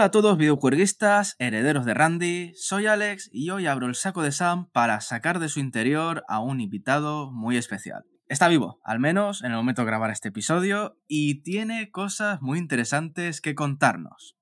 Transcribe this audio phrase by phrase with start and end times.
[0.00, 4.32] Hola a todos videojueguistas, herederos de Randy, soy Alex y hoy abro el saco de
[4.32, 8.04] Sam para sacar de su interior a un invitado muy especial.
[8.26, 12.58] Está vivo, al menos en el momento de grabar este episodio, y tiene cosas muy
[12.58, 14.38] interesantes que contarnos.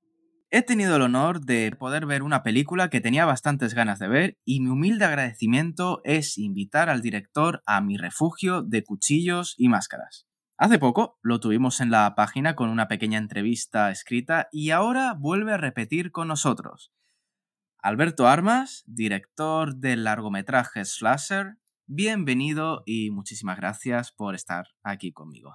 [0.53, 4.39] He tenido el honor de poder ver una película que tenía bastantes ganas de ver
[4.45, 10.28] y mi humilde agradecimiento es invitar al director a mi refugio de cuchillos y máscaras.
[10.61, 15.53] Hace poco lo tuvimos en la página con una pequeña entrevista escrita y ahora vuelve
[15.53, 16.93] a repetir con nosotros.
[17.81, 25.55] Alberto Armas, director del largometraje Slasher, bienvenido y muchísimas gracias por estar aquí conmigo.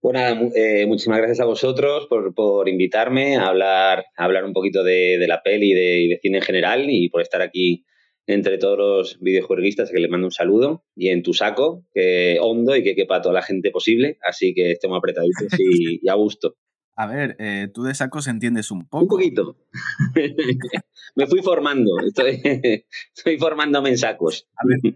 [0.00, 0.20] Bueno,
[0.54, 5.42] eh, muchísimas gracias a vosotros por, invitarme a hablar, a hablar un poquito de, la
[5.42, 7.84] peli y de, de, cine en general y por estar aquí
[8.28, 12.76] entre todos los videojueguistas que les mando un saludo y en tu saco, que hondo
[12.76, 16.56] y que quepa toda la gente posible, así que estemos apretaditos y, y a gusto.
[16.94, 19.04] A ver, eh, tú de sacos entiendes un poco.
[19.04, 19.56] Un poquito.
[21.16, 22.42] Me fui formando, estoy,
[23.16, 24.46] estoy formándome en sacos.
[24.56, 24.94] A ver,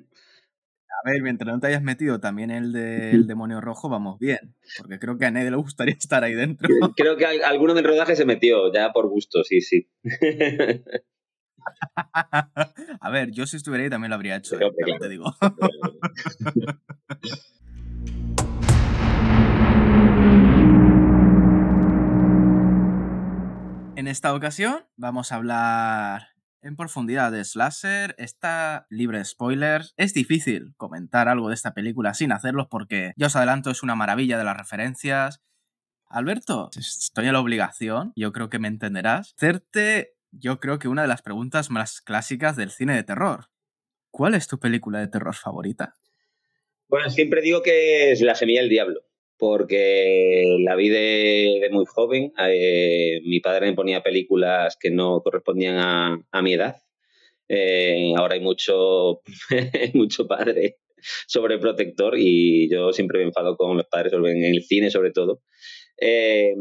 [1.04, 4.54] a ver, mientras no te hayas metido también el del demonio rojo, vamos bien.
[4.76, 6.68] Porque creo que a nadie le gustaría estar ahí dentro.
[6.96, 9.88] Creo que alguno del rodaje se metió, ya por gusto, sí, sí.
[13.00, 14.56] A ver, yo si estuviera ahí también lo habría hecho,
[15.00, 15.34] te digo.
[23.96, 26.28] En esta ocasión vamos a hablar
[26.62, 28.14] en profundidad de Slasher.
[28.18, 29.94] Está libre de spoilers.
[29.96, 33.94] Es difícil comentar algo de esta película sin hacerlos porque, ya os adelanto, es una
[33.94, 35.42] maravilla de las referencias.
[36.06, 41.02] Alberto, estoy en la obligación, yo creo que me entenderás, hacerte yo creo que una
[41.02, 43.46] de las preguntas más clásicas del cine de terror.
[44.10, 45.94] ¿Cuál es tu película de terror favorita?
[46.88, 49.00] Bueno, siempre digo que es La Semilla del Diablo,
[49.38, 52.32] porque la vi de, muy joven.
[52.38, 56.76] Eh, mi padre me ponía películas que no correspondían a, mi edad.
[57.48, 59.22] Eh, ahora hay mucho,
[59.94, 60.78] mucho padre
[61.26, 65.42] sobreprotector y yo siempre me enfado con los padres en el cine sobre todo
[66.04, 66.54] eh,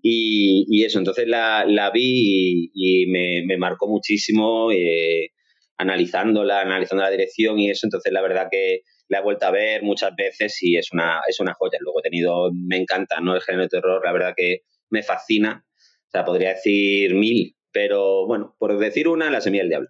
[0.00, 5.32] y, eso, entonces la, vi y, me, marcó muchísimo eh,
[5.76, 9.82] analizándola, analizando la dirección y eso, entonces la verdad que la he vuelto a ver
[9.82, 11.78] muchas veces y es una, es una joya.
[11.80, 13.34] Luego he tenido, me encanta, ¿no?
[13.34, 14.60] El género de terror, la verdad que
[14.90, 15.64] me fascina.
[16.06, 19.88] O sea, podría decir mil, pero bueno, por decir una, La Semilla del Diablo.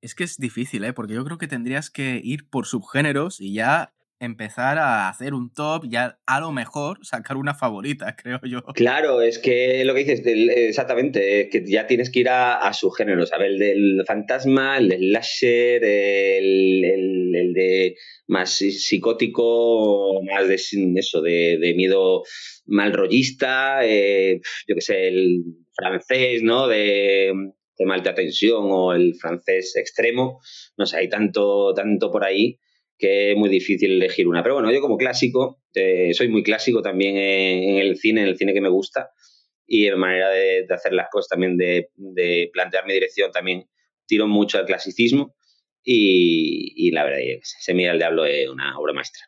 [0.00, 0.92] Es que es difícil, ¿eh?
[0.92, 5.52] Porque yo creo que tendrías que ir por subgéneros y ya empezar a hacer un
[5.52, 8.62] top y a, lo mejor sacar una favorita, creo yo.
[8.74, 13.26] Claro, es que lo que dices, exactamente, que ya tienes que ir a, su género,
[13.26, 13.48] ¿sabes?
[13.48, 17.96] El del fantasma, el del slasher, el, de
[18.28, 22.22] más psicótico, más de eso, de, miedo
[22.66, 25.42] mal rollista, eh, yo qué sé, el
[25.74, 26.68] francés, ¿no?
[26.68, 27.32] De,
[27.76, 30.40] de malta tensión o el francés extremo,
[30.76, 32.58] no sé, hay tanto, tanto por ahí
[33.02, 34.44] que es muy difícil elegir una.
[34.44, 38.36] Pero bueno, yo como clásico, eh, soy muy clásico también en, el cine, en el
[38.36, 39.10] cine que me gusta,
[39.66, 41.90] y en manera de, hacer las cosas también, de,
[42.52, 43.68] plantear mi dirección, también
[44.06, 45.34] tiro mucho al clasicismo,
[45.82, 49.24] y, la verdad es que Se mira el diablo es una obra maestra.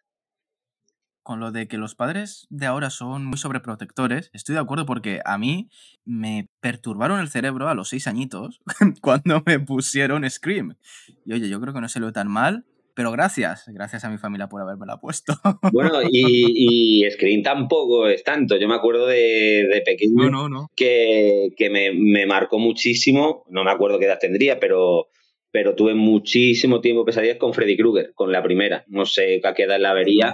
[1.25, 5.21] Con lo de que los padres de ahora son muy sobreprotectores, estoy de acuerdo porque
[5.25, 5.69] a mí
[6.05, 8.61] me perturbaron el cerebro a los seis añitos
[9.03, 10.77] cuando me pusieron Scream.
[11.25, 14.19] Y oye, yo creo que no se lo tan mal pero gracias, gracias a mi
[14.19, 15.35] familia por haberme la puesto.
[15.73, 18.57] Bueno, y, y Screen tampoco es tanto.
[18.57, 23.45] Yo me acuerdo de, pequeño que, me, marcó muchísimo.
[23.51, 25.09] No me acuerdo qué edad tendría, pero,
[25.51, 28.85] pero tuve muchísimo tiempo pesadillas con Freddy Krueger, con la primera.
[28.87, 30.33] No sé a qué edad la vería.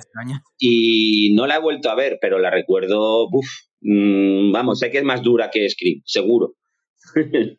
[0.58, 3.28] Y no la he vuelto a ver, pero la recuerdo.
[3.32, 3.46] Uf,
[3.80, 6.54] mm, vamos, sé que es más dura que Scream, seguro.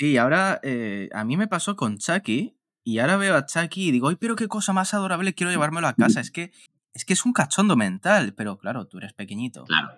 [0.00, 3.90] Sí, ahora eh, a mí me pasó con Chucky, y ahora veo a Chucky y
[3.90, 6.20] digo, ay, pero qué cosa más adorable, quiero llevármelo a casa.
[6.20, 6.50] Es que
[6.94, 9.64] es, que es un cachondo mental, pero claro, tú eres pequeñito.
[9.64, 9.88] Claro.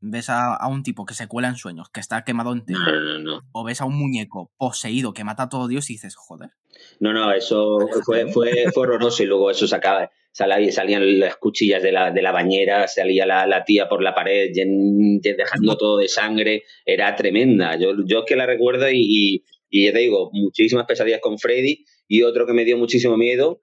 [0.00, 2.78] Ves a, un tipo que se cuela en sueños, que está quemado entero.
[2.78, 3.42] No, no, no.
[3.50, 6.50] O ves a un muñeco poseído que mata a todo Dios y dices, joder.
[7.00, 11.90] No, no, eso fue, fue, fue horroroso y luego eso sacaba, salían las cuchillas de
[11.90, 16.62] la, de la bañera, salía la, la, tía por la pared dejando todo de sangre,
[16.84, 17.76] era tremenda.
[17.76, 22.22] Yo, yo que la recuerdo y, y, ya te digo, muchísimas pesadillas con Freddy y
[22.22, 23.60] otro que me dio muchísimo miedo.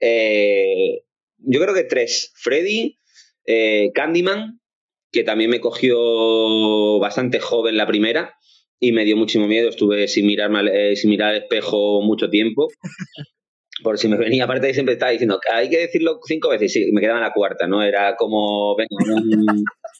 [0.00, 1.02] Eh,
[1.38, 2.32] yo creo que tres.
[2.36, 2.98] Freddy,
[3.46, 4.60] eh, Candyman,
[5.10, 8.34] que también me cogió bastante joven la primera
[8.78, 9.70] y me dio muchísimo miedo.
[9.70, 12.68] Estuve sin mirar, eh, sin mirar al espejo mucho tiempo.
[13.82, 17.00] Por si me venía, aparte siempre estaba diciendo hay que decirlo cinco veces, sí, me
[17.02, 17.82] quedaba la cuarta, ¿no?
[17.82, 18.88] Era como, venga,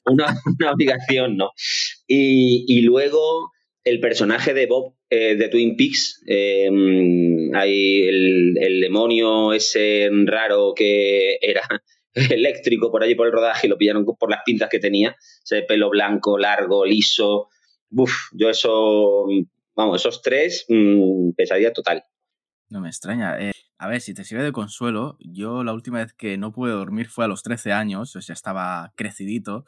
[0.06, 1.50] una, una, obligación, ¿no?
[2.06, 3.50] Y, y luego
[3.84, 6.68] el personaje de Bob eh, de Twin Peaks, eh,
[7.54, 11.62] hay el, demonio ese raro que era
[12.14, 15.62] eléctrico por allí por el rodaje y lo pillaron por las pintas que tenía, ese
[15.62, 17.48] pelo blanco, largo, liso.
[17.90, 19.26] Uf, yo eso,
[19.76, 22.04] vamos, esos tres, mm, pesadilla total.
[22.68, 23.38] No me extraña.
[23.40, 26.72] Eh, a ver, si te sirve de consuelo, yo la última vez que no pude
[26.72, 29.66] dormir fue a los 13 años, o sea, estaba crecidito,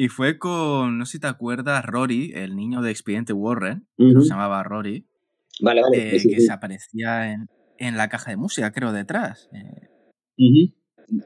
[0.00, 4.12] y fue con, no sé si te acuerdas, Rory, el niño de Expediente Warren, que
[4.22, 5.08] se llamaba Rory.
[5.60, 6.16] Vale, vale.
[6.16, 9.48] Eh, que se aparecía en, la caja de música, creo, detrás.
[9.52, 10.72] Eh.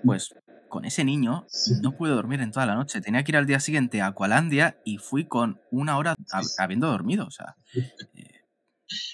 [0.03, 0.35] Pues
[0.71, 1.45] con ese niño
[1.83, 3.03] no pude dormir en toda la noche.
[3.03, 6.15] Tenía que ir al día siguiente a Aqualandia y fui con una hora
[6.57, 7.27] habiendo dormido.
[7.27, 7.57] O sea,
[8.17, 8.41] eh,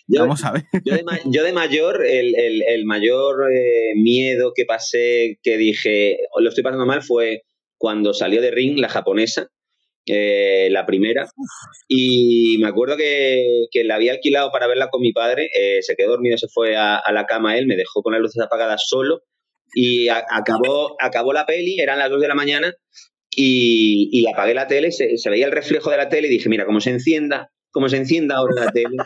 [0.06, 0.66] vamos a ver.
[0.84, 0.94] Yo
[1.42, 3.50] de, mayor, el, mayor
[3.96, 7.42] miedo que pasé, que dije, lo estoy pasando mal, fue
[7.78, 9.48] cuando salió de Ring, la japonesa,
[10.06, 11.28] eh, la primera,
[11.86, 16.12] y me acuerdo que, la había alquilado para verla con mi padre, eh, se quedó
[16.12, 19.22] dormido, se fue a, la cama él, me dejó con las luces apagadas solo,
[19.74, 22.74] y acabó, acabó la peli, eran las 2 de la mañana,
[23.30, 26.80] y, apagué la tele, se, veía el reflejo de la tele y dije, mira, cómo
[26.80, 28.96] se encienda, cómo se encienda ahora la tele,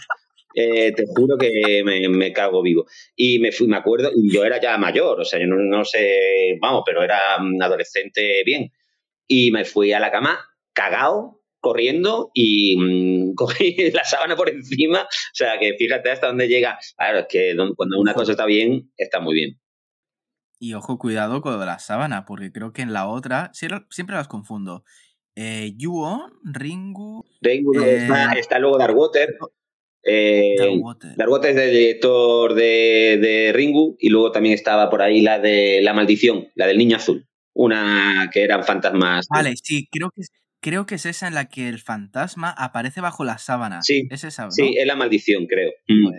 [0.54, 2.86] eh, te juro que me, cago vivo.
[3.16, 6.58] Y me fui, me acuerdo, y yo era ya mayor, o sea, yo no, sé,
[6.60, 8.70] vamos, pero era un adolescente bien.
[9.26, 10.38] Y me fui a la cama
[10.72, 15.02] cagado, corriendo y mm, cogí la sábana por encima.
[15.02, 16.78] O sea, que fíjate hasta dónde llega.
[16.96, 19.58] Claro, es que cuando una cosa está bien, está muy bien.
[20.58, 24.14] Y ojo, cuidado con lo de la sábana, porque creo que en la otra, siempre
[24.14, 24.84] las confundo.
[25.34, 27.24] Eh, Yuon, Ringu.
[27.40, 29.38] Ringu está, eh, está, luego Darkwater.
[30.04, 35.94] Eh, es el director de, Ringu y luego también estaba por ahí la de La
[35.94, 39.26] Maldición, la del Niño Azul, una que eran fantasmas.
[39.30, 40.22] Vale, sí, creo que,
[40.60, 43.82] creo que es esa en la que el fantasma aparece bajo la sábana.
[43.82, 45.70] Sí, es esa, Sí, es La Maldición, creo.
[45.86, 46.10] Mm.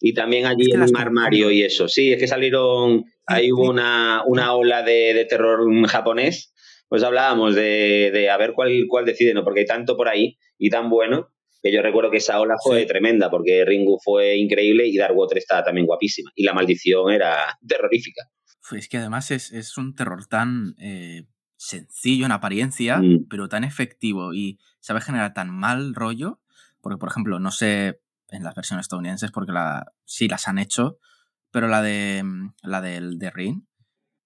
[0.00, 1.88] Y también allí en el armario y eso.
[1.88, 6.52] Sí, es que salieron, ahí hubo una, una ola de, terror japonés.
[6.88, 9.44] Pues hablábamos de, de a ver cuál, cuál decide, ¿no?
[9.44, 11.31] Porque hay tanto por ahí y tan bueno
[11.62, 15.62] que yo recuerdo que esa ola fue tremenda, porque Ringu fue increíble y Darkwater estaba
[15.62, 16.30] también guapísima.
[16.34, 18.28] Y la maldición era terrorífica.
[18.72, 21.24] Es que además es, un terror tan eh,
[21.56, 23.26] sencillo en apariencia, mm.
[23.28, 26.40] pero tan efectivo y sabe generar tan mal rollo.
[26.80, 30.98] Porque, por ejemplo, no sé en las versiones estadounidenses, porque la, sí las han hecho,
[31.52, 33.62] pero la de mm, la del de Ring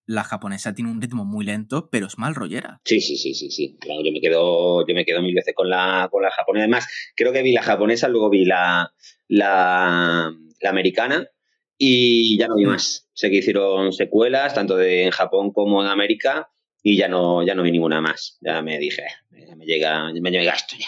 [0.06, 2.81] la japonesa tiene un ritmo muy lento, pero es mal rollera.
[2.85, 3.76] Sí, sí, sí, sí, sí.
[3.81, 6.62] Claro, yo me quedo, yo me quedo mil veces con la, con la japonesa.
[6.64, 8.93] Además, creo que vi la japonesa, luego vi la,
[9.29, 10.32] la,
[10.64, 11.29] americana
[11.76, 12.69] y ya no vi mm.
[12.69, 13.08] más.
[13.12, 16.50] Sé que hicieron secuelas, tanto de, en Japón como en América,
[16.82, 18.38] y ya no, ya no vi ninguna más.
[18.41, 20.87] Ya me dije, ya me llega, me llega esto ya.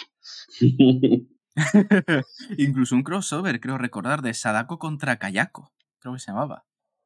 [2.57, 5.73] Incluso un crossover, creo recordar, de Sadako contra Kayako.
[5.99, 6.65] Creo que se llamaba.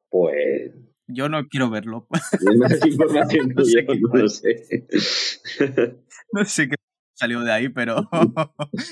[0.10, 0.71] Pues
[1.07, 2.07] yo no quiero verlo.
[2.57, 3.85] no, sé
[6.31, 6.75] no sé qué
[7.13, 8.09] salió de ahí, pero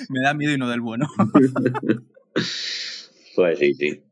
[0.09, 1.07] me da miedo y no del bueno.
[3.35, 4.03] pues sí, sí.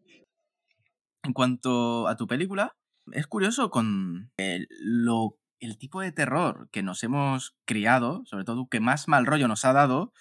[1.24, 2.78] En cuanto a tu película,
[3.12, 8.68] es curioso con el, lo, el tipo de terror que nos hemos criado, sobre todo
[8.70, 10.14] que más mal rollo nos ha dado,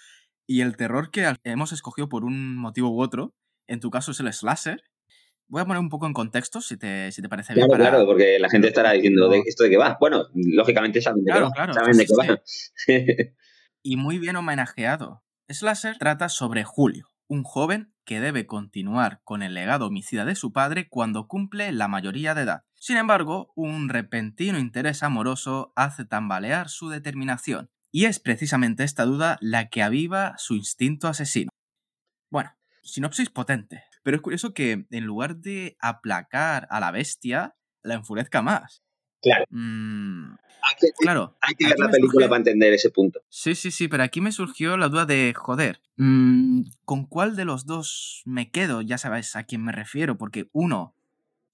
[0.47, 3.35] y el terror que hemos escogido por un motivo u otro.
[3.67, 4.83] En tu caso es el slasher,
[5.49, 7.67] Voy a poner un poco en contexto, si te, si te parece bien.
[7.67, 9.97] Claro, claro, porque la gente estará diciendo, ¿de esto de qué va?
[9.99, 11.51] Bueno, lógicamente saben de qué va.
[11.51, 12.43] Claro, saben de qué va.
[13.83, 15.25] y muy bien homenajeado.
[15.49, 20.53] Slasher trata sobre Julio, un joven que debe continuar con el legado homicida de su
[20.53, 22.65] padre cuando cumple la mayoría de edad.
[22.75, 29.39] Sin embargo, un repentino interés amoroso hace tambalear su determinación, y es precisamente esta duda
[29.41, 31.51] la que aviva su instinto asesino.
[32.31, 32.51] Bueno,
[32.83, 33.85] sinopsis potente.
[34.09, 38.83] Pero es curioso que en lugar de aplacar a la bestia, la enfurezca más.
[39.21, 39.45] Claro.
[39.51, 40.31] Mm,
[40.63, 43.21] hay, que, claro, hay que ver la película para entender ese punto.
[43.29, 47.45] Sí, sí, sí, pero aquí me surgió la duda de, joder, mm, ¿con cuál de
[47.45, 48.81] los dos me quedo?
[48.81, 50.97] Ya sabes a quién me refiero, porque uno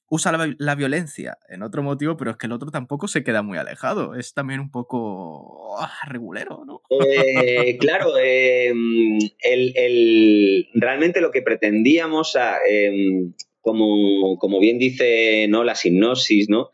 [0.09, 3.59] usa la, violencia en otro motivo, pero es que el otro tampoco se queda muy
[3.59, 4.15] alejado.
[4.15, 6.83] Es también un poco ah, regulero, ¿no?
[7.07, 12.37] Eh, claro, em, el, realmente lo que pretendíamos,
[12.69, 15.65] em, como, como, bien dice ¿no?
[15.65, 16.71] la sinopsis, ¿no?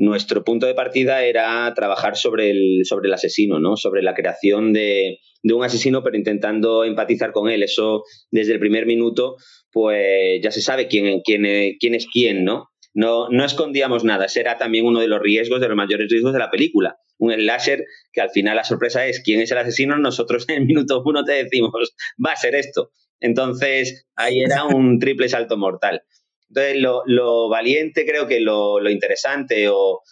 [0.00, 3.76] Nuestro punto de partida era trabajar sobre el, sobre el asesino, ¿no?
[3.76, 7.62] Sobre la creación de, de un asesino, pero intentando empatizar con él.
[7.62, 9.36] Eso desde el primer minuto,
[9.70, 12.70] pues ya se sabe quién, quién, quién es quién, ¿no?
[12.94, 14.26] no, no escondíamos nada.
[14.26, 16.96] Ese era también uno de los riesgos, de los mayores riesgos de la película.
[17.18, 20.66] Un slasher que al final la sorpresa es quién es el asesino, nosotros en el
[20.66, 22.92] minuto uno te decimos, va a ser esto.
[23.20, 26.02] Entonces, ahí era un triple salto mortal.
[26.50, 30.02] Entonces, lo, valiente, creo que lo, interesante o,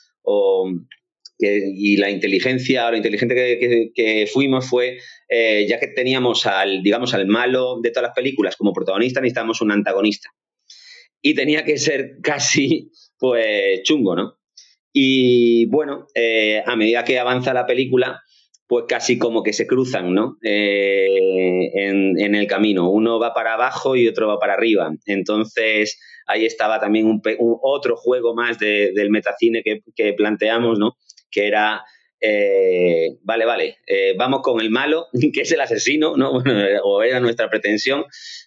[1.38, 7.14] y la inteligencia o lo inteligente que, fuimos fue, eh, ya que teníamos al, digamos,
[7.14, 10.30] al malo de todas las películas como protagonista, necesitábamos un antagonista.
[11.20, 14.38] Y tenía que ser casi, pues, chungo, ¿no?
[14.92, 18.22] Y bueno, eh, a medida que avanza la película,
[18.68, 20.36] pues casi como que se cruzan, ¿no?
[20.42, 21.08] Eh,
[21.74, 22.90] en, el camino.
[22.90, 24.90] Uno va para abajo y otro va para arriba.
[25.06, 27.20] Entonces, ahí estaba también un,
[27.62, 30.96] otro juego más del metacine que, planteamos, ¿no?
[31.30, 31.82] Que era,
[32.20, 36.32] eh, vale, vale, eh, vamos con el malo, que es el asesino, ¿no?
[36.84, 38.04] o era nuestra pretensión,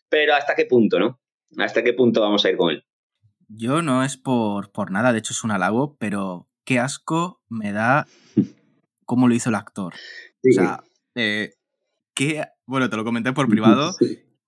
[0.08, 1.20] pero ¿hasta qué punto, ¿no?
[1.58, 2.86] ¿Hasta qué punto vamos a ir con él?
[3.50, 7.74] Yo no es por, por nada, de hecho es un halago, pero qué asco me
[7.74, 8.08] da
[9.06, 9.94] cómo lo hizo el actor.
[9.96, 10.84] O sea,
[11.16, 11.56] eh,
[12.14, 13.92] que, bueno, te lo comenté por privado,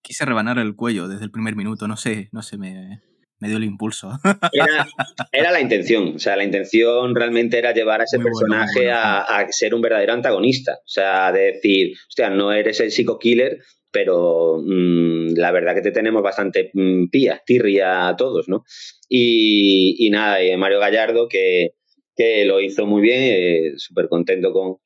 [0.02, 3.02] quise rebanar el cuello desde el primer minuto, no sé, no sé, me,
[3.44, 4.10] me dio el impulso.
[5.34, 9.76] Era, la intención, o sea, la intención realmente era llevar a ese personaje a, ser
[9.76, 13.60] un verdadero antagonista, o sea, de decir, hostia, no eres el psico killer,
[13.92, 18.64] pero mm, la verdad que te tenemos bastante mm, pía, tirria a todos, ¿no?
[19.10, 21.74] Y, y nada, Mario Gallardo, que,
[22.16, 24.78] que lo hizo muy bien, eh, súper contento con,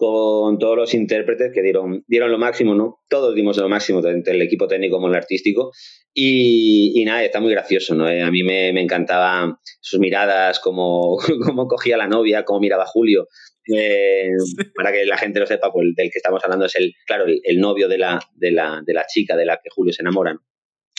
[0.00, 3.02] con todos los intérpretes que dieron, dieron lo máximo, ¿no?
[3.06, 5.72] Todos dimos lo máximo, tanto el equipo técnico como el artístico.
[6.14, 8.08] Y, nada, está muy gracioso, ¿no?
[8.08, 12.86] Eh, a mí me, me encantaban sus miradas, cómo, cómo cogía la novia, cómo miraba
[12.86, 13.28] Julio.
[13.76, 14.30] Eh,
[14.74, 17.58] para que la gente lo sepa, pues del que estamos hablando es el, claro, el,
[17.58, 20.34] novio de la, de, la, de la chica de la que Julio se enamora.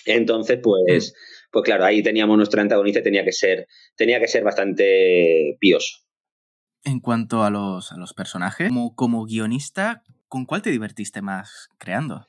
[0.06, 3.68] Entonces, pues, mm pues claro, ahí teníamos nuestro antagonista y tenía que ser,
[3.98, 5.98] tenía que ser bastante pioso.
[6.84, 11.70] En cuanto a los, a los personajes, como, como guionista, ¿con cuál te divertiste más
[11.78, 12.26] creando?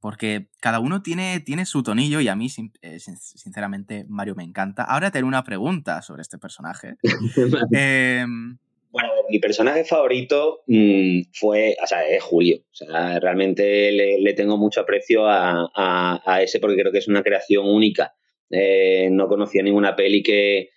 [0.00, 2.48] Porque cada uno tiene, tiene su tonillo y a mí,
[2.82, 4.82] eh, sinceramente, Mario me encanta.
[4.82, 6.96] Ahora tengo una pregunta sobre este personaje.
[7.72, 8.58] Em,
[8.90, 12.58] bueno, mi personaje favorito mm, fue, o sea, es Julio.
[12.58, 17.22] O sea, realmente le, tengo mucho aprecio a, a, ese porque creo que es una
[17.22, 18.14] creación única.
[18.50, 20.71] Eh, no conocía ninguna peli que,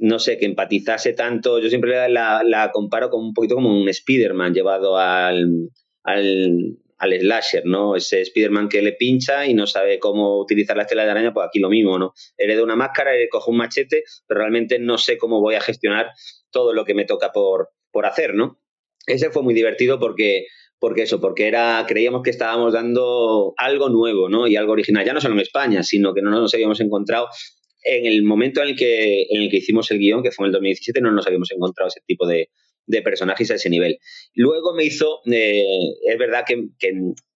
[0.00, 1.58] no sé, que empatizase tanto.
[1.60, 5.68] Yo siempre la, comparo con un poquito como un Spider-Man llevado al,
[6.02, 7.96] al, al, slasher, ¿no?
[7.96, 11.46] Ese Spider-Man que le pincha y no sabe cómo utilizar la estela de araña, pues
[11.46, 12.14] aquí lo mismo, ¿no?
[12.38, 16.10] Hereda una máscara, cojo un machete, pero realmente no sé cómo voy a gestionar
[16.50, 18.58] todo lo que me toca por, por hacer, ¿no?
[19.06, 20.46] Ese fue muy divertido porque
[20.78, 24.46] porque eso, porque era, creíamos que estábamos dando algo nuevo, ¿no?
[24.46, 27.28] Y algo original, ya no solo en España, sino que no nos habíamos encontrado
[27.82, 30.48] en el momento en el que, en el que hicimos el guion, que fue en
[30.48, 32.50] el 2017, no nos habíamos encontrado ese tipo de,
[33.04, 33.98] personajes a ese nivel.
[34.34, 35.64] Luego me hizo, eh,
[36.08, 36.70] es verdad que,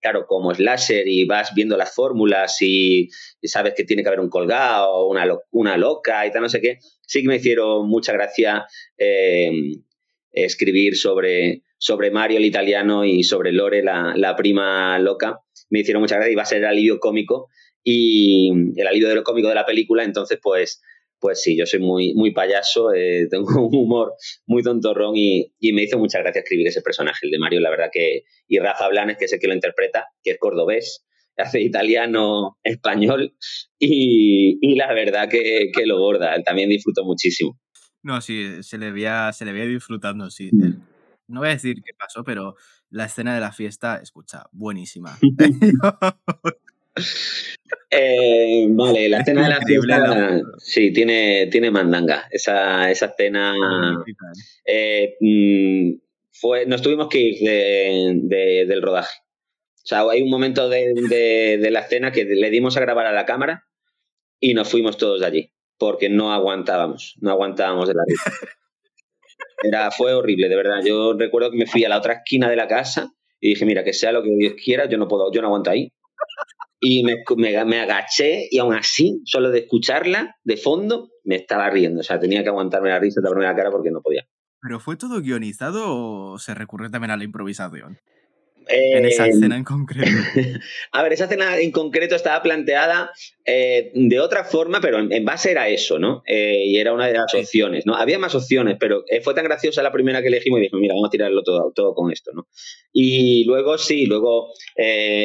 [0.00, 3.08] claro, como slasher y vas viendo las fórmulas y,
[3.44, 6.78] sabes que tiene que haber un colgado, una, una loca y tal, no sé qué,
[7.06, 8.66] sí que me hicieron mucha gracia
[8.98, 9.52] eh,
[10.34, 15.40] escribir sobre, sobre Mario el italiano y sobre Lore la, prima loca.
[15.70, 17.48] Me hicieron mucha gracia y va a ser alivio cómico
[17.85, 20.03] y el alivio de lo cómico de la película.
[20.03, 20.83] Entonces, pues,
[21.21, 24.14] pues sí, yo soy muy, muy payaso, eh, tengo un humor
[24.47, 27.91] muy tontorrón y, me hizo mucha gracia escribir ese personaje, el de Mario, la verdad
[27.93, 28.23] que...
[28.49, 33.37] Y Rafa Blanes, que es el que lo interpreta, que es cordobés, hace italiano, español
[33.79, 37.59] y, la verdad que, lo borda, él también disfrutó muchísimo.
[38.03, 40.50] No, sí, se le veía, se le veía disfrutando, sí.
[40.53, 40.95] Mm
[41.29, 42.57] no voy a decir qué pasó, pero
[42.91, 45.19] la escena de la fiesta, escucha, buenísima.
[47.90, 52.26] Eh, vale, la escena de la fiesta, sí, tiene, tiene mandanga.
[52.30, 53.54] Esa, esa escena
[54.64, 55.92] eh, mm,
[56.32, 59.24] fue, nos tuvimos que ir del rodaje.
[59.84, 63.26] O sea, hay un momento de, la escena que le dimos a grabar a la
[63.26, 63.64] cámara
[64.40, 68.30] y nos fuimos todos de allí, porque no aguantábamos, no aguantábamos de la risa.
[69.62, 70.80] Era, fue horrible, de verdad.
[70.84, 73.84] Yo recuerdo que me fui a la otra esquina de la casa y dije, mira,
[73.84, 75.92] que sea lo que Dios quiera, yo no puedo, yo no aguanto ahí.
[76.81, 82.00] Y me, me, agaché y aún así, solo de escucharla de fondo, me estaba riendo.
[82.00, 84.26] O sea, tenía que aguantarme la risa, taparme la cara porque no podía.
[84.61, 87.99] ¿Pero fue todo guionizado o se recurre también a la improvisación?
[88.69, 90.11] en esa escena en concreto.
[90.93, 93.11] a ver, esa escena en concreto estaba planteada
[93.45, 96.23] eh, de otra forma, pero en, base era eso, ¿no?
[96.26, 97.95] Eh, y era una de las opciones, ¿no?
[97.95, 100.95] Había más opciones, pero eh, fue tan graciosa la primera que elegimos y dijimos, mira,
[100.95, 102.49] vamos a tirarlo todo, todo con esto, ¿no?
[102.93, 104.52] Y luego sí, luego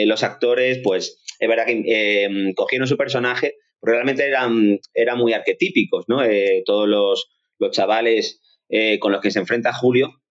[0.05, 6.23] los actores, pues es verdad que cogieron su personaje, realmente eran, eran muy arquetípicos, ¿no?
[6.23, 10.21] Eh, todos los, los chavales eh, con los que se enfrenta Julio,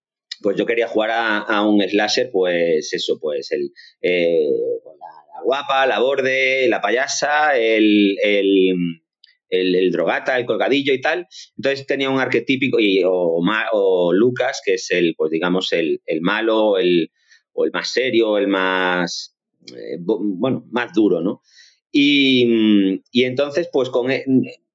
[0.43, 3.73] pues yo quería jugar a, un slasher, pues eso, pues el,
[4.03, 4.49] eh,
[4.85, 8.17] la, guapa, la borde, la payasa, el,
[9.51, 11.27] el, drogata, el colgadillo y tal.
[11.57, 13.41] Entonces tenía un arquetípico, y, o,
[13.73, 17.11] o Lucas, que es el, pues digamos, el, malo, el,
[17.53, 19.37] o el más serio, el más,
[20.01, 21.43] bueno, más duro, ¿no?
[21.91, 24.25] Y, y entonces, pues con e,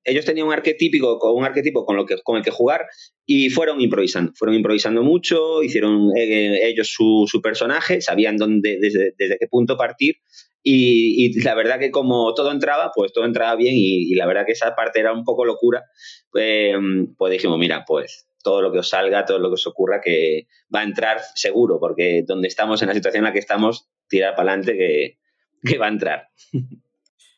[0.06, 2.86] ellos tenían un arquetípico, un arquetipo con, lo que, con el que jugar
[3.25, 4.34] y fueron improvisando.
[4.36, 9.78] Fueron improvisando mucho, hicieron eh, ellos su, su, personaje, sabían dónde, desde, desde qué punto
[9.78, 10.16] partir.
[10.62, 14.46] Y, y, la verdad que como todo entraba, pues todo entraba bien y, la verdad
[14.46, 15.84] que esa parte era un poco locura.
[16.38, 16.74] Eh,
[17.18, 20.48] pues dijimos, mira, pues todo lo que os salga, todo lo que os ocurra, que
[20.74, 24.36] va a entrar seguro, porque donde estamos, en la situación en la que estamos, tirar
[24.36, 25.18] para adelante que,
[25.64, 26.30] que va a entrar.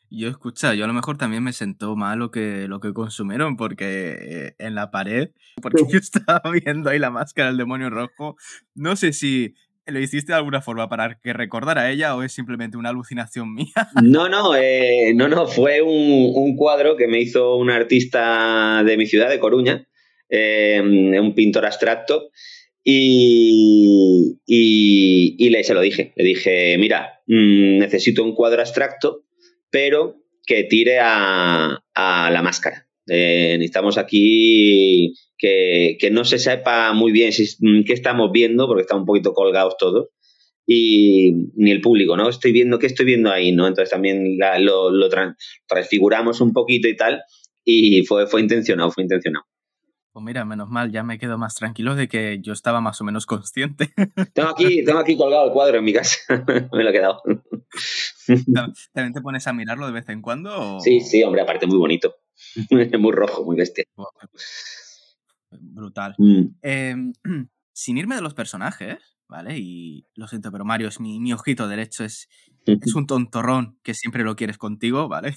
[0.10, 3.58] Yo escucha, yo a lo mejor también me sentó mal lo que, lo que consumieron,
[3.58, 5.32] porque eh, en la pared,
[5.62, 8.36] porque yo estaba viendo ahí la máscara del demonio rojo,
[8.74, 9.56] no sé si
[9.88, 13.54] lo hiciste de alguna forma para que recordara a ella o es simplemente una alucinación
[13.54, 13.74] mía.
[14.02, 19.06] No, no, eh, no, no, fue un, cuadro que me hizo un artista de mi
[19.06, 19.88] ciudad, de Coruña,
[20.36, 22.30] eh, un pintor abstracto,
[22.84, 29.26] y, y, le, se lo dije, le dije, mira, mm, necesito un cuadro abstracto
[29.76, 30.16] pero
[30.46, 32.88] que tire a, la máscara.
[33.10, 38.84] Eh, necesitamos aquí que, no se sepa muy bien si, mm, qué estamos viendo, porque
[38.84, 40.12] están un poquito colgados todos,
[40.66, 42.30] y ni el público, ¿no?
[42.30, 43.52] Estoy viendo, ¿qué estoy viendo ahí?
[43.52, 43.68] ¿no?
[43.68, 45.10] Entonces también lo,
[45.68, 47.22] transfiguramos un poquito y tal,
[47.66, 49.46] y fue, fue intencionado, fue intencionado.
[50.16, 53.04] Pues mira, menos mal, ya me quedo más tranquilo de que yo estaba más o
[53.04, 53.90] menos consciente.
[54.34, 56.18] Tengo aquí, tengo aquí colgado el cuadro en mi casa.
[56.72, 57.22] me lo he quedado.
[58.94, 60.80] ¿También te pones a mirarlo de vez en cuando?
[60.80, 62.16] Sí, sí, hombre, aparte muy bonito.
[62.98, 63.84] muy rojo, muy bestia.
[65.52, 66.16] Brutal.
[66.18, 66.44] Mm.
[66.62, 67.14] Em,
[67.74, 69.58] sin irme de los personajes, ¿vale?
[69.58, 72.30] Y lo siento, pero Mario es mi, ojito derecho, es,
[72.66, 75.36] es un tontorrón que siempre lo quieres contigo, ¿vale?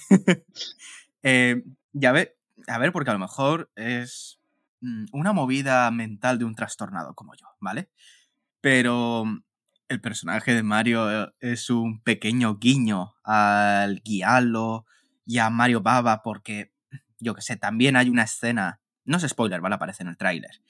[1.23, 2.37] eh, ya ve,
[2.67, 4.38] a ver, porque a lo mejor es
[5.11, 7.89] una movida mental de un trastornado como yo, ¿vale?
[8.61, 9.43] Pero mm,
[9.89, 14.85] el personaje de Mario eh, es un pequeño guiño al Guialo
[15.25, 16.73] y a Mario Baba porque,
[17.19, 19.75] yo que sé, también hay una escena, no es spoiler, ¿vale?
[19.75, 20.61] Aparece en el tráiler,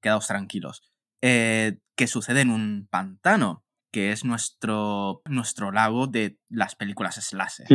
[0.00, 0.82] quedaos tranquilos,
[1.22, 7.66] eh, que sucede en un pantano, que es nuestro, nuestro lago de las películas slasher.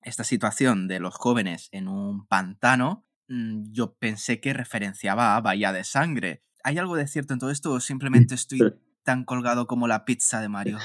[0.00, 5.72] Esta situación de los jóvenes en un pantano Mm, yo pensé que referenciaba a Bahía
[5.72, 6.42] de Sangre.
[6.64, 8.58] ¿Hay algo de cierto en todo esto o simplemente estoy
[9.04, 10.78] tan colgado como la pizza de Mario?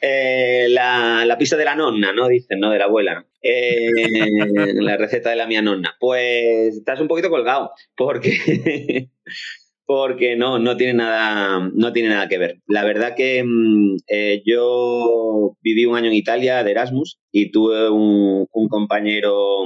[0.00, 2.28] Eh, la, pizza de la nonna, ¿no?
[2.28, 2.70] Dicen, ¿no?
[2.70, 3.26] De la abuela.
[3.42, 3.90] Eh,
[4.74, 5.96] la receta de la mía nonna.
[5.98, 9.08] Pues estás un poquito colgado, porque,
[9.86, 12.60] porque no, no tiene, nada, no tiene nada que ver.
[12.66, 17.88] La verdad que mm, eh, yo viví un año en Italia de Erasmus y tuve
[17.88, 19.64] un, un compañero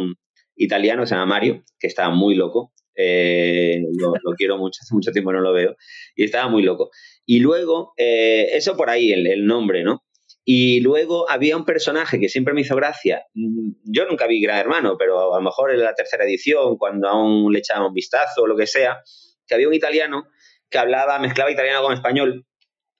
[0.61, 2.73] italiano, se llama Mario, que estaba muy loco.
[2.95, 5.75] Eh, lo, quiero mucho, hace mucho tiempo no lo veo.
[6.15, 6.91] Y estaba muy loco.
[7.25, 10.05] Y luego, eh, eso por ahí, el, nombre, ¿no?
[10.45, 13.25] Y luego había un personaje que siempre me hizo gracia.
[13.35, 17.09] Mm, yo nunca vi Gran Hermano, pero a lo mejor en la tercera edición, cuando
[17.09, 19.01] aún le echaba un vistazo o lo que sea,
[19.47, 20.25] que había un italiano
[20.69, 22.47] que hablaba, mezclaba italiano con español.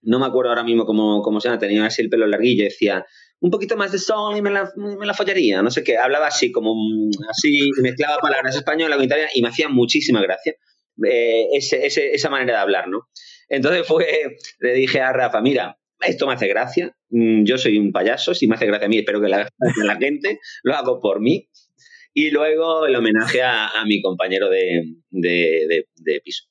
[0.03, 2.69] No me acuerdo ahora mismo cómo, cómo se llama, tenía así el pelo larguillo y
[2.69, 3.05] decía,
[3.41, 5.63] un poquito más de sol y me la, me la follaría.
[5.63, 6.75] No sé qué, hablaba así, como
[7.31, 10.55] así, mezclaba palabras españolas con italiana y me hacía muchísima gracia
[11.05, 13.09] eh, ese, esa manera de hablar, ¿no?
[13.49, 17.93] Entonces fue, le dije a Rafa, mira, esto me hace gracia, mm, yo soy un
[17.93, 19.49] payaso, si me hace gracia a mí, espero que la,
[19.85, 21.49] la gente lo hago por mí.
[22.13, 26.45] Y luego el homenaje a, mi compañero de, de, de, piso.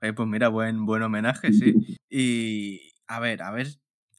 [0.00, 1.74] pues mira, buen, buen homenaje, sí.
[2.10, 3.68] Y a ver, a ver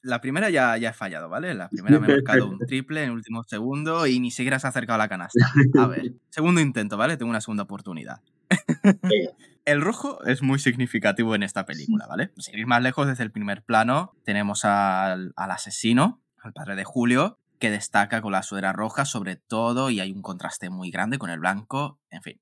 [0.02, 1.54] la primera ya, ya he fallado, ¿vale?
[1.54, 4.66] La primera me he marcado un triple en el último segundo y ni siquiera se
[4.66, 5.46] ha acercado a la canasta.
[5.78, 7.16] A ver, segundo intento, ¿vale?
[7.16, 8.20] Tengo una segunda oportunidad.
[9.64, 12.32] el rojo es muy significativo en esta película, ¿vale?
[12.38, 17.38] Sin ir más lejos, desde el primer plano tenemos al, asesino, al padre de Julio,
[17.58, 21.30] que destaca con la sudera roja sobre todo y hay un contraste muy grande con
[21.30, 22.40] el blanco, en fin.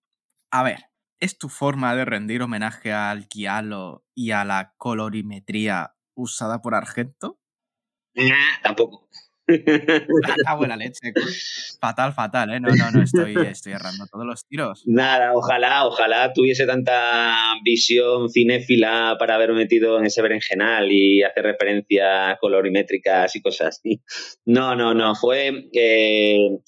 [0.50, 0.86] A ver,
[1.18, 7.39] ¿es tu forma de rendir homenaje al Kialo y a la colorimetría usada por Argento?
[8.62, 9.08] Tampoco.
[10.46, 11.12] Ah, buena leche.
[11.80, 12.60] Fatal, fatal, ¿eh?
[12.60, 14.82] No, no, no, estoy, estoy errando todos los tiros.
[14.86, 21.44] Nada, ojalá, ojalá tuviese tanta visión cinéfila para haber metido en ese berenjenal y hacer
[21.44, 24.02] referencias colorimétricas y cosas así.
[24.44, 25.68] No, no, no, fue...
[25.72, 26.58] Eh,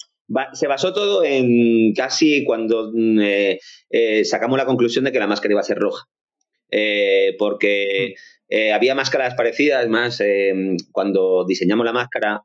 [0.53, 5.27] se basó todo en casi cuando mm, eh, eh, sacamos la conclusión de que la
[5.27, 6.05] máscara iba a ser roja.
[6.75, 8.15] Eh, porque
[8.73, 10.21] había máscaras parecidas, más
[10.91, 12.41] cuando diseñamos la máscara,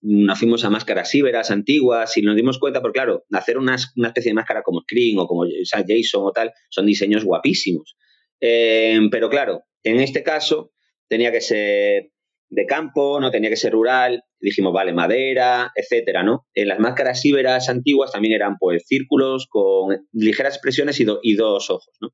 [0.00, 4.30] nos fuimos a máscaras íberas antiguas y nos dimos cuenta, porque claro, hacer una, especie
[4.30, 7.96] de máscara como Screen o como Jason o tal, son diseños guapísimos.
[8.38, 10.72] pero claro, en este caso
[11.08, 12.12] tenía que ser
[12.52, 16.46] de campo, no tenía que ser rural, dijimos, vale, madera, etcétera, ¿no?
[16.52, 21.94] En las máscaras íberas antiguas también eran, pues, círculos con ligeras expresiones y, dos ojos,
[22.00, 22.10] ¿no?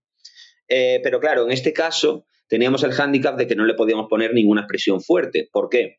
[0.68, 4.34] Eh, pero claro, en este caso teníamos el hándicap de que no le podíamos poner
[4.34, 5.48] ninguna expresión fuerte.
[5.52, 5.98] ¿Por qué?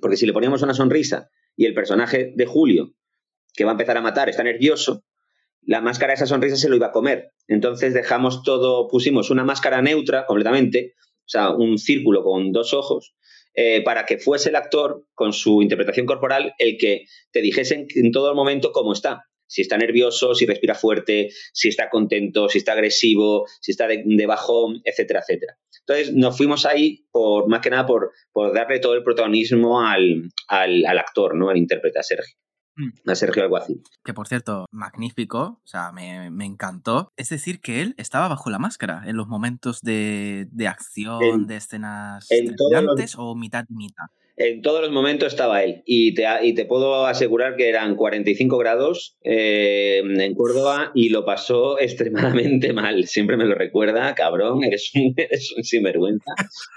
[0.00, 2.94] Porque si le poníamos una sonrisa y el personaje de Julio,
[3.54, 5.04] que va a empezar a matar, está nervioso,
[5.62, 7.32] la máscara de esa sonrisa se lo iba a comer.
[7.48, 13.14] Entonces dejamos todo, pusimos una máscara neutra completamente, o sea, un círculo con dos ojos,
[13.54, 18.12] eh, para que fuese el actor, con su interpretación corporal, el que te dijese en,
[18.12, 19.24] todo el momento cómo está.
[19.50, 24.26] Si está nervioso, si respira fuerte, si está contento, si está agresivo, si está de,
[24.26, 25.56] bajón, etcétera, etcétera.
[25.86, 30.30] Entonces nos fuimos ahí por más que nada por, por darle todo el protagonismo al,
[30.46, 31.50] al, al actor, ¿no?
[31.50, 32.36] Al intérprete, a Sergio.
[32.76, 33.10] Mm.
[33.10, 33.82] a Sergio Alguacil.
[34.04, 37.12] Que por cierto, magnífico, o sea, me, encantó.
[37.16, 42.28] Es decir, que él estaba bajo la máscara en los momentos de, acción, de escenas
[42.74, 44.06] antes o mitad mitad.
[44.42, 48.56] En todos los momentos estaba él y te, y te puedo asegurar que eran 45
[48.56, 53.06] grados eh, en Córdoba y lo pasó extremadamente mal.
[53.06, 56.32] Siempre me lo recuerda, cabrón, eres un, eres un sinvergüenza.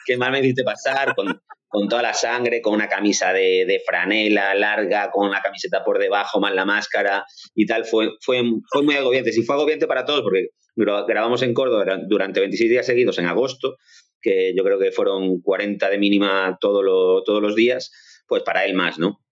[0.06, 4.54] Qué mal me hiciste pasar con, con toda la sangre, con una camisa de, franela
[4.56, 7.24] larga, con la camiseta por debajo, más la máscara
[7.56, 9.32] y tal, fue, fue, fue muy agobiante.
[9.32, 13.78] Sí, fue agobiante para todos, porque grabamos en Córdoba durante 26 días seguidos en agosto,
[14.24, 17.92] que yo creo que fueron 40 de mínima todos los días,
[18.28, 19.23] pues para él más, ¿no?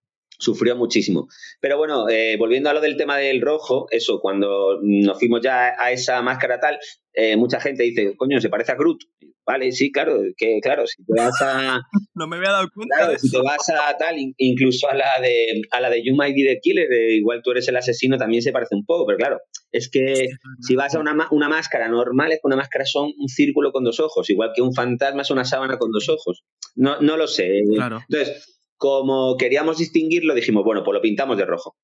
[0.41, 1.27] Sufrió muchísimo.
[1.59, 5.75] Pero bueno, eh, volviendo a lo del tema del rojo, eso, cuando nos fuimos ya
[5.77, 6.79] a esa máscara tal,
[7.13, 9.01] eh, mucha gente dice, coño, se parece a Groot.
[9.43, 11.81] Vale, sí, claro, que claro, si te vas a...
[12.13, 12.95] no me había dado cuenta.
[12.95, 16.35] Claro, si te vas a tal, incluso a la de a la de You Might
[16.35, 19.39] Be the Killer, igual tú eres el asesino, también se parece un poco, pero claro,
[19.71, 20.27] es que
[20.61, 23.83] si vas a una, una máscara normal, es que una máscara son un círculo con
[23.83, 26.43] dos ojos, igual que un fantasma es una sábana con dos ojos.
[26.75, 27.63] No, no lo sé.
[27.75, 27.99] Claro.
[28.07, 31.77] Entonces, como queríamos distinguirlo, dijimos, bueno, pues lo pintamos de rojo.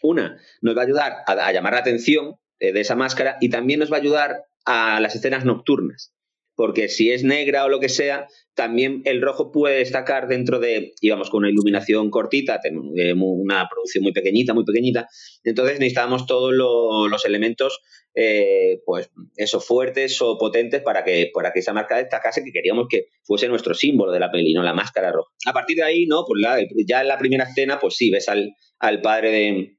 [0.00, 3.80] Una, nos va a ayudar a, llamar la atención eh, de esa máscara y también
[3.80, 6.14] nos va a ayudar a las escenas nocturnas
[6.56, 10.94] porque si es negra o lo que sea, también el rojo puede destacar dentro de,
[11.02, 15.06] íbamos con una iluminación cortita, eh, una producción muy pequeñita, muy pequeñita,
[15.44, 17.80] entonces necesitábamos todos los elementos,
[18.14, 22.86] eh, pues eso, fuertes o potentes para que, para que esa marca destacase, que queríamos
[22.88, 24.62] que fuese nuestro símbolo de la peli, ¿no?
[24.62, 25.30] La máscara roja.
[25.44, 26.24] A partir de ahí, ¿no?
[26.26, 26.42] Pues
[26.88, 29.76] ya en la primera escena, pues sí, ves al, al padre de,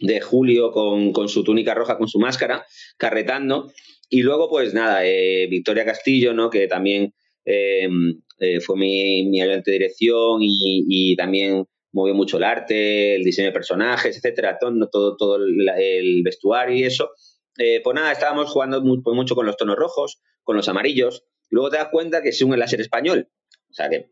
[0.00, 2.66] de Julio con, con su túnica roja, con su máscara,
[2.98, 3.72] carretando,
[4.10, 6.50] y luego, pues nada, eh, Victoria Castillo, ¿no?
[6.50, 12.44] Que también em, eh, fue mi, mi ayudante de dirección y, también movió mucho el
[12.44, 17.10] arte, el diseño de personajes, etcétera, todo, todo, todo el, vestuario y eso.
[17.58, 21.24] Eh, pues nada, estábamos jugando pues mucho con los tonos rojos, con los amarillos.
[21.50, 23.28] Luego te das cuenta que es un láser español.
[23.70, 24.10] O sea que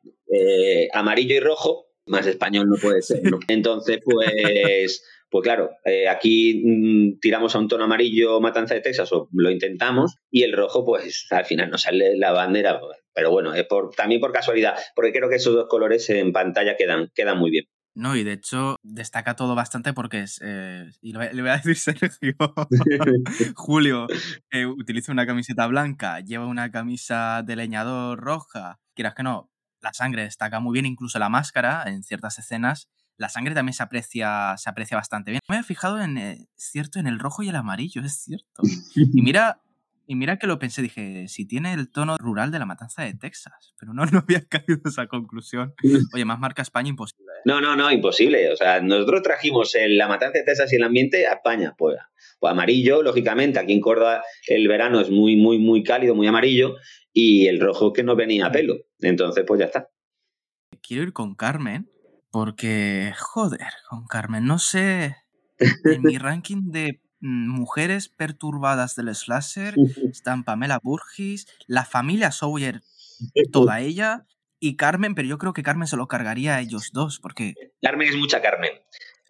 [0.92, 3.20] amarillo y rojo, más español no puede ser.
[3.48, 9.12] Entonces, pues pues claro, eh, aquí mm, tiramos a un tono amarillo Matanza de Texas
[9.12, 12.80] o lo intentamos y el rojo pues al final nos sale la bandera,
[13.12, 16.76] pero bueno, es por, también por casualidad, porque creo que esos dos colores en pantalla
[16.76, 17.64] quedan, quedan muy bien.
[17.96, 20.38] No, y de hecho destaca todo bastante porque es.
[20.44, 22.34] Eh, y le voy a decir Sergio.
[23.56, 24.06] Julio
[24.76, 28.80] utiliza una camiseta blanca, lleva una camisa de leñador roja.
[28.94, 33.28] Quieras que no, la sangre destaca muy bien, incluso la máscara en ciertas escenas la
[33.28, 35.40] sangre también se aprecia, se aprecia bastante bien.
[35.48, 38.62] Me he fijado en, eh, cierto, en el rojo y el amarillo, es cierto.
[38.94, 39.62] Y mira,
[40.08, 43.14] y mira que lo pensé, dije, si tiene el tono rural de la matanza de
[43.14, 45.74] Texas, pero no, no había caído esa conclusión.
[46.14, 47.32] Oye, más marca España imposible.
[47.38, 47.42] ¿eh?
[47.44, 48.52] No, no, no, imposible.
[48.52, 51.96] O sea, nosotros trajimos la matanza de Texas y el ambiente a España, pues,
[52.38, 56.76] pues amarillo, lógicamente, aquí en Córdoba el verano es muy, muy, muy cálido, muy amarillo,
[57.12, 58.76] y el rojo que no venía a pelo.
[59.00, 59.88] Entonces, pues ya está.
[60.82, 61.90] Quiero ir con Carmen,
[62.36, 65.16] porque, joder, con Carmen, no sé,
[65.58, 69.72] en mi ranking de mm, mujeres perturbadas del slasher
[70.12, 72.82] están Pamela Burgis, la familia Sawyer,
[73.52, 74.26] toda ella,
[74.60, 77.54] y Carmen, pero yo creo que Carmen se lo cargaría a ellos dos, porque...
[77.80, 78.72] Carmen es mucha Carmen.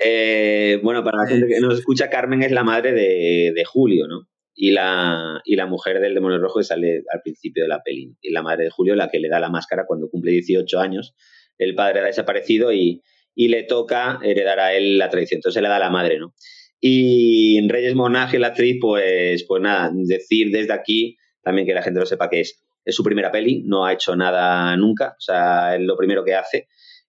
[0.05, 4.09] Eh, bueno, para la gente que nos escucha, Carmen es la madre de, de Julio,
[4.09, 4.27] ¿no?
[4.53, 8.17] Y la, y la mujer del demonio rojo que sale al principio de la peli.
[8.21, 11.15] Y la madre de Julio, la que le da la máscara cuando cumple 18 años
[11.59, 13.03] el padre ha desaparecido y,
[13.35, 15.39] y le toca heredar a él la tradición.
[15.39, 16.35] Entonces le da a la madre, ¿no?
[16.81, 22.01] Y Reyes Monaje, la actriz, pues, pues nada, decir desde aquí también que la gente
[22.01, 25.77] lo sepa que es, es su primera peli, no ha hecho nada nunca, o sea,
[25.77, 26.67] es lo primero que hace.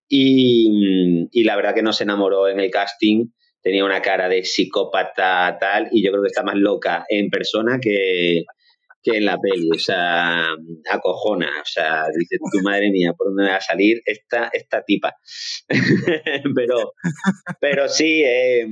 [0.07, 3.29] Y, y la verdad que nos enamoró en el casting,
[3.61, 7.79] tenía una cara de psicópata tal, y yo creo que está más loca en persona
[7.81, 8.45] que,
[9.07, 10.47] que en la peli, o sea,
[10.91, 15.15] acojona, o sea, dice tu madre mía, ¿por dónde va a salir esta, esta tipa?
[16.55, 16.93] pero,
[17.61, 18.67] pero sí, eh,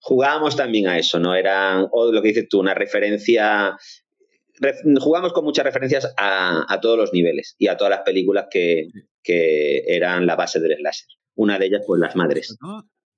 [0.00, 1.34] jugábamos también a eso, ¿no?
[1.34, 3.76] Era, o lo que dices tú, una referencia,
[5.00, 8.88] jugamos con muchas referencias a, todos los niveles y a todas las películas que,
[9.22, 11.08] que eran la base del slasher.
[11.34, 12.56] Una de ellas, pues, Las Madres.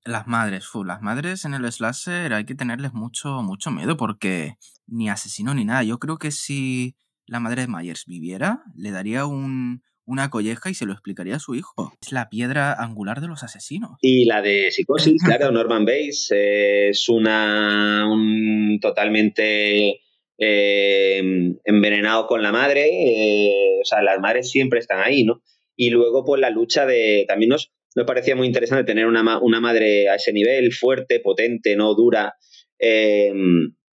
[0.05, 4.55] Las madres, fu, las madres en el slasher hay que tenerles mucho, mucho miedo porque
[4.87, 5.83] ni asesino ni nada.
[5.83, 10.75] Yo creo que si la madre de Myers viviera, le daría un, una colleja y
[10.75, 11.93] se lo explicaría a su hijo.
[12.03, 13.93] Es la piedra angular de los asesinos.
[14.01, 20.01] Y la de Psicosis, claro, Norman Bates, es una un totalmente
[20.37, 21.23] eh,
[21.65, 22.89] envenenado con la madre.
[22.91, 25.43] Eh, o sea, las madres siempre están ahí, ¿no?
[25.77, 27.25] Y luego, pues la lucha de.
[27.29, 31.77] También nos, nos parecía muy interesante tener una, una madre a ese nivel, fuerte, potente,
[31.77, 32.35] no dura,
[32.79, 33.33] eh,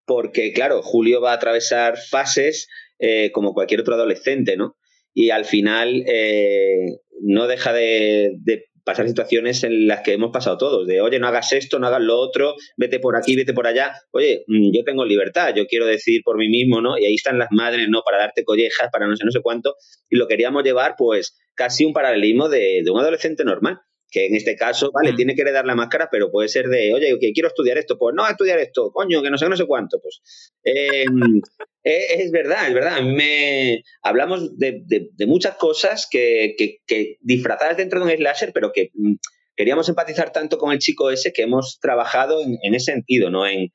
[0.05, 2.67] porque claro, Julio va a atravesar fases
[2.99, 4.77] eh, como cualquier otro adolescente, ¿no?
[5.13, 10.57] Y al final eh, no deja de, de, pasar situaciones en las que hemos pasado
[10.57, 13.67] todos, de oye, no hagas esto, no hagas lo otro, vete por aquí, vete por
[13.67, 13.93] allá.
[14.11, 16.97] Oye, mm, yo tengo libertad, yo quiero decir por mí mismo, ¿no?
[16.97, 18.01] Y ahí están las madres, ¿no?
[18.01, 19.75] Para darte collejas, para no sé, no sé cuánto.
[20.09, 24.35] Y lo queríamos llevar, pues, casi un paralelismo de, de un adolescente normal que en
[24.35, 27.49] este caso, vale, tiene que heredar la máscara, pero puede ser de, oye, que quiero
[27.49, 30.21] estudiar esto, pues no a estudiar esto, coño, que no sé, no sé cuánto, pues.
[30.63, 31.41] Em,
[31.83, 33.01] e, es, verdad, es verdad.
[33.01, 34.83] me hablamos de,
[35.27, 39.15] muchas cosas que, que, disfrazadas dentro de un slasher, pero que mm,
[39.55, 43.45] queríamos empatizar tanto con el chico ese que hemos trabajado en, ese sentido, ¿no?
[43.45, 43.71] En,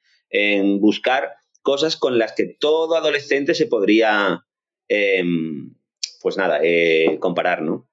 [0.80, 4.40] buscar cosas con las que todo adolescente se podría,
[4.88, 5.74] em,
[6.22, 7.91] pues nada, eh, comparar, ¿no?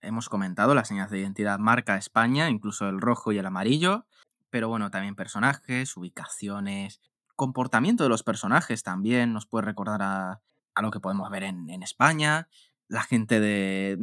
[0.00, 4.06] Hemos comentado las señas de identidad marca España, incluso el rojo y el amarillo,
[4.50, 7.00] pero bueno, también personajes, ubicaciones,
[7.38, 10.40] comportamiento de los personajes también nos puede recordar a,
[10.82, 12.48] lo que podemos ver en, España.
[12.88, 13.96] La gente de,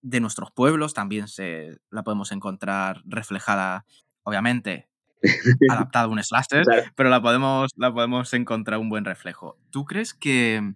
[0.00, 3.84] de, nuestros pueblos también se la podemos encontrar reflejada,
[4.22, 4.88] obviamente,
[5.70, 6.64] adaptada a un slasher,
[6.96, 9.58] pero la podemos, la podemos encontrar un buen reflejo.
[9.70, 10.74] ¿Tú crees que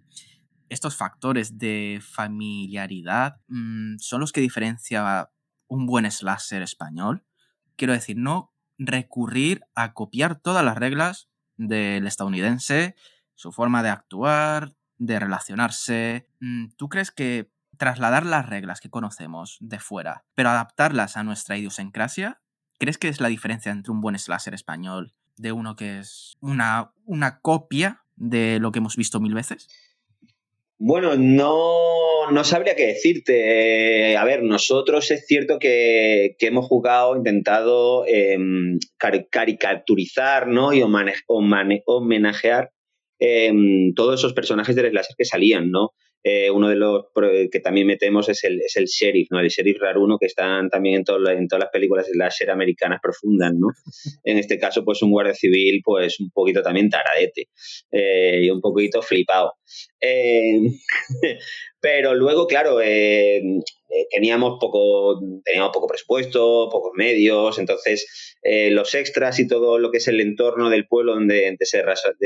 [0.69, 5.29] estos factores de familiaridad mm, son los que diferencia
[5.67, 7.23] un buen slasher español.
[7.75, 12.95] Quiero decir, no recurrir a copiar todas las reglas del estadounidense,
[13.35, 16.29] su forma de actuar, de relacionarse.
[16.39, 21.57] Mm, ¿Tú crees que trasladar las reglas que conocemos de fuera, pero adaptarlas a nuestra
[21.57, 22.41] idiosincrasia,
[22.79, 26.93] crees que es la diferencia entre un buen slasher español de uno que es una,
[27.03, 29.67] una copia de lo que hemos visto mil veces?
[30.77, 34.11] Bueno, no, no sabría qué decirte.
[34.11, 38.77] Eh, a ver, nosotros es cierto que, hemos jugado, intentado em,
[39.29, 40.73] caricaturizar ¿no?
[40.73, 42.71] y homenajear
[43.19, 45.93] em, todos esos personajes del slasher que salían, ¿no?
[46.27, 47.05] Eh, uno de los
[47.51, 49.39] que también metemos es el, es el sheriff, ¿no?
[49.39, 51.01] El sheriff raruno que están también en,
[51.37, 53.67] en todas las películas láser americanas profundas, ¿no?
[54.23, 57.49] En este caso, pues un guardia civil, pues un poquito también taradete
[57.91, 59.53] eh, y un poquito flipado.
[60.01, 60.61] Eh,
[61.79, 62.79] pero luego, claro,
[64.09, 68.35] teníamos poco, teníamos poco presupuesto, pocos medios, entonces
[68.71, 71.83] los extras y todo lo que es el entorno del pueblo donde, se,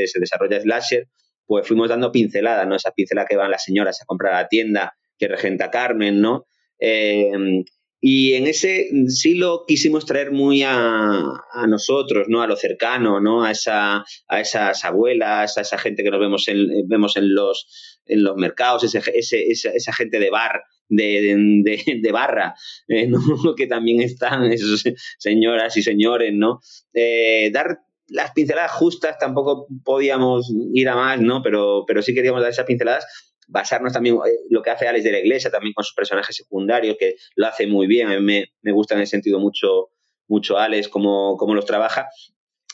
[0.08, 1.10] se desarrolla Slasher,
[1.50, 2.76] pues fuimos dando pinceladas, ¿no?
[2.76, 6.46] Esas pinceladas que van las señoras a comprar a la tienda, que regenta Carmen, ¿no?
[6.80, 7.64] Eh,
[8.00, 11.24] y en ese sí lo quisimos traer muy a,
[11.68, 12.44] nosotros, ¿no?
[12.44, 13.44] A lo cercano, ¿no?
[13.44, 17.98] A, esa, a esas abuelas, a esa gente que nos vemos en, vemos en, los,
[18.06, 19.02] en los mercados, ese,
[19.50, 22.54] esa, gente de bar, de, barra,
[22.88, 23.10] eh,
[23.58, 24.84] que también están, esos
[25.18, 26.60] señoras y señores, ¿no?
[26.94, 31.42] Eh, dar las pinceladas justas tampoco podíamos ir a más, ¿no?
[31.42, 33.06] Pero, pero sí queríamos dar esas pinceladas,
[33.48, 36.36] basarnos también en eh, lo que hace Alex de la Iglesia, también con sus personajes
[36.36, 38.08] secundarios, que lo hace muy bien.
[38.08, 39.90] A mí me, gusta en ese sentido mucho,
[40.28, 42.08] mucho Alex, cómo, cómo los trabaja.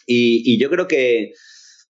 [0.05, 1.31] Y, yo creo que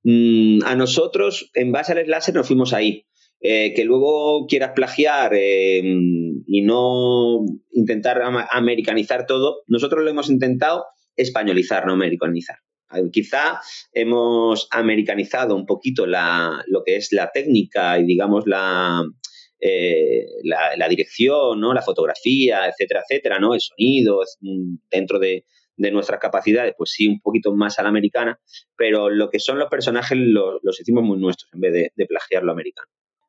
[0.02, 3.06] mm, a nosotros, en base al slasher, nos fuimos ahí.
[3.42, 10.84] Eh, que luego quieras plagiar eh, y no intentar americanizar todo, nosotros lo hemos intentado
[11.16, 12.58] españolizar, no americanizar.
[13.12, 13.60] Quizá
[13.92, 19.02] hemos americanizado un poquito la, lo que es la técnica y, digamos, la,
[19.60, 21.74] eh, la, dirección, ¿no?
[21.74, 23.54] La fotografía, etcétera, etcétera, ¿no?
[23.54, 24.20] El sonido,
[24.90, 25.44] dentro de,
[25.76, 28.38] nuestras capacidades, pues sí, un poquito más a la americana,
[28.76, 32.42] pero lo que son los personajes los, hicimos muy nuestros en vez de, de plagiar
[32.42, 32.86] lo americano.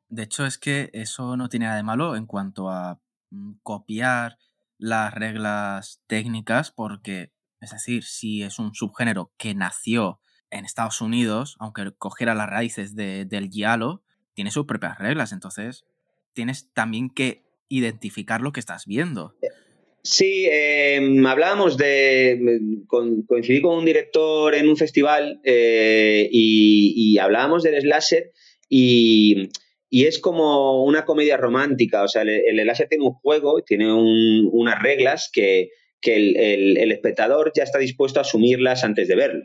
[0.08, 4.36] De hecho, es que eso no tiene nada de malo en cuanto a mm, copiar
[4.76, 10.20] las reglas técnicas, porque, es decir, si es un subgénero que nació
[10.50, 14.02] en Estados Unidos, aunque cogiera las raíces del giallo,
[14.34, 15.84] tiene sus propias reglas, entonces
[16.34, 19.34] tienes también que identificar lo que estás viendo.
[20.02, 22.58] Sí, em, hablábamos de.
[22.88, 28.32] coincidí con un director en un festival eh, y, hablábamos del slasher
[28.68, 29.48] y,
[29.90, 32.02] es como una comedia romántica.
[32.02, 35.70] O sea, el, el tiene un juego, tiene unas reglas que,
[36.02, 39.44] el, espectador ya está dispuesto a asumirlas antes de verlo.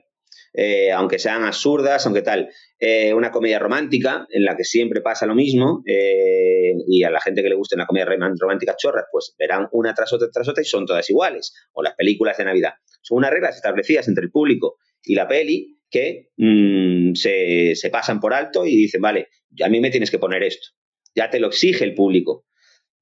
[0.54, 2.50] Eh, aunque sean absurdas, aunque tal.
[2.80, 7.22] Eh, una comedia romántica en la que siempre pasa lo mismo eh, y a la
[7.22, 10.63] gente que le guste una comedia romántica chorras, pues verán una tras otra tras otra
[10.63, 11.54] y son todas iguales.
[11.74, 12.74] O las películas de Navidad.
[13.02, 18.20] Son unas reglas establecidas entre el público y la peli que mm, se, se pasan
[18.20, 19.28] por alto y dicen, vale,
[19.63, 20.70] a mí me tienes que poner esto.
[21.15, 22.48] Ya te lo exige el público.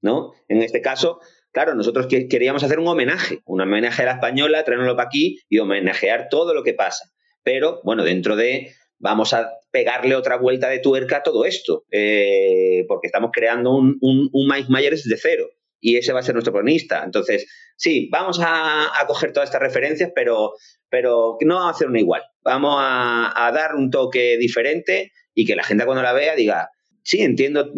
[0.05, 0.33] ¿no?
[0.47, 1.19] En este caso,
[1.55, 5.57] Claro, nosotros queríamos hacer un homenaje, un homenaje a la española, traernoslo para aquí y
[5.57, 7.09] homenajear todo lo que pasa
[7.45, 12.83] pero bueno, dentro de vamos a pegarle otra vuelta de tuerca a todo esto, eh,
[12.87, 15.47] porque estamos creando un, un, Mike Myers de cero
[15.79, 17.03] y ese va a ser nuestro cronista.
[17.05, 17.45] Entonces,
[17.77, 20.53] sí, vamos a, coger todas estas referencias, pero,
[20.89, 22.23] pero no vamos a hacer una igual.
[22.43, 26.69] Vamos a, dar un toque diferente y que la gente cuando la vea diga,
[27.03, 27.71] sí, entiendo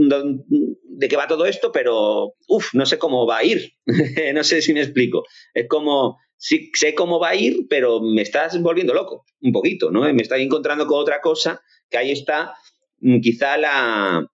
[0.98, 3.74] de qué va todo esto, pero uff, no sé cómo va a ir.
[4.34, 5.24] no sé si me explico.
[5.54, 9.92] Es como, sí sé cómo va a ir, pero me estás volviendo loco un poquito,
[9.92, 10.12] ¿no?
[10.12, 12.56] Me estás encontrando con otra cosa que ahí está
[13.00, 14.28] mm, quizá la,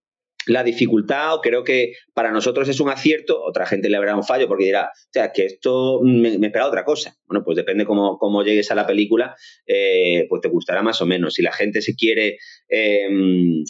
[0.64, 4.48] dificultad o creo que para nosotros es un acierto, otra gente le habrá un fallo
[4.48, 7.18] porque dirá, o sea, que esto me, me espera otra cosa.
[7.26, 9.36] Bueno, pues depende cómo, cómo llegues a la película,
[9.68, 11.34] eh, pues te gustará más o menos.
[11.34, 12.38] Si la gente se quiere...
[12.70, 13.66] Em,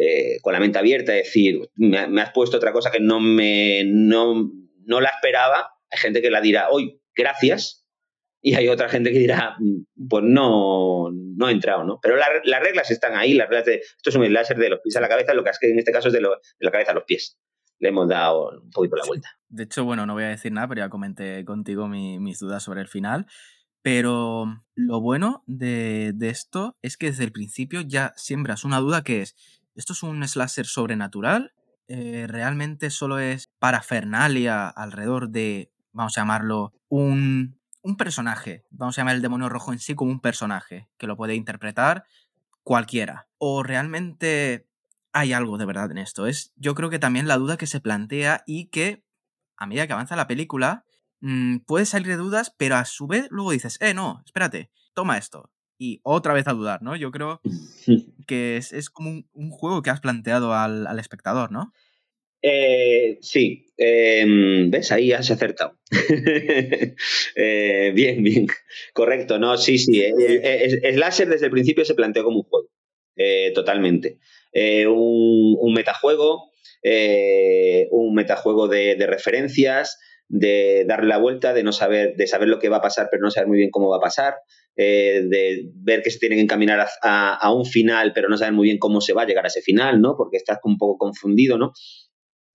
[0.00, 3.82] eh, con la mente abierta, decir, me, me, has puesto otra cosa que no me
[3.84, 4.48] no,
[4.84, 7.84] no la esperaba, hay gente que la dirá, hoy, gracias,
[8.40, 11.98] y hay otra gente que dirá, mm, pues no, no he entrado, ¿no?
[12.00, 14.96] Pero las reglas están ahí, las reglas de, esto es un láser de los pies
[14.96, 16.94] a la cabeza, lo que es que en este caso es de, la cabeza a
[16.94, 17.38] los pies.
[17.80, 19.28] Le hemos dado un poquito la vuelta.
[19.48, 22.80] De hecho, bueno, no voy a decir nada, pero ya comenté contigo mis dudas sobre
[22.80, 23.26] el final.
[23.82, 29.22] Pero lo bueno de, esto es que desde el principio ya siembras una duda que
[29.22, 29.36] es,
[29.78, 31.54] ¿esto es un slasher sobrenatural?
[31.86, 39.00] Eh, ¿Realmente solo es parafernalia alrededor de, vamos a llamarlo, un un personaje, vamos a
[39.00, 42.04] llamar el demonio rojo en sí como un personaje, que lo puede interpretar
[42.62, 43.28] cualquiera.
[43.38, 44.68] O realmente
[45.12, 46.26] hay algo de verdad en esto.
[46.26, 49.04] Es, yo creo que también la duda que se plantea y que
[49.56, 50.84] a medida que avanza la película,
[51.20, 55.18] mm, puede salir de dudas, pero a su vez luego dices, eh, no, espérate, toma
[55.18, 55.50] esto.
[55.78, 56.96] Y otra vez a dudar, ¿no?
[56.96, 57.40] Yo creo
[58.26, 61.72] que es, como un, juego que has planteado al, al espectador, ¿no?
[62.40, 64.92] Eh, sí, em, ¿ves?
[64.92, 65.78] Ahí has acertado.
[67.40, 68.46] Eh, bien, bien.
[68.92, 70.02] Correcto, no, sí, sí.
[70.02, 72.68] Eh, Slasher desde el principio se planteó como un juego,
[73.54, 74.18] totalmente.
[74.52, 76.50] Un, metajuego,
[77.90, 82.68] un metajuego de, referencias, de darle la vuelta, de no saber, de saber lo que
[82.68, 84.34] va a pasar, pero no saber muy bien cómo va a pasar,
[84.78, 88.68] de ver que se tienen que encaminar a, a, un final, pero no saber muy
[88.68, 90.16] bien cómo se va a llegar a ese final, ¿no?
[90.16, 91.72] Porque estás un poco confundido, ¿no?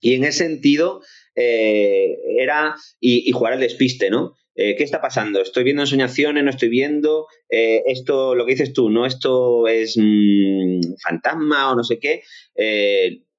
[0.04, 1.02] Y en ese sentido
[1.34, 4.36] eh, era y, jugar al despiste, ¿no?
[4.54, 5.42] Eh, ¿Qué está pasando?
[5.42, 6.44] ¿Estoy viendo ensoñaciones?
[6.44, 7.26] ¿No estoy viendo?
[7.50, 9.06] Eh, esto, lo que dices tú, ¿no?
[9.06, 12.22] Esto es mm, fantasma o no sé qué.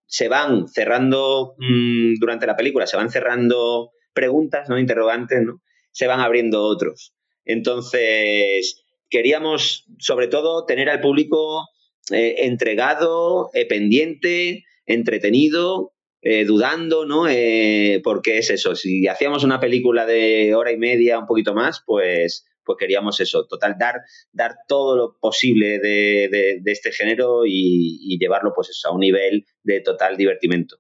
[0.07, 4.79] se van cerrando mm, durante la película, se van cerrando preguntas, ¿no?
[4.79, 5.61] Interrogantes, ¿no?
[5.93, 7.15] Se van abriendo otros.
[7.45, 11.69] Entonces, queríamos, sobre todo, tener al público
[12.11, 15.95] entregado, pendiente, entretenido
[16.27, 17.29] eh, dudando, ¿no?
[17.29, 21.83] Eh, porque es eso, si hacíamos una película de hora y media, un poquito más,
[21.85, 23.97] pues, pues queríamos eso, total, dar,
[24.33, 30.17] dar todo lo posible de, este género y, llevarlo pues a un nivel de total
[30.17, 30.79] divertimento.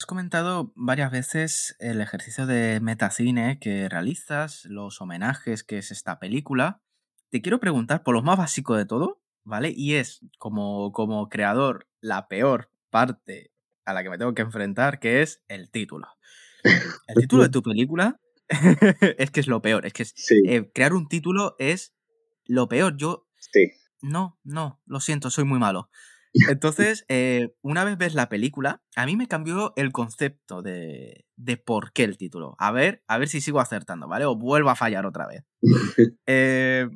[0.00, 6.20] Has comentado varias veces el ejercicio de metacine que realizas, los homenajes que es esta
[6.20, 6.80] película.
[7.30, 9.72] Te quiero preguntar por lo más básico de todo, ¿vale?
[9.74, 13.50] Y es, como, como creador, la peor parte
[13.84, 16.06] a la que me tengo que enfrentar, que es el título.
[16.62, 18.20] El título de tu película
[19.18, 19.84] es que es lo peor.
[19.84, 20.06] Es que
[20.46, 21.92] eh, crear un título es
[22.44, 22.96] lo peor.
[22.96, 23.26] Yo.
[23.36, 23.72] Sí.
[24.00, 25.90] No, no, lo siento, soy muy malo.
[26.48, 31.56] Entonces, eh, una vez ves la película, a mí me cambió el concepto de, de,
[31.56, 32.54] por qué el título.
[32.58, 34.24] A ver, a ver si sigo acertando, ¿vale?
[34.24, 35.44] O vuelvo a fallar otra vez.
[36.26, 36.88] eh,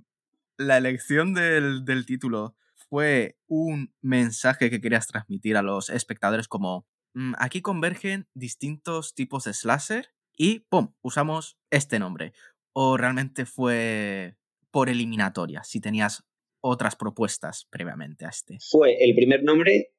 [0.58, 2.54] la elección del, del título
[2.88, 9.44] fue un mensaje que querías transmitir a los espectadores como mm, aquí convergen distintos tipos
[9.44, 10.92] de slasher y ¡pum!
[11.02, 12.32] usamos este nombre.
[12.74, 14.36] ¿O realmente fue
[14.72, 16.24] por eliminatoria, si tenías
[16.62, 18.58] otras propuestas previamente a este?
[18.70, 19.92] Fue el primer nombre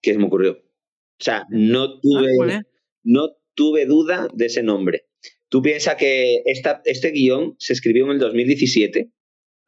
[0.00, 0.52] que se me ocurrió.
[0.52, 2.62] O sea, no ah, tuve,
[3.02, 5.06] no tuve duda de ese nombre.
[5.48, 9.10] Tú piensas que esta, este guion se escribió en el 2017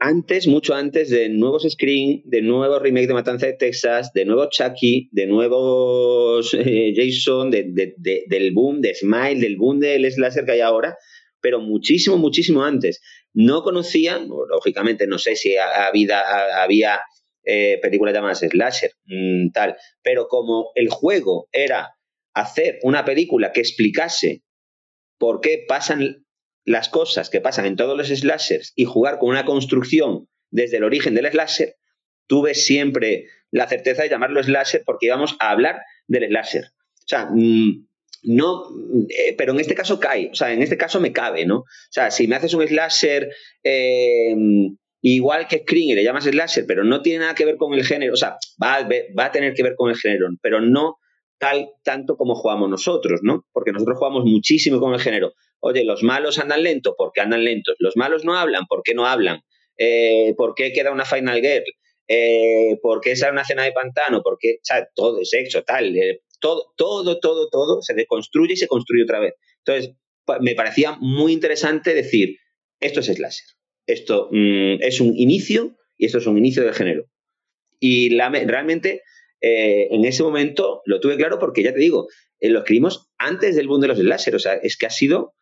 [0.02, 4.48] antes, mucho antes de nuevos Screen, de nuevos remake de Matanza de Texas, de nuevos
[4.50, 10.60] Chucky, de nuevos eh, Jason, del boom de Smile, del boom del slasher que hay
[10.60, 10.96] ahora,
[11.40, 13.00] pero muchísimo, muchísimo antes.
[13.34, 17.00] No conocía, lógicamente no sé si había, había
[17.44, 21.96] eh, películas llamadas slasher, mm, tal, pero como el juego era
[22.34, 24.42] hacer una película que explicase
[25.18, 26.24] por qué pasan
[26.64, 30.84] las cosas que pasan en todos los slashers y jugar con una construcción desde el
[30.84, 31.76] origen del slasher,
[32.26, 36.64] tuve siempre la certeza de llamarlo slasher porque íbamos a hablar del slasher.
[36.64, 37.88] O sea, mm,
[38.22, 38.64] no,
[39.08, 41.58] eh, pero en este caso cae, o sea, en este caso me cabe, ¿no?
[41.58, 43.30] O sea, si me haces un slasher
[43.64, 44.34] eh,
[45.00, 47.84] igual que Screen y le llamas slasher, pero no tiene nada que ver con el
[47.84, 50.98] género, o sea, va, va a tener que ver con el género, pero no
[51.42, 53.44] tal tanto como jugamos nosotros, ¿no?
[53.52, 55.32] Porque nosotros jugamos muchísimo con el género.
[55.58, 57.74] Oye, los malos andan lento porque andan lentos.
[57.80, 59.40] Los malos no hablan porque no hablan.
[59.76, 61.64] Eh, ¿Por qué queda una Final Girl?
[62.06, 64.22] Eh, ¿Por qué sale una cena de pantano?
[64.22, 65.96] Porque, o sea, todo sexo, tal.
[65.96, 69.34] Eh, todo, todo, todo, todo se deconstruye y se construye otra vez.
[69.64, 69.94] Entonces,
[70.40, 72.36] me parecía muy interesante decir,
[72.80, 73.46] esto es slasher.
[73.86, 77.06] Esto mm, es un inicio y esto es un inicio del género.
[77.80, 79.02] Y la, realmente
[79.40, 82.08] eh, en ese momento lo tuve claro porque ya te digo,
[82.40, 85.34] eh, lo escribimos antes del boom de los slasher, o sea, es que ha sido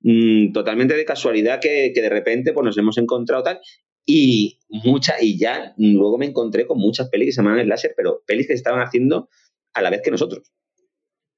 [0.00, 3.60] mm, totalmente de casualidad que, de repente pues, nos hemos encontrado tal
[4.04, 8.22] y mucha, y ya luego me encontré con muchas pelis que se llamaban slasher, pero
[8.26, 9.28] pelis que se estaban haciendo
[9.74, 10.52] a la vez que nosotros.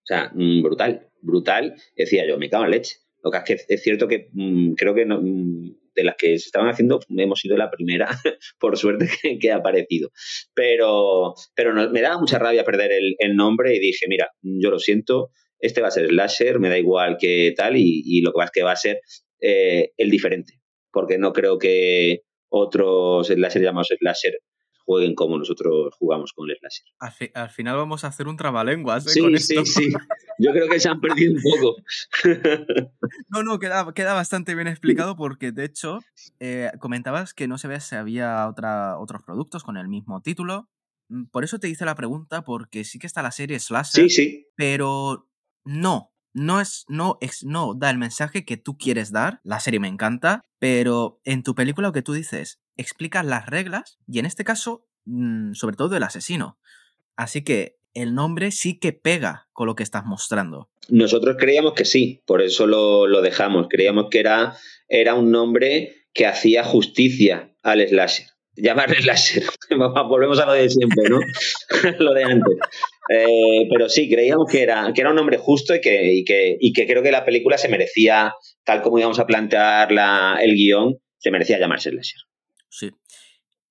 [0.05, 2.97] O sea, mm, brutal, brutal, decía yo, me cago en leche.
[3.23, 5.21] Lo que es que es cierto que mm, creo que no,
[5.95, 8.09] de las que se estaban haciendo, hemos sido la primera,
[8.59, 9.09] por suerte,
[9.41, 10.11] que, ha aparecido.
[10.55, 15.31] Pero, pero me daba mucha rabia perder el, nombre y dije, mira, yo lo siento,
[15.59, 18.51] este va a ser slasher, me da igual que tal, y, lo que va es
[18.51, 19.01] que va a ser
[19.41, 20.61] eh, el diferente,
[20.93, 24.39] porque no creo que otros slasher llamados slasher
[24.85, 27.33] jueguen como nosotros jugamos con el slasher.
[27.35, 29.07] Al, final vamos a hacer un trabalenguas.
[29.07, 29.11] ¿eh?
[29.11, 29.93] Sí, con sí, sí.
[30.39, 31.77] Yo creo que se han perdido un poco.
[33.29, 36.01] no, no, queda, queda bastante bien explicado porque de hecho
[36.41, 40.69] eh, comentabas que no se si había otra, otros productos con el mismo título.
[41.09, 44.09] Mm, por eso te hice la pregunta, porque sí que está la serie Slasher.
[44.09, 44.47] Sí, sí.
[44.57, 45.29] Pero
[45.65, 49.41] no, no es, no es, no da el mensaje que tú quieres dar.
[49.45, 53.99] La serie me encanta, pero en tu película lo que tú dices, explicas las reglas
[54.07, 56.59] y en este caso, mm, sobre todo el asesino.
[57.17, 60.69] Así que el nombre sí que pega con lo que estás mostrando.
[60.89, 63.69] Nosotros creíamos que sí, por eso lo, dejamos.
[63.71, 64.57] Creíamos que era,
[64.89, 68.27] era un nombre que hacía justicia al slasher.
[68.57, 69.45] Llamarle slasher.
[70.09, 71.21] Volvemos a lo de siempre, ¿no?
[71.99, 72.57] lo de antes.
[73.09, 76.73] Eh, pero sí, creíamos que era, que era un nombre justo y que, que, y
[76.73, 80.99] que creo que la película se merecía, tal como íbamos a plantear la, el guion,
[81.19, 82.21] se merecía llamarse slasher.
[82.75, 82.93] Sí.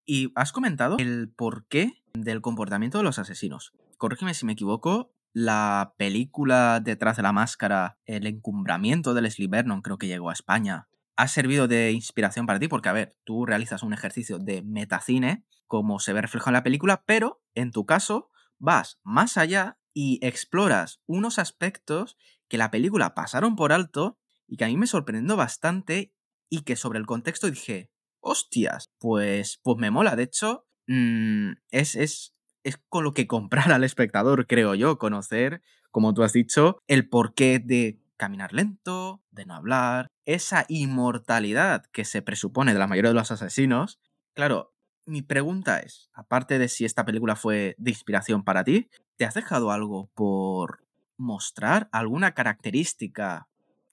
[0.06, 3.74] Y has comentado el porqué del comportamiento de los asesinos
[4.04, 9.82] corrígeme si me equivoco, la película Detrás de la Máscara, El encumbramiento del Leslie Vernon,
[9.82, 13.46] creo que llegó a España, ha servido de inspiración para ti, porque, a ver, tú
[13.46, 17.86] realizas un ejercicio de metacine, como se ve reflejado en la película, pero en tu
[17.86, 18.30] caso
[18.60, 22.18] vas más allá y exploras unos aspectos
[22.50, 26.14] que la película pasaron por alto y que a mí me sorprendió bastante
[26.50, 27.90] y que sobre el contexto dije,
[28.24, 30.16] hostias, pues, pues me mola.
[30.16, 35.62] De hecho, mm, es, es, es con lo que comprar al espectador, creo yo, conocer,
[35.92, 42.06] como tú has dicho, el porqué de caminar lento, de no hablar, esa inmortalidad que
[42.06, 44.00] se presupone de la mayoría de los asesinos.
[44.34, 44.74] Claro,
[45.06, 49.34] mi pregunta es, aparte de si esta película fue de inspiración para ti, ¿te has
[49.34, 50.86] dejado algo por
[51.18, 53.50] mostrar alguna característica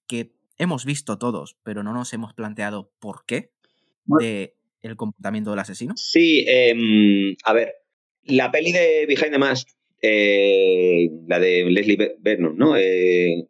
[0.07, 3.53] que hemos visto todos, pero no nos hemos planteado por qué
[4.05, 5.95] de el comportamiento del asesino?
[5.97, 7.75] Sí, em, a ver,
[8.25, 9.69] la peli de Behind the Mask,
[10.03, 12.77] eh, la de Leslie Vernon, ¿no?
[12.77, 13.47] Eh,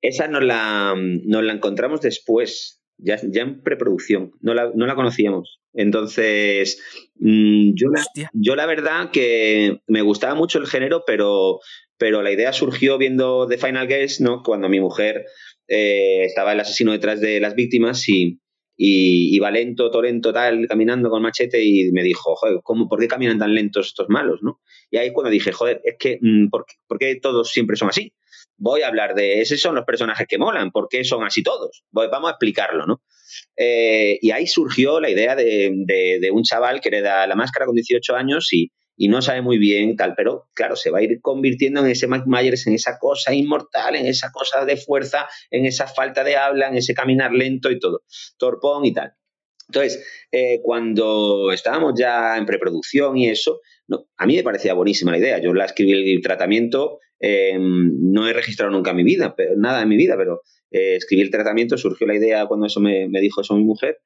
[0.00, 5.60] esa nos la, la encontramos después, ya, ya en preproducción, no la, no la conocíamos.
[5.72, 6.82] Entonces,
[7.16, 11.60] mm, yo, la, yo la verdad que me gustaba mucho el género, pero,
[11.96, 14.42] pero la idea surgió viendo The Final Guest, ¿no?
[14.42, 15.26] Cuando mi mujer
[15.68, 18.40] eh, estaba el asesino detrás de las víctimas y,
[18.80, 23.08] y iba lento, torrento, tal, caminando con machete y me dijo, joder, ¿cómo, ¿por qué
[23.08, 24.60] caminan tan lentos estos malos, no?
[24.90, 28.12] Y ahí cuando dije, joder, es que, mm, ¿por ¿por qué todos siempre son así?
[28.58, 31.84] voy a hablar de esos son los personajes que molan, ¿por qué son así todos?
[31.92, 33.02] vamos a explicarlo, ¿no?
[33.56, 38.16] Eh, y ahí surgió la idea de, un chaval que hereda la máscara con 18
[38.16, 38.70] años y,
[39.06, 42.24] no sabe muy bien tal, pero claro, se va a ir convirtiendo en ese Mike
[42.26, 46.66] Myers, en esa cosa inmortal, en esa cosa de fuerza, en esa falta de habla,
[46.66, 48.02] en ese caminar lento y todo,
[48.38, 49.12] torpón y tal.
[49.68, 53.60] Entonces, eh, cuando estábamos ya en preproducción y eso,
[54.16, 55.38] a mí me parecía buenísima la idea.
[55.38, 59.96] Yo la escribí el tratamiento Em, no he registrado nunca mi vida, nada en mi
[59.96, 63.64] vida, pero eh, escribí el tratamiento, surgió la idea cuando eso me, dijo eso mi
[63.64, 63.98] mujer.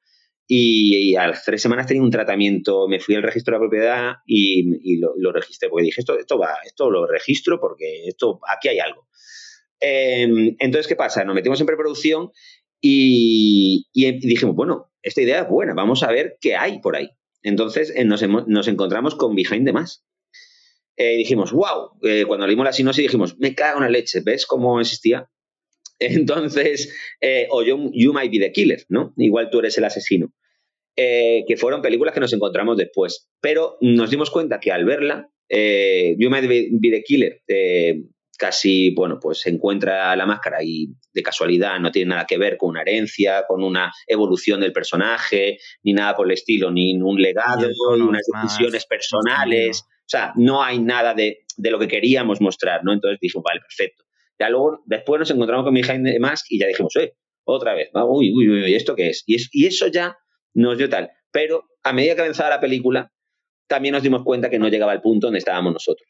[0.47, 4.13] Y, a las tres semanas tenía un tratamiento, me fui al registro de la propiedad
[4.25, 8.79] y, lo, registré, porque dije, esto, esto va, esto lo registro porque esto, aquí hay
[8.79, 9.07] algo.
[9.79, 11.23] Em, entonces, ¿qué pasa?
[11.23, 12.31] Nos metimos en preproducción
[12.81, 17.09] y, dijimos, bueno, esta idea es buena, vamos a ver qué hay por ahí.
[17.41, 20.01] Entonces eh, nos, nos encontramos con Behind the Mask,
[20.95, 24.45] eh, dijimos, wow, eh, cuando leímos la sinopsis dijimos, me cago en la leche, ¿ves
[24.45, 25.29] cómo existía?
[26.15, 29.13] Entonces, eh, o you, you, Might Be the Killer, ¿no?
[29.17, 30.33] Igual tú eres el asesino.
[30.95, 33.29] que fueron películas que nos encontramos después.
[33.41, 37.41] Pero nos dimos cuenta que al verla, You Might Be the Killer
[38.37, 42.57] casi, bueno, pues se encuentra la máscara y de casualidad no tiene nada que ver
[42.57, 47.21] con una herencia, con una evolución del personaje, ni nada por el estilo, ni un
[47.21, 49.83] legado, ni unas decisiones personales.
[49.83, 52.91] O sea, no hay nada de, lo que queríamos mostrar, ¿no?
[52.91, 54.03] Entonces dijimos, vale, perfecto.
[54.43, 57.13] Ya luego, después nos encontramos con Jaime Mask y ya dijimos, eh,
[57.45, 59.23] otra vez, uy, uy, uy, ¿esto qué es?
[59.25, 59.47] Y, es?
[59.53, 60.17] y eso ya
[60.53, 61.11] nos dio tal.
[61.31, 63.09] Pero a medida que avanzaba la película,
[63.67, 66.09] también nos dimos cuenta que no llegaba al punto donde estábamos nosotros.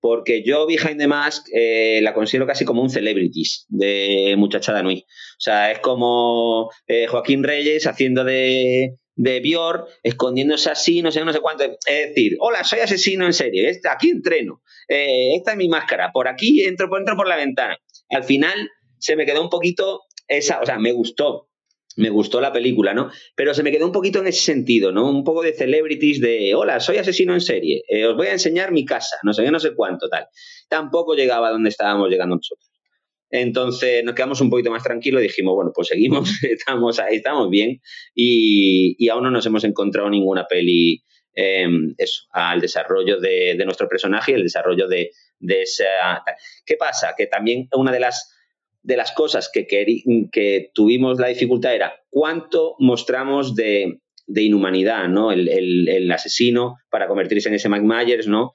[0.00, 5.04] Porque yo, Behind the Mask, eh, la considero casi como un celebrities de Muchachada Nui.
[5.04, 11.22] O sea, es como eh, Joaquín Reyes haciendo de, de Bior, escondiéndose así, no sé,
[11.24, 11.64] no sé cuánto.
[11.64, 16.26] Es decir, hola, soy asesino en serie, aquí entreno, eh, esta es mi máscara, por
[16.26, 17.76] aquí entro, entro por la ventana.
[18.08, 21.50] Al final se me quedó un poquito esa, o sea, me gustó,
[21.96, 23.10] me gustó la película, ¿no?
[23.34, 25.10] Pero se me quedó un poquito en ese sentido, ¿no?
[25.10, 28.72] Un poco de celebrities de, hola, soy asesino en serie, eh, os voy a enseñar
[28.72, 30.28] mi casa, no sé no sé cuánto, tal.
[30.66, 32.69] Tampoco llegaba a donde estábamos llegando nosotros.
[33.30, 37.48] Entonces nos quedamos un poquito más tranquilos y dijimos, bueno, pues seguimos, estamos ahí, estamos
[37.48, 37.80] bien
[38.14, 41.02] y, aún no nos hemos encontrado ninguna peli
[41.34, 45.10] em, eso, al desarrollo de, nuestro personaje y el desarrollo de,
[45.40, 46.22] esa...
[46.66, 47.14] ¿Qué pasa?
[47.16, 48.34] Que también una de las,
[48.82, 55.30] de las cosas que, que, tuvimos la dificultad era cuánto mostramos de, inhumanidad, ¿no?
[55.30, 58.52] El, asesino para convertirse en ese Mike Myers, ¿no?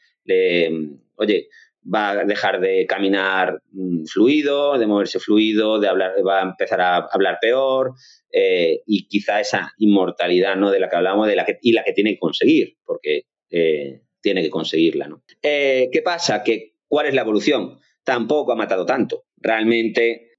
[1.17, 1.47] oye,
[1.93, 6.81] va a dejar de caminar mm, fluido, de moverse fluido, de hablar, va a empezar
[6.81, 7.93] a hablar peor
[8.31, 10.71] eh, y quizá esa inmortalidad ¿no?
[10.71, 14.01] de la que hablamos de la que, y la que tiene que conseguir, porque eh,
[14.21, 15.07] tiene que conseguirla.
[15.07, 15.23] ¿no?
[15.41, 16.43] Eh, ¿Qué pasa?
[16.87, 17.79] ¿Cuál es la evolución?
[18.03, 19.25] Tampoco ha matado tanto.
[19.37, 20.31] Realmente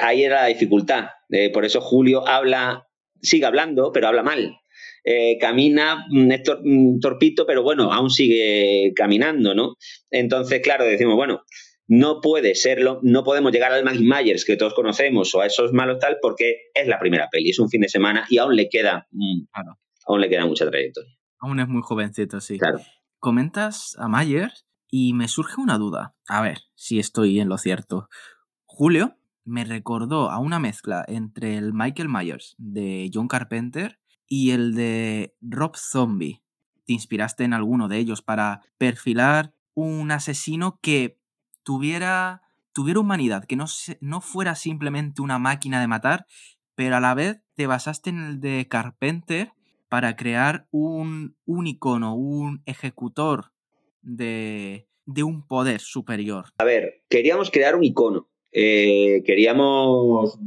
[0.00, 1.08] ahí era la dificultad.
[1.52, 2.88] por eso Julio habla,
[3.20, 4.56] sigue hablando, pero habla mal.
[5.08, 9.76] Eh, camina, mm, es mm, torpito, pero bueno, aún sigue caminando, ¿no?
[10.10, 11.44] Entonces, claro, decimos, bueno,
[11.86, 15.72] no puede serlo, no podemos llegar al Mike Myers que todos conocemos o a esos
[15.72, 18.68] malos tal porque es la primera peli, es un fin de semana y aún le
[18.68, 19.44] queda, mm,
[20.08, 21.12] aún le queda mucha trayectoria.
[21.38, 22.58] Aún es muy jovencito, sí.
[22.58, 22.80] Claro.
[23.20, 26.16] Comentas a Myers y me surge una duda.
[26.26, 28.08] A ver si estoy en lo cierto.
[28.64, 34.74] Julio me recordó a una mezcla entre el Michael Myers de John Carpenter y el
[34.74, 36.42] de Rob Zombie.
[36.84, 41.18] ¿Te inspiraste en alguno de ellos para perfilar un asesino que
[41.62, 43.66] tuviera, tuviera humanidad, que no,
[44.00, 46.26] no fuera simplemente una máquina de matar,
[46.74, 49.52] pero a la vez te basaste en el de Carpenter
[49.88, 53.52] para crear un, un icono, un ejecutor
[54.02, 56.46] de, de un poder superior?
[56.58, 58.28] A ver, queríamos crear un icono.
[58.58, 60.38] Eh, queríamos,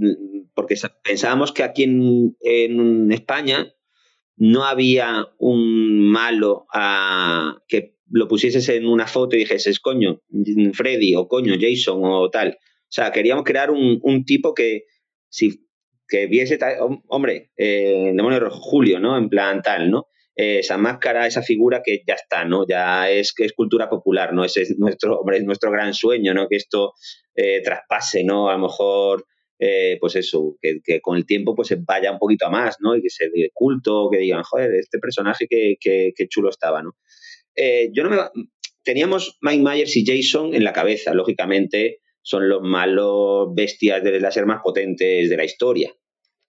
[0.56, 3.72] porque pensábamos que aquí en, España
[4.36, 10.24] no había un malo a, que lo pusieses en una foto y dijeses, coño,
[10.74, 12.58] Freddy o coño, Jason o tal.
[12.58, 14.86] O sea, queríamos crear un, tipo que,
[15.30, 15.68] si,
[16.08, 16.58] que viese,
[17.10, 19.20] hombre, eh, demonio rojo, Julio, ¿no?
[19.20, 20.08] En plan tal, ¿no?
[20.40, 22.66] Esa máscara, esa figura que ya está, ¿no?
[22.66, 24.46] Ya es, es cultura popular, ¿no?
[24.46, 26.48] Ese es nuestro, hombre, es nuestro gran sueño, ¿no?
[26.48, 26.94] Que esto
[27.36, 28.50] eh, traspase, ¿no?
[28.50, 29.26] A lo mejor
[29.60, 32.96] eh, pues eso, que, con el tiempo pues se vaya un poquito a más, ¿no?
[32.96, 36.92] Y que se dé culto, que digan, joder, este personaje que, chulo estaba, ¿no?
[37.56, 38.18] Eh, yo no me...
[38.82, 44.46] Teníamos Mike Myers y Jason en la cabeza, lógicamente son los malos bestias de láser
[44.46, 45.92] más potentes de la historia.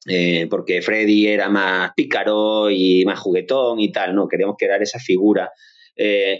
[0.06, 4.28] Eh, porque Freddy era más pícaro y más juguetón y tal, ¿no?
[4.28, 5.50] Queríamos crear esa figura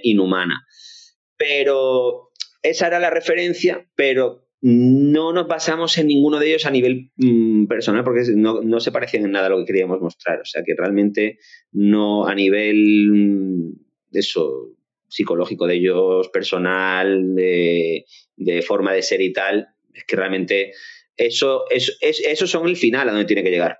[0.03, 0.65] inhumana.
[1.37, 2.31] Pero
[2.63, 7.67] esa era la referencia, pero no nos basamos en ninguno de ellos a nivel mm,
[7.67, 10.41] personal porque no, se parecían en nada a lo que queríamos mostrar.
[10.41, 11.39] O sea que realmente
[11.73, 13.73] no a nivel mm,
[14.13, 14.77] eso
[15.09, 18.05] psicológico de ellos, personal, de,
[18.65, 20.73] forma de ser y tal, es que realmente
[21.27, 23.79] eso, es, eso son el final a donde tiene que llegar.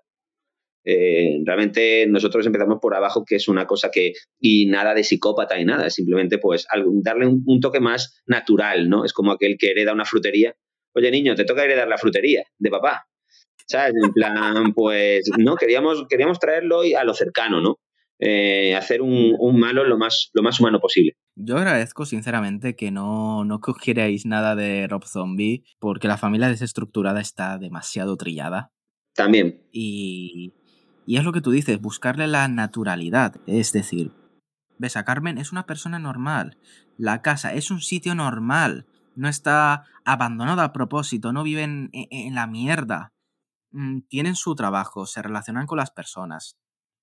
[0.85, 5.61] Eh, realmente nosotros empezamos por abajo, que es una cosa que, y nada de psicópata
[5.61, 6.67] y nada, simplemente pues
[7.03, 9.05] darle un, un, toque más natural, ¿no?
[9.05, 10.55] Es como aquel que hereda una frutería
[10.95, 13.07] oye niño, te toca heredar la frutería de papá.
[13.67, 13.95] ¿Sabes?
[14.03, 17.79] En plan, pues no, queríamos, queríamos traerlo a lo cercano, ¿no?
[18.21, 21.17] Eh, hacer un, malo lo más, lo más humano posible.
[21.37, 27.21] Yo agradezco sinceramente que no, no cogierais nada de Rob Zombie porque la familia desestructurada
[27.21, 28.73] está demasiado trillada.
[29.15, 29.63] También.
[29.73, 30.53] Y,
[31.07, 33.37] y es lo que tú dices, buscarle la naturalidad.
[33.47, 34.13] Es decir,
[34.79, 36.59] ves a Carmen es una persona normal.
[36.99, 38.87] La casa es un sitio normal
[39.21, 43.13] no está abandonado a propósito, no viven e-, en, la mierda.
[43.71, 46.57] Mm, tienen su trabajo, se relacionan con las personas.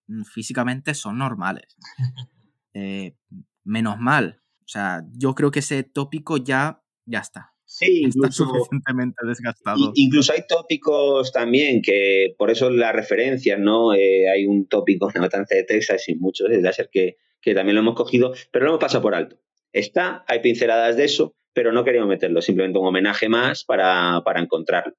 [0.08, 1.76] Mm, físicamente son normales.
[2.80, 3.16] Eh,
[3.64, 4.40] menos mal.
[4.60, 7.56] O sea, yo creo que ese tópico ya, ya está.
[7.66, 9.94] Sí, está suficientemente desgastado.
[9.96, 13.96] Incluso hay tópicos también que, por eso la referencia, ¿no?
[13.96, 17.56] Eh, hay un tópico en la matanza de Texas y muchos de láser que, que
[17.56, 19.40] también lo hemos cogido, pero lo hemos pasado por alto.
[19.74, 24.94] Está, hay pinceladas de eso, pero no queríamos meterlo, simplemente un homenaje más para, encontrarlo.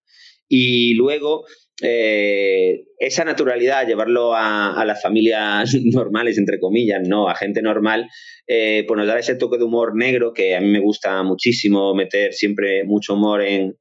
[0.49, 1.45] Y luego,
[1.83, 8.09] eh, esa naturalidad, llevarlo a, las familias normales, entre comillas, no, a gente normal,
[8.47, 11.95] eh, pues nos da ese toque de humor negro que a mí me gusta muchísimo
[11.95, 13.77] meter siempre mucho humor en,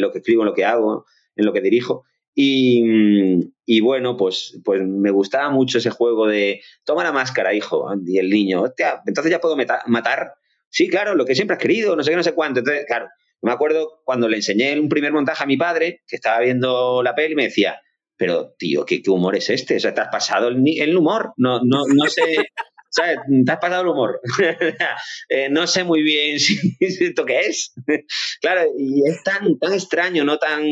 [0.00, 2.04] lo que escribo, en lo que hago, en lo que dirijo.
[2.34, 8.18] Y, bueno, pues, pues me gustaba mucho ese juego de toma la máscara, hijo, y
[8.18, 8.64] el niño,
[9.06, 10.32] entonces ya puedo matar
[10.72, 12.60] sí, claro, lo que siempre has querido, no sé qué, no sé cuánto.
[12.60, 13.06] Entonces, claro,
[13.42, 17.14] me acuerdo cuando le enseñé un primer montaje a mi padre, que estaba viendo la
[17.14, 17.80] peli, y me decía,
[18.16, 19.76] pero tío, ¿qué, humor es este?
[19.76, 21.32] O sea, te has pasado el, humor.
[21.36, 22.22] No, no, no sé.
[22.90, 23.18] ¿Sabes?
[23.44, 24.20] Te has pasado el humor.
[25.28, 27.72] Eh, no sé muy bien si, esto qué es.
[28.40, 30.62] claro, y es tan, tan extraño, no tan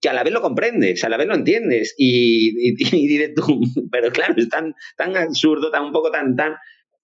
[0.00, 3.60] que a la vez lo comprendes, a la vez lo entiendes y, y, tú,
[3.90, 6.54] pero claro, es tan, tan absurdo, tan un poco tan, tan,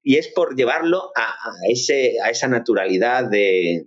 [0.02, 1.34] y es por llevarlo a,
[1.68, 3.84] ese, a esa naturalidad de,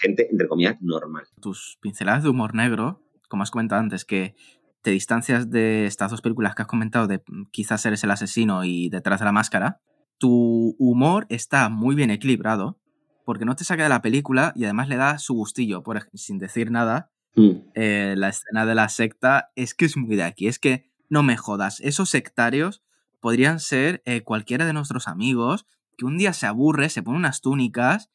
[0.00, 1.24] gente, entre comillas, normal.
[1.40, 4.34] Tus pinceladas de humor negro, como has comentado antes, que
[4.82, 8.88] te distancias de estas dos películas que has comentado, de quizás eres el asesino y
[8.88, 9.80] detrás de la máscara,
[10.18, 12.78] tu humor está muy bien equilibrado
[13.24, 16.38] porque no te saca de la película y además le da su gustillo, por, sin
[16.38, 17.10] decir nada.
[17.34, 17.50] Mm.
[17.74, 21.22] Eh, la escena de la secta es que es muy de aquí, es que no
[21.22, 22.82] me jodas, esos sectarios
[23.20, 27.40] podrían ser eh, cualquiera de nuestros amigos que un día se aburre, se pone unas
[27.40, 28.10] túnicas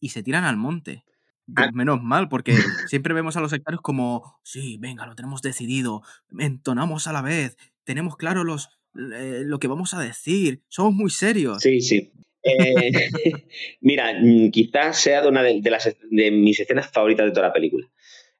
[0.00, 1.04] y se tiran al monte.
[1.56, 1.70] Ah.
[1.72, 2.54] Menos mal, porque
[2.88, 6.02] siempre vemos a los sectarios como, sí, venga, lo tenemos decidido,
[6.38, 8.68] entonamos a la vez, tenemos claro los,
[9.14, 11.62] eh, lo que vamos a decir, somos muy serios.
[11.62, 12.12] Sí, sí.
[12.42, 12.92] Eh,
[13.80, 17.52] mira, mm, quizás sea de una de, las, de mis escenas favoritas de toda la
[17.52, 17.88] película.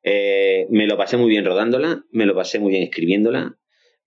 [0.04, 3.59] me lo pasé muy bien rodándola, me lo pasé muy bien escribiéndola,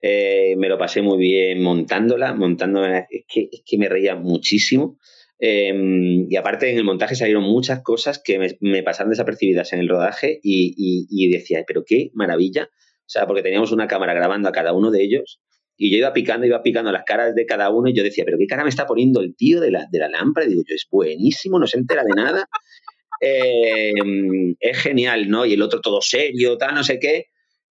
[0.04, 4.98] eh, me lo pasé muy bien montándola, montándola, es que, es que me reía muchísimo.
[5.44, 9.88] Em, y aparte en el montaje salieron muchas cosas que me, pasaron desapercibidas en el
[9.88, 12.68] rodaje y, decía, pero qué maravilla.
[12.72, 15.40] O sea, porque teníamos una cámara grabando a cada uno de ellos
[15.76, 18.38] y yo iba picando, iba picando las caras de cada uno y yo decía, pero
[18.38, 20.46] qué cara me está poniendo el tío de la, de la lámpara.
[20.46, 22.46] Y digo, yo, es buenísimo, no se entera de nada.
[23.20, 25.44] Em, es genial, ¿no?
[25.44, 27.26] Y el otro todo serio, tal, no sé qué.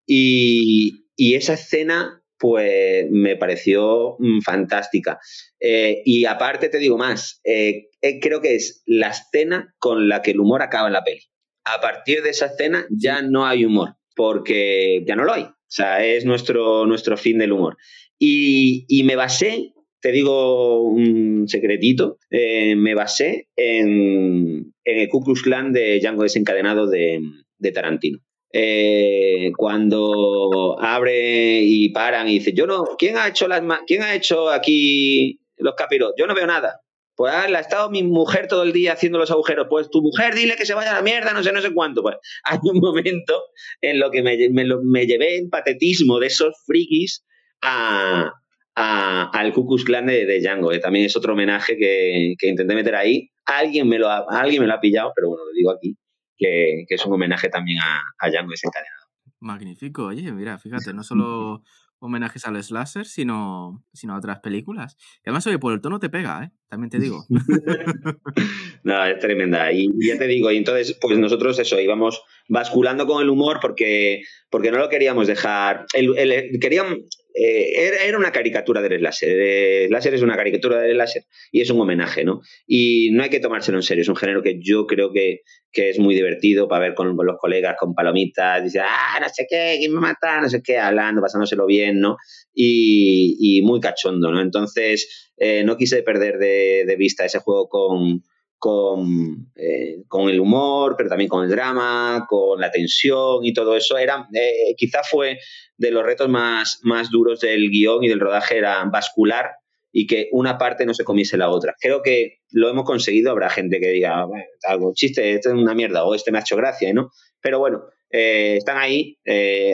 [0.05, 5.19] Y, y esa escena pues me pareció mm, fantástica.
[5.59, 10.23] Eh, y aparte te digo más, eh, eh, creo que es la escena con la
[10.23, 11.21] que el humor acaba en la peli.
[11.65, 15.43] A partir de esa escena ya no hay humor, porque ya no lo hay.
[15.43, 17.77] O sea, es nuestro, nuestro fin del humor.
[18.17, 25.99] Y, me basé, te digo un secretito, me basé en, el Ku Klux Klan de
[25.99, 28.19] Django desencadenado de Tarantino.
[28.53, 34.13] Eh, cuando abre y paran y dice, yo no, ¿quién ha hecho las quién ha
[34.13, 36.15] hecho aquí los capirotes?
[36.17, 36.81] Yo no veo nada.
[37.15, 39.67] Pues ah, ha estado mi mujer todo el día haciendo los agujeros.
[39.69, 42.01] Pues tu mujer dile que se vaya a la mierda, no sé, no sé cuánto.
[42.01, 43.43] Pues hay un momento
[43.81, 47.23] en lo que me, me, llevé en patetismo de esos frikis
[47.61, 48.31] a,
[48.75, 53.29] al Ku Klux Klan de, Django, que también es otro homenaje que, intenté meter ahí.
[53.45, 55.95] Alguien me, lo alguien me lo ha pillado, pero bueno, lo digo aquí,
[56.41, 59.07] que, es un homenaje también a, a Django desencadenado.
[59.39, 61.63] Magnífico, oye, mira, fíjate, no solo
[62.01, 64.97] homenajes al slasher, sino, sino a otras películas.
[65.17, 66.51] Y además, oye, por el tono te pega, ¿eh?
[66.67, 67.25] También te digo.
[68.83, 69.71] no, es tremenda.
[69.71, 74.23] Y ya te digo, y entonces, pues nosotros eso, íbamos basculando con el humor porque,
[74.49, 75.85] porque no lo queríamos dejar.
[75.93, 76.97] El, el, queríamos,
[77.34, 79.29] eh, era, una caricatura del láser.
[79.29, 82.41] El láser es una caricatura del láser y es un homenaje, ¿no?
[82.67, 84.01] Y no hay que tomárselo en serio.
[84.01, 85.41] Es un género que yo creo que,
[85.73, 89.75] es muy divertido para ver con, los colegas, con palomitas, dice, ah, no sé qué,
[89.79, 92.17] quién me mata, no sé qué, hablando, pasándoselo bien, ¿no?
[92.53, 94.41] Y, muy cachondo, ¿no?
[94.41, 98.21] Entonces, eh, no quise perder de, de vista ese juego con,
[98.62, 103.76] con, eh, con, el humor, pero también con el drama, con la tensión y todo
[103.76, 103.97] eso.
[103.97, 105.39] Era, eh, quizá fue
[105.78, 109.49] de los retos más, más duros del guion y del rodaje, era bascular
[109.91, 111.74] y que una parte no se comiese la otra.
[111.82, 113.32] Creo que lo hemos conseguido.
[113.32, 114.28] Habrá gente que diga,
[114.68, 117.09] algo chiste, esto es una mierda, o este me ha hecho gracia, ¿no?
[117.41, 117.82] Pero bueno,
[118.12, 119.18] eh, están ahí,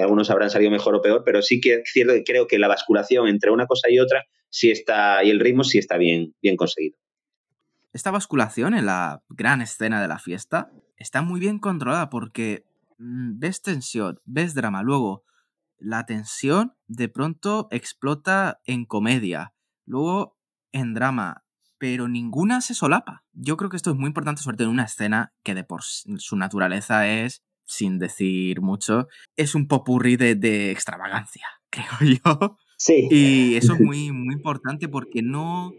[0.01, 2.69] algunos habrán salido mejor o peor, pero sí que es cierto que creo que la
[2.69, 6.55] basculación entre una cosa y otra sí está, y el ritmo sí está bien, bien
[6.55, 6.97] conseguido.
[7.93, 12.65] Esta basculación en la gran escena de la fiesta está muy bien controlada porque
[12.97, 15.23] mm, ves tensión, ves drama, luego
[15.79, 19.53] la tensión de pronto explota en comedia,
[19.85, 20.37] luego
[20.71, 21.43] en drama,
[21.77, 23.23] pero ninguna se solapa.
[23.33, 25.83] Yo creo que esto es muy importante, sobre todo en una escena que de por
[25.83, 32.57] su naturaleza es, sin decir mucho, es un popurrí de, de extravagancia, creo yo.
[32.77, 33.07] Sí.
[33.09, 35.71] Y eso es muy, muy importante porque no,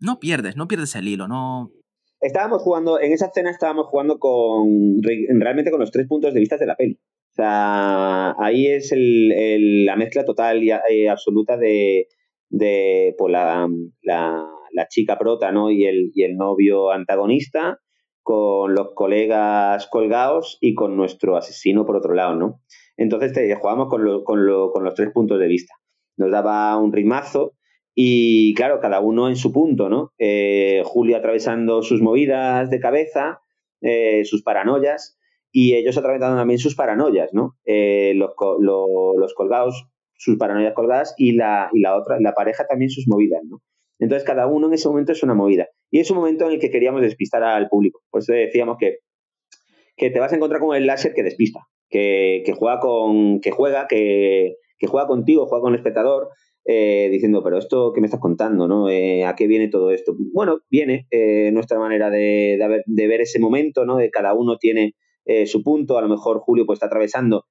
[0.00, 1.72] no pierdes, no pierdes el hilo, no...
[2.20, 5.00] Estábamos jugando, en esa escena estábamos jugando con
[5.38, 6.98] realmente con los tres puntos de vista de la peli.
[7.32, 12.08] O sea, ahí es la mezcla total y eh, absoluta de,
[13.16, 13.68] pues, la,
[14.88, 15.70] chica prota ¿no?
[15.70, 17.78] y, el, novio antagonista,
[18.24, 22.60] con los colegas colgados y con nuestro asesino por otro lado, ¿no?
[22.96, 25.74] Entonces te, jugamos con, los tres puntos de vista.
[26.16, 27.54] Nos daba un ritmazo
[28.00, 30.12] y claro, cada uno en su punto, ¿no?
[30.20, 33.40] Eh, Julio atravesando sus movidas de cabeza,
[33.80, 35.18] eh, sus paranoias,
[35.50, 37.56] y ellos atravesando también sus paranoias, ¿no?
[37.64, 38.30] Eh, los,
[38.60, 43.40] los, colgados, sus paranoias colgadas, y la, y la otra, la pareja también sus movidas,
[43.44, 43.62] ¿no?
[43.98, 45.66] Entonces cada uno en ese momento es una movida.
[45.90, 48.02] Y es un momento en el que queríamos despistar al público.
[48.10, 48.98] Por eso decíamos que,
[49.96, 53.40] que te vas a encontrar con el láser que despista, que, que juega con.
[53.40, 56.28] que juega, que, que juega contigo, juega con el espectador,
[56.70, 58.90] eh, diciendo, pero esto que me estás contando, ¿no?
[58.90, 60.14] Eh, ¿A qué viene todo esto?
[60.34, 63.96] Bueno, viene eh, nuestra manera de, ver ese momento, ¿no?
[63.96, 64.94] De cada uno tiene
[65.46, 67.44] su punto, a lo mejor Julio pues está atravesando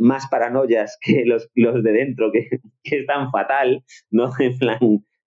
[0.00, 2.48] más paranoias que los, los de dentro, que,
[2.84, 4.30] que están fatal, ¿no?
[4.40, 4.78] En plan,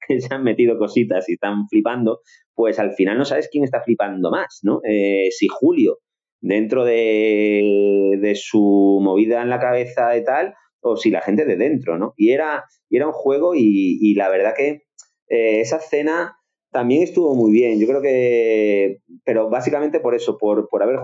[0.08, 2.22] que se han metido cositas y están flipando,
[2.54, 4.80] pues al final no sabes quién está flipando más, ¿no?
[4.84, 6.00] si Julio,
[6.42, 11.56] dentro de, de su movida en la cabeza y tal, o si la gente de
[11.56, 12.14] dentro, ¿no?
[12.18, 14.84] Y era, era un juego y, la verdad que
[15.30, 16.36] eh, esa escena
[16.72, 17.80] también estuvo muy bien.
[17.80, 21.00] Yo creo que, pero básicamente por eso, por, haber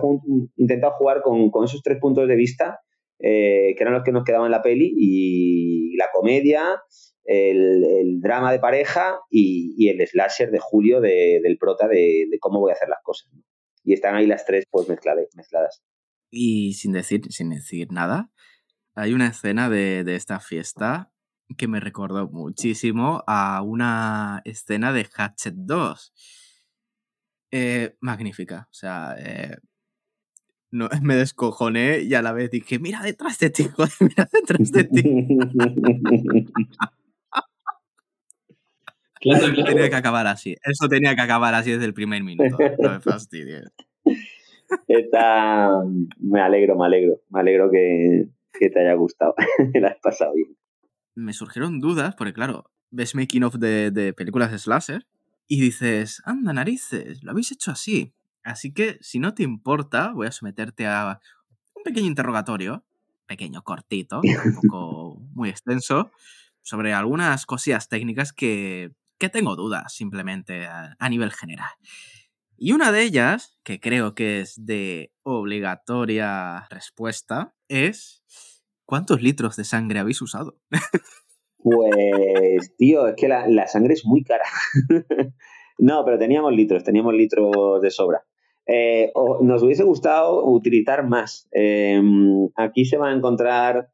[0.56, 2.80] intentado jugar con, esos tres puntos de vista,
[3.18, 6.82] eh, que eran los que nos quedaban en la peli, y la comedia,
[7.24, 12.74] el, drama de pareja y, el slasher de Julio del prota de, cómo voy a
[12.74, 13.30] hacer las cosas.
[13.84, 15.82] Y están ahí las tres pues mezcladas.
[16.30, 18.30] Y sin decir, sin decir nada,
[18.96, 21.10] hay una escena de, esta fiesta
[21.56, 26.14] que me recordó muchísimo a una escena de Hatchet 2.
[27.52, 28.66] Eh, magnífica.
[28.70, 29.56] O sea, eh,
[30.70, 34.72] no, me descojoné y a la vez dije, mira detrás de ti, joder, mira detrás
[34.72, 35.02] de ti.
[39.20, 40.54] Tenía que acabar así.
[40.62, 42.56] Eso tenía que acabar así desde el primer minuto.
[42.78, 43.72] No me fastidies.
[46.20, 47.20] Me alegro, me alegro.
[47.30, 48.28] Me alegro que,
[48.58, 49.34] que te haya gustado,
[49.74, 50.56] la has pasado bien.
[51.14, 55.06] Me surgieron dudas, porque claro, ves making of de, películas de slasher
[55.48, 58.14] y dices, anda narices, lo habéis hecho así.
[58.42, 61.20] Así que, si no te importa, voy a someterte a
[61.74, 62.84] un pequeño interrogatorio,
[63.26, 66.10] pequeño, cortito, tampoco muy extenso,
[66.62, 71.70] sobre algunas cosillas técnicas que, que tengo dudas simplemente a nivel general.
[72.58, 78.24] Y una de ellas, que creo que es de obligatoria respuesta, es
[78.86, 80.58] ¿cuántos litros de sangre habéis usado?
[81.68, 84.44] Pues, tío, es que la, sangre es muy cara.
[85.78, 88.24] No, pero teníamos litros, teníamos litros de sobra.
[88.66, 91.48] Eh, nos hubiese gustado utilizar más.
[91.52, 93.90] Em, aquí se va a encontrar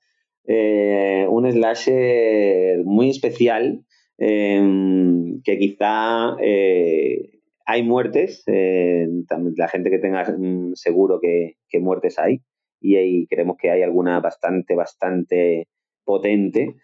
[0.47, 3.85] eh, un slasher muy especial
[4.17, 12.41] em, que quizá eh, hay muertes, la gente que tenga mm, seguro que, muertes hay
[12.81, 15.69] y ahí creemos que hay alguna bastante, bastante
[16.05, 16.75] potente.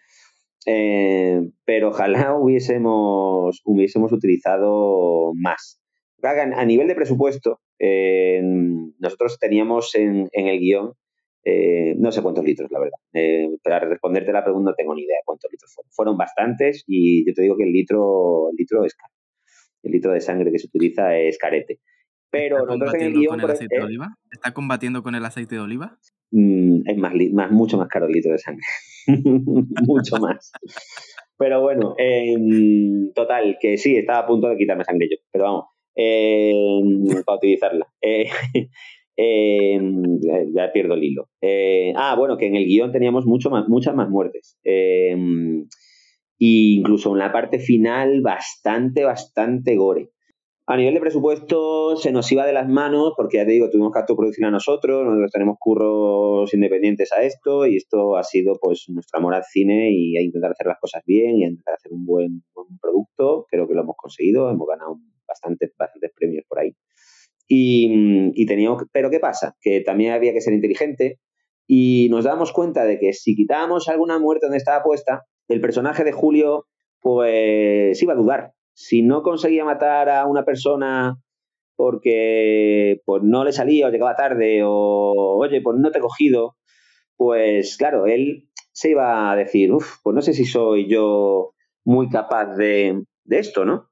[1.65, 5.79] pero ojalá hubiésemos, hubiésemos utilizado más.
[6.21, 8.41] A nivel de presupuesto, eh,
[8.99, 10.93] nosotros teníamos en, el guion,
[11.45, 12.99] eh, no sé cuántos litros, la verdad.
[13.13, 15.91] Eh, para responderte la pregunta no tengo ni idea cuántos litros fueron.
[15.91, 19.13] Fueron bastantes y yo te digo que el litro, el litro es caro.
[19.83, 21.79] El litro de sangre que se utiliza es carete.
[22.31, 23.39] Pero nosotros en el guion...
[23.39, 24.15] Con el aceite de oliva?
[24.31, 25.97] ¿Está combatiendo con el aceite de oliva?
[26.31, 28.63] Mm, es más, más, mucho más caro el litro de sangre.
[29.87, 30.51] mucho más.
[31.37, 31.95] Pero bueno,
[33.15, 35.17] total, que sí, estaba a punto de quitarme sangre yo.
[35.31, 35.65] Pero vamos,
[37.25, 37.87] para utilizarla.
[38.01, 38.29] Eh,
[40.55, 41.29] ya pierdo el hilo.
[41.41, 44.57] Eh, ah, bueno, que en el guion teníamos mucho más, muchas más muertes.
[46.39, 50.11] E incluso en la parte final, bastante, bastante gore.
[50.71, 53.91] A nivel de presupuesto se nos iba de las manos porque ya te digo, tuvimos
[53.91, 58.85] que producir a nosotros, nosotros tenemos curros independientes a esto y esto ha sido pues
[58.89, 61.91] nuestro amor al cine y a intentar hacer las cosas bien y a intentar hacer
[61.91, 63.47] un buen, buen producto.
[63.49, 66.75] Creo que lo hemos conseguido, hemos ganado bastantes, bastantes premios por ahí.
[67.47, 69.55] Y, teníamos, pero ¿qué pasa?
[69.59, 71.19] Que también había que ser inteligente
[71.65, 76.03] y nos dábamos cuenta de que si quitábamos alguna muerte donde estaba puesta, el personaje
[76.03, 76.67] de Julio
[77.01, 78.53] pues iba a dudar.
[78.73, 81.17] Si no conseguía matar a una persona
[81.75, 86.55] porque pues no le salía o llegaba tarde o oye, pues no te he cogido,
[87.15, 92.09] pues claro, él se iba a decir, uff, pues no sé si soy yo muy
[92.09, 93.89] capaz de, de esto, ¿no?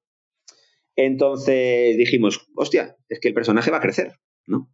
[0.95, 4.13] Entonces dijimos, hostia, es que el personaje va a crecer,
[4.47, 4.69] ¿no?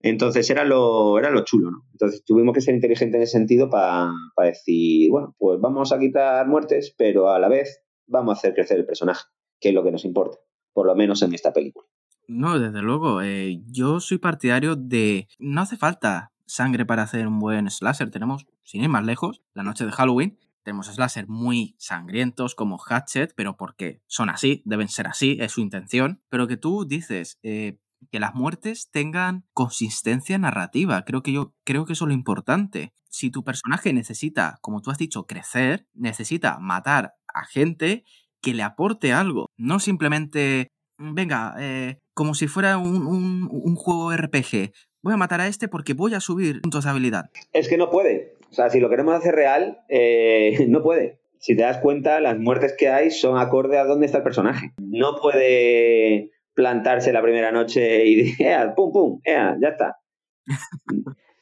[0.00, 1.78] Entonces era lo, era lo chulo, ¿no?
[1.92, 4.12] Entonces tuvimos que ser inteligentes en ese sentido para
[4.44, 8.78] decir, bueno, pues vamos a quitar muertes, pero a la vez vamos a hacer crecer
[8.78, 9.24] el personaje,
[9.60, 10.38] que es lo que nos importa,
[10.72, 11.86] por lo menos en esta película.
[12.28, 17.38] No, desde luego, eh, yo soy partidario de, no hace falta sangre para hacer un
[17.38, 22.56] buen slasher, tenemos, sin ir más lejos, la noche de Halloween, tenemos slasher muy sangrientos
[22.56, 26.20] como Hatchet, pero porque son así, deben ser así, es su intención.
[26.28, 27.78] Pero que tú dices eh,
[28.10, 31.04] que las muertes tengan consistencia narrativa.
[31.04, 32.92] Creo que yo creo que eso es lo importante.
[33.08, 38.04] Si tu personaje necesita, como tú has dicho, crecer, necesita matar a gente
[38.42, 39.46] que le aporte algo.
[39.56, 40.68] No simplemente,
[40.98, 44.72] venga, eh, como si fuera un, un juego RPG.
[45.02, 47.30] Voy a matar a este porque voy a subir puntos de habilidad.
[47.52, 48.36] Es que no puede.
[48.50, 51.18] O sea, si lo queremos hacer real, eh, no puede.
[51.38, 54.72] Si te das cuenta, las muertes que hay son acorde a dónde está el personaje.
[54.78, 59.98] No puede plantarse la primera noche y decir, pum, pum, ya está.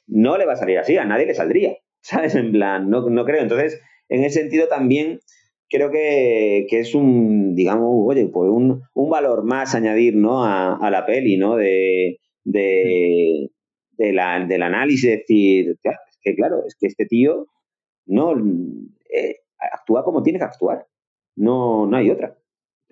[0.07, 1.77] No le va a salir así, a nadie le saldría.
[2.03, 2.35] ¿Sabes?
[2.35, 3.41] En plan, no, creo.
[3.41, 5.21] Entonces, en ese sentido también
[5.71, 10.45] creo que, es un, digamos, oye, pues un, valor más añadir, ¿no?
[10.45, 11.57] A, la peli, ¿no?
[11.57, 13.49] De, de,
[13.99, 15.79] la, del análisis, decir,
[16.23, 17.47] que claro, es que este tío
[18.07, 19.37] no eh,
[19.73, 20.87] actúa como tiene que actuar.
[21.37, 22.37] No, no hay otra.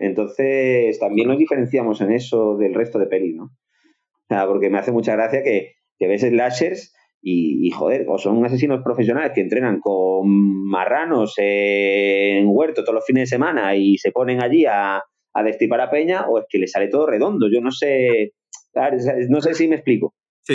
[0.03, 3.45] Entonces, también nos diferenciamos en eso del resto de pelis, ¿no?
[3.45, 8.19] O sea, porque me hace mucha gracia que, que ves slashers y, y, joder, o
[8.19, 10.29] son asesinos profesionales que entrenan con
[10.69, 15.03] marranos en huerto todos los fines de semana y se ponen allí a,
[15.35, 17.47] a destipar a peña, o es que le sale todo redondo.
[17.53, 18.33] Yo no sé,
[19.29, 20.15] no sé si me explico.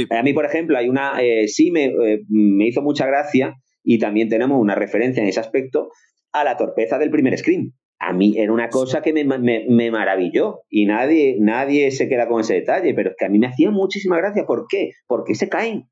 [0.09, 3.99] A mí, por ejemplo, hay una, eh, sí me, eh, me, hizo mucha gracia y
[3.99, 5.91] también tenemos una referencia en ese aspecto
[6.33, 7.73] a la torpeza del primer screen.
[7.99, 12.41] A mí era una cosa que me, me, maravilló y nadie, nadie se queda con
[12.41, 14.45] ese detalle, pero es que a mí me hacía muchísima gracia.
[14.45, 14.91] ¿Por qué?
[15.07, 15.85] Porque se caen.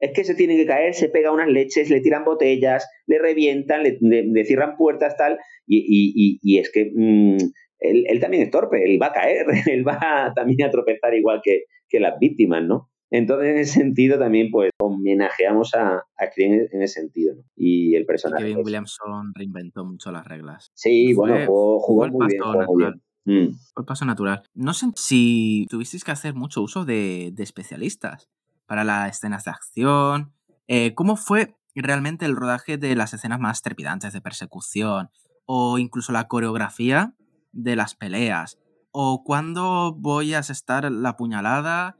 [0.00, 3.82] Es que se tienen que caer, se pega unas leches, le tiran botellas, le revientan,
[3.82, 5.38] le, cierran puertas, tal.
[5.66, 7.36] Y, y, es que mm,
[7.78, 11.64] él, también es torpe, él va a caer, él va también a tropezar igual que,
[11.88, 12.88] que las víctimas, ¿no?
[13.14, 17.34] Entonces, en ese sentido, también pues homenajeamos a, a en ese sentido.
[17.36, 17.42] ¿no?
[17.54, 18.42] Y el personaje.
[18.42, 20.72] Kevin Williamson reinventó mucho las reglas.
[20.74, 23.02] Sí, bueno, jugó, muy bien, natural.
[23.26, 23.84] Mm.
[23.86, 24.42] Paso natural.
[24.54, 28.30] No sé si tuvisteis que hacer mucho uso de, especialistas
[28.64, 30.32] para las escenas de acción.
[30.66, 35.10] Eh, ¿Cómo fue realmente el rodaje de las escenas más trepidantes de persecución?
[35.44, 37.14] O incluso la coreografía
[37.52, 38.58] de las peleas.
[38.90, 41.98] O cuándo voy a asestar la puñalada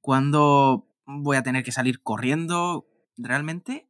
[0.00, 2.86] ¿Cuándo voy a tener que salir corriendo?
[3.16, 3.86] Realmente,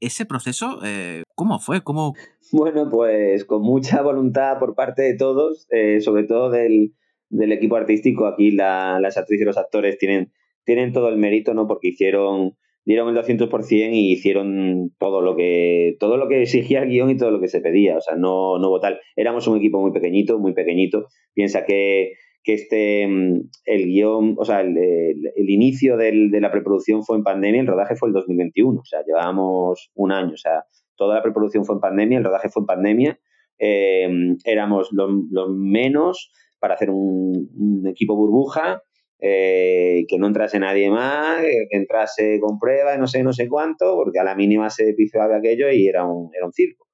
[0.00, 1.82] ese proceso, eh, ¿cómo fue?
[1.82, 2.14] ¿Cómo...
[2.52, 6.94] Bueno, pues con mucha voluntad por parte de todos, eh, sobre todo del,
[7.28, 10.32] del equipo artístico, aquí las actrices y los actores tienen,
[10.64, 11.66] tienen todo el mérito, ¿no?
[11.66, 16.88] Porque hicieron, dieron el 200% y hicieron todo lo que todo lo que exigía el
[16.88, 17.96] guion y todo lo que se pedía.
[17.96, 18.80] O sea, no, no hubo.
[19.16, 21.06] Éramos un equipo muy pequeñito, muy pequeñito.
[21.34, 22.12] Piensa que,
[22.48, 27.18] que este, mm, el guion, o sea, el, el, inicio del, de la preproducción fue
[27.18, 28.80] en pandemia, el rodaje fue el 2021.
[28.80, 30.32] O sea, llevábamos un año.
[30.32, 30.64] O sea,
[30.96, 33.20] toda la preproducción fue en pandemia, el rodaje fue en pandemia.
[33.58, 34.08] Eh,
[34.46, 38.82] éramos los, los menos para hacer un, equipo burbuja,
[39.20, 43.94] eh, que no entrase nadie más, que entrase con pruebas, no sé, no sé cuánto,
[43.94, 46.86] porque a la mínima se pifiaba aquello y era un, era un circo.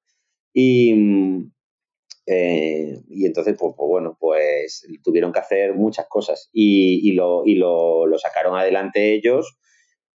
[0.53, 1.47] Y,
[2.27, 7.45] eh, y entonces, pues, pues, bueno, pues tuvieron que hacer muchas cosas y, y, lo,
[7.45, 9.59] y lo, lo, sacaron adelante ellos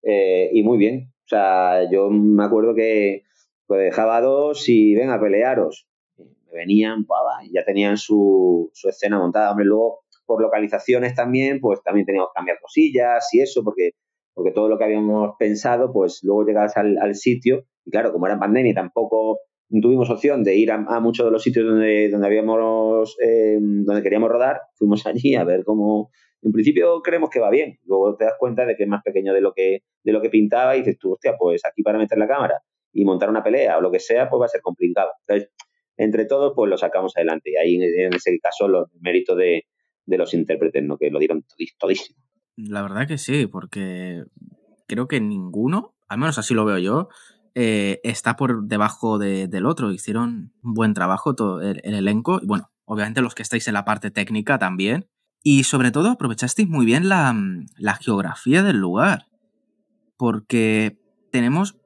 [0.04, 1.12] eh, y muy bien.
[1.26, 3.24] O sea, yo me acuerdo que
[3.66, 5.88] pues, dejaba dos y ven a pelearos
[6.58, 7.06] venían,
[7.44, 9.52] y ya tenían su, su escena montada.
[9.52, 13.92] Hombre, luego por localizaciones también, pues también teníamos que cambiar cosillas y eso, porque,
[14.34, 18.28] porque todo lo que habíamos pensado, pues luego llegabas al, al sitio, y claro, como
[18.28, 19.40] era pandemia, tampoco
[19.82, 24.30] tuvimos opción de ir a, muchos de los sitios donde, donde habíamos, eh, donde queríamos
[24.30, 26.10] rodar, fuimos allí a ver cómo,
[26.42, 29.34] en principio creemos que va bien, luego te das cuenta de que es más pequeño
[29.34, 32.18] de lo que, de lo que pintaba y dices tú, hostia, pues aquí para meter
[32.18, 32.62] la cámara
[32.94, 35.12] y montar una pelea o lo que sea, pues va a ser complicado.
[35.28, 35.52] Entonces,
[35.98, 37.52] entre todos, pues lo sacamos adelante.
[37.52, 39.66] Y ahí, en ese caso, los méritos de,
[40.06, 40.98] de los intérpretes, ¿no?
[40.98, 41.44] Que lo dieron
[41.78, 42.18] todísimo.
[42.56, 44.24] La verdad que sí, porque
[44.88, 47.10] creo que ninguno, al menos así lo veo yo,
[47.60, 49.92] eh, está por debajo de, del otro.
[49.92, 52.40] Hicieron un buen trabajo todo el, elenco.
[52.40, 55.08] Y bueno, obviamente los que estáis en la parte técnica también.
[55.42, 57.36] Y sobre todo aprovechasteis muy bien la,
[57.78, 59.26] la geografía del lugar.
[60.18, 61.00] Porque
[61.32, 61.78] tenemos,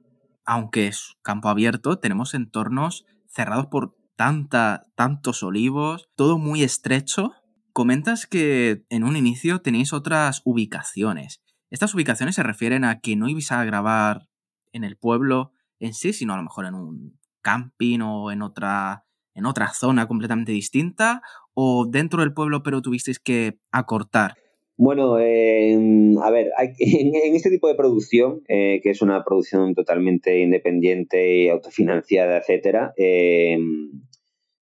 [0.45, 7.31] aunque es campo abierto, tenemos entornos cerrados por tanta, tantos olivos, todo muy estrecho.
[7.71, 11.41] Comentas que en un inicio tenéis otras ubicaciones.
[11.69, 14.27] Estas ubicaciones se refieren a que no ibais a grabar
[14.73, 19.05] en el pueblo en sí, sino a lo mejor en un camping o en otra,
[19.33, 21.21] en otra zona completamente distinta,
[21.53, 24.35] o dentro del pueblo pero tuvisteis que acortar.
[24.77, 25.77] Bueno, eh,
[26.23, 31.49] a ver, en, este tipo de producción, eh, que es una producción totalmente independiente y
[31.49, 33.57] autofinanciada, etcétera, eh,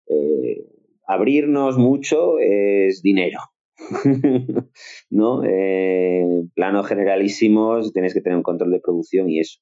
[0.08, 0.66] eh,
[1.08, 3.40] abrirnos mucho es dinero.
[5.10, 5.44] ¿No?
[5.46, 9.60] Eh, planos generalísimos, tienes que tener un control de producción y eso.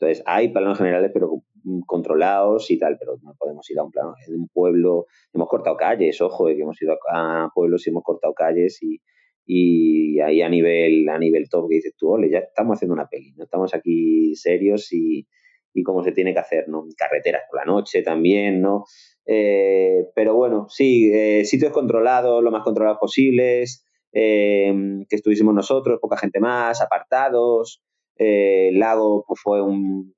[0.00, 1.42] Entonces, hay planos generales, pero
[1.86, 5.06] controlados y tal, pero no podemos ir a un plano de un pueblo.
[5.32, 9.00] Hemos cortado calles, ojo, que hemos ido a pueblos y hemos cortado calles y,
[9.44, 13.08] y ahí a nivel, a nivel top que dices tú, ole, ya estamos haciendo una
[13.08, 15.26] peli, no estamos aquí serios y,
[15.74, 16.84] y como se tiene que hacer, ¿no?
[16.96, 18.84] Carreteras por la noche también, ¿no?
[19.26, 24.72] Eh, pero bueno, sí, eh, sitios controlados, lo más controlados posibles, eh,
[25.08, 27.82] que estuviésemos nosotros, poca gente más, apartados.
[28.18, 30.14] El lago pues, fue un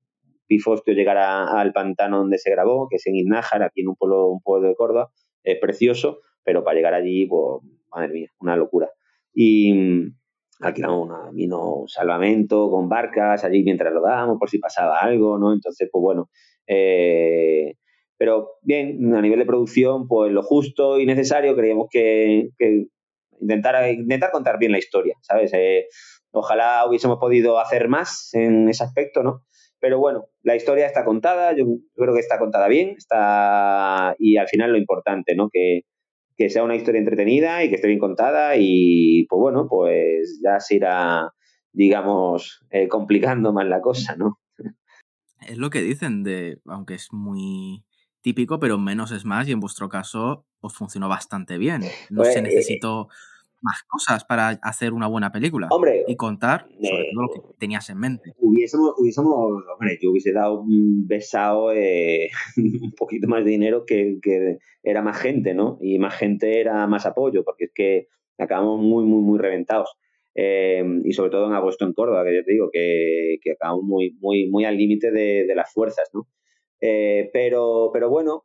[0.47, 4.29] pifostio llegar al pantano donde se grabó, que es en Iznájar, aquí en un pueblo,
[4.29, 5.11] un pueblo de Córdoba.
[5.45, 8.91] Es precioso, pero para llegar allí, pues, madre mía, una locura.
[9.33, 9.73] Y,
[10.61, 15.39] alquilamos una, vino un salvamento con barcas allí mientras lo dábamos por si pasaba algo,
[15.39, 15.53] ¿no?
[15.53, 16.29] Entonces, pues bueno,
[16.67, 17.75] eh,
[18.17, 22.51] pero bien, a nivel de producción, pues lo justo y necesario, creíamos que,
[23.41, 25.53] intentar, intentar contar bien la historia, ¿sabes?
[25.55, 25.87] Eh,
[26.33, 29.45] ojalá hubiésemos podido hacer más en ese aspecto, ¿no?
[29.81, 31.65] Pero bueno, la historia está contada, yo
[31.95, 35.49] creo que está contada bien, está y al final lo importante, ¿no?
[35.51, 35.83] Que,
[36.37, 40.61] que sea una historia entretenida y que esté bien contada y pues bueno, pues ya
[40.61, 41.33] se irá,
[41.73, 44.39] digamos, eh, complicando más la cosa, ¿no?
[45.47, 47.85] Es lo que dicen de, aunque es muy
[48.21, 51.83] típico, pero menos es más y en vuestro caso os funcionó bastante bien.
[52.11, 53.09] No se pues, eh, necesitó
[53.63, 55.69] más cosas para hacer una buena película.
[55.71, 58.33] Hombre, y contar sobre todo lo que tenías en mente.
[58.39, 59.35] Hubiésemos, hubiésemos
[59.73, 65.03] hombre, yo hubiese dado un besado eh, un poquito más de dinero que, que, era
[65.03, 65.79] más gente, ¿no?
[65.83, 68.09] Y más gente era más apoyo, porque es que
[68.39, 69.91] acabamos muy, muy, muy reventados.
[70.35, 73.85] Eh, y sobre todo en agosto en Córdoba, que yo te digo, que, que acabamos
[73.85, 76.29] muy, muy, muy al límite de, de, las fuerzas, ¿no?
[76.81, 78.45] Eh, pero, pero bueno,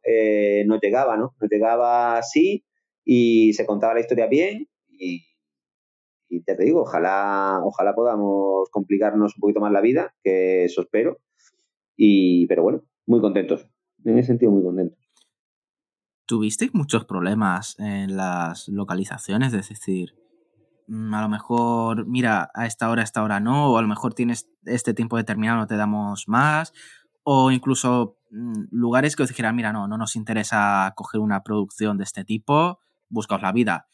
[0.66, 1.36] nos llegaba, ¿no?
[1.40, 2.66] Nos llegaba así
[3.06, 4.68] y se contaba la historia bien
[5.00, 11.20] y, te digo, ojalá, ojalá podamos complicarnos un poquito más la vida, que eso espero.
[11.96, 13.68] Y, pero bueno, muy contentos.
[14.04, 15.00] En ese sentido, muy contentos.
[16.28, 19.54] ¿Tuvisteis muchos problemas en las localizaciones?
[19.54, 20.16] Es decir,
[20.88, 23.88] mm, a lo mejor, mira, a esta hora, a esta hora no, o a lo
[23.88, 26.74] mejor tienes este tiempo determinado, no te damos más,
[27.24, 31.98] o incluso mm, lugares que os dijeran, mira, no, no nos interesa coger una producción
[31.98, 32.80] de este tipo,
[33.10, 33.88] buscaos la vida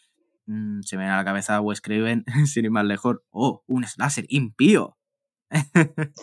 [0.45, 3.17] mm, se me viene a la cabeza Wes Craven, sin ir más lejos.
[3.29, 4.97] ¡Oh, un slasher impío!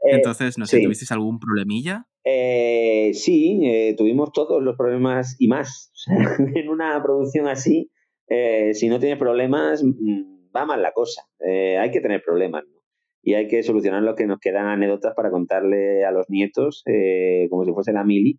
[0.00, 2.06] Entonces, no sé, ¿tuvisteis algún problemilla?
[2.28, 5.92] Eh, sí, eh, tuvimos todos los problemas y más.
[6.54, 7.90] en una producción así,
[8.28, 11.22] eh, si no tienes problemas, mm, va mal la cosa.
[11.40, 12.80] hay que tener problemas, ¿no?
[13.22, 16.84] Y hay que solucionar lo que nos quedan anécdotas para contarle a los nietos,
[17.50, 18.38] como si fuese la mili.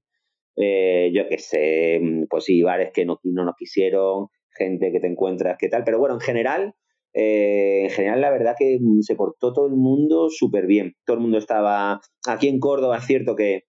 [0.58, 5.08] yo qué sé, mm, pues sí, bares que no, no nos quisieron, gente que te
[5.08, 5.84] encuentras, qué tal.
[5.84, 6.76] Pero bueno, en general,
[7.14, 10.96] eh, en general, la verdad que mm, se portó todo el mundo súper bien.
[11.06, 12.00] Todo el mundo estaba.
[12.28, 13.64] Aquí en Córdoba es cierto que,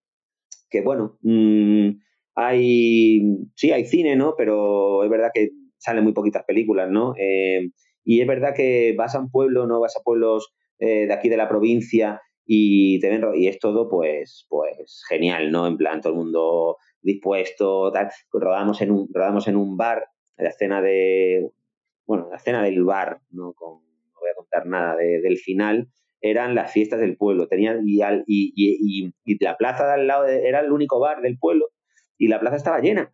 [0.69, 1.89] que bueno, mm,
[2.35, 3.21] hay.
[3.55, 4.35] Sí, hay cine, ¿no?
[4.37, 7.13] Pero es verdad que salen muy poquitas películas, ¿no?
[7.17, 7.71] Eh,
[8.03, 11.29] y es verdad que vas a un pueblo, no vas a pueblos eh, de aquí
[11.29, 12.21] de la provincia
[12.51, 16.77] y te ven y es todo pues pues genial no en plan todo el mundo
[16.99, 20.05] dispuesto tal rodamos en un rodamos en un bar
[20.39, 21.51] la escena de
[22.09, 25.89] bueno, la cena del bar, no, voy a contar nada del final,
[26.21, 27.47] eran las fiestas del pueblo.
[27.47, 31.67] Tenían, y, y, y, la plaza de al lado era el único bar del pueblo
[32.17, 33.13] y la plaza estaba llena.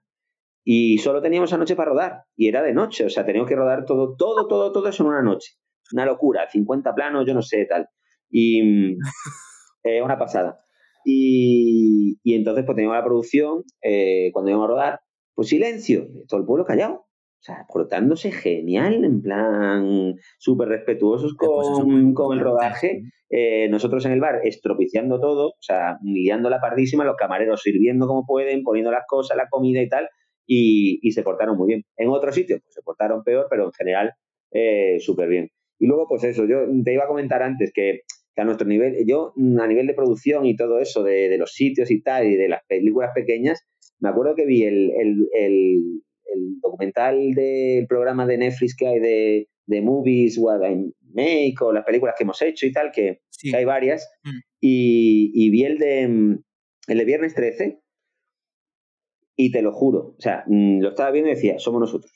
[0.64, 2.24] Y solo teníamos esa noche para rodar.
[2.38, 5.10] Y era de noche, o sea, teníamos que rodar todo, todo, todo, todo eso en
[5.10, 5.56] una noche.
[5.92, 7.90] Una locura, 50 planos, yo no sé, tal.
[8.30, 8.98] Y
[9.84, 10.62] eh, una pasada.
[11.04, 15.00] Y, entonces, pues teníamos la producción, eh, cuando íbamos a rodar,
[15.36, 17.05] pues silencio, todo el pueblo callado.
[17.46, 21.68] O sea, portándose genial, en plan súper respetuosos pues
[22.16, 23.04] con, el rodaje.
[23.30, 28.08] Eh, nosotros en el bar estropiciando todo, o sea, liando la pardísima, los camareros sirviendo
[28.08, 30.10] como pueden, poniendo las cosas, la comida y tal,
[30.48, 31.84] y, se portaron muy bien.
[31.98, 34.14] En otros sitios pues, se portaron peor, pero en general
[34.52, 35.50] eh, súper bien.
[35.78, 38.00] Y luego, pues eso, yo te iba a comentar antes que,
[38.38, 42.02] a nuestro nivel, yo a nivel de producción y todo eso, de, los sitios y
[42.02, 43.62] tal, y de las películas pequeñas,
[44.00, 44.92] me acuerdo que vi el
[45.36, 46.02] el
[46.62, 51.86] documental del programa de Netflix que hay de, de Movies, What I Make, o las
[51.86, 53.22] películas que hemos hecho y tal, que,
[53.54, 54.40] hay varias, mm.
[54.60, 56.02] y, vi el de,
[56.88, 57.80] el de Viernes 13,
[59.38, 62.12] y te lo juro, o sea, mm, lo estaba viendo y decía, somos nosotros,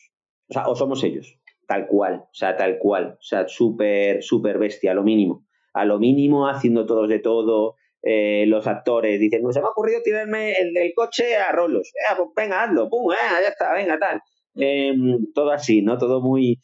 [0.49, 4.57] o sea, o somos ellos, tal cual, o sea, tal cual, o sea, súper, súper
[4.57, 9.41] bestia, a lo mínimo, a lo mínimo haciendo todos de todo, eh, los actores dicen,
[9.43, 11.91] no se me ha ocurrido tirarme el del coche a rolos.
[12.15, 14.21] Pues venga, hazlo, pum, eh, ya está, venga, tal.
[14.55, 15.97] Em, todo así, ¿no?
[15.97, 16.59] Todo muy,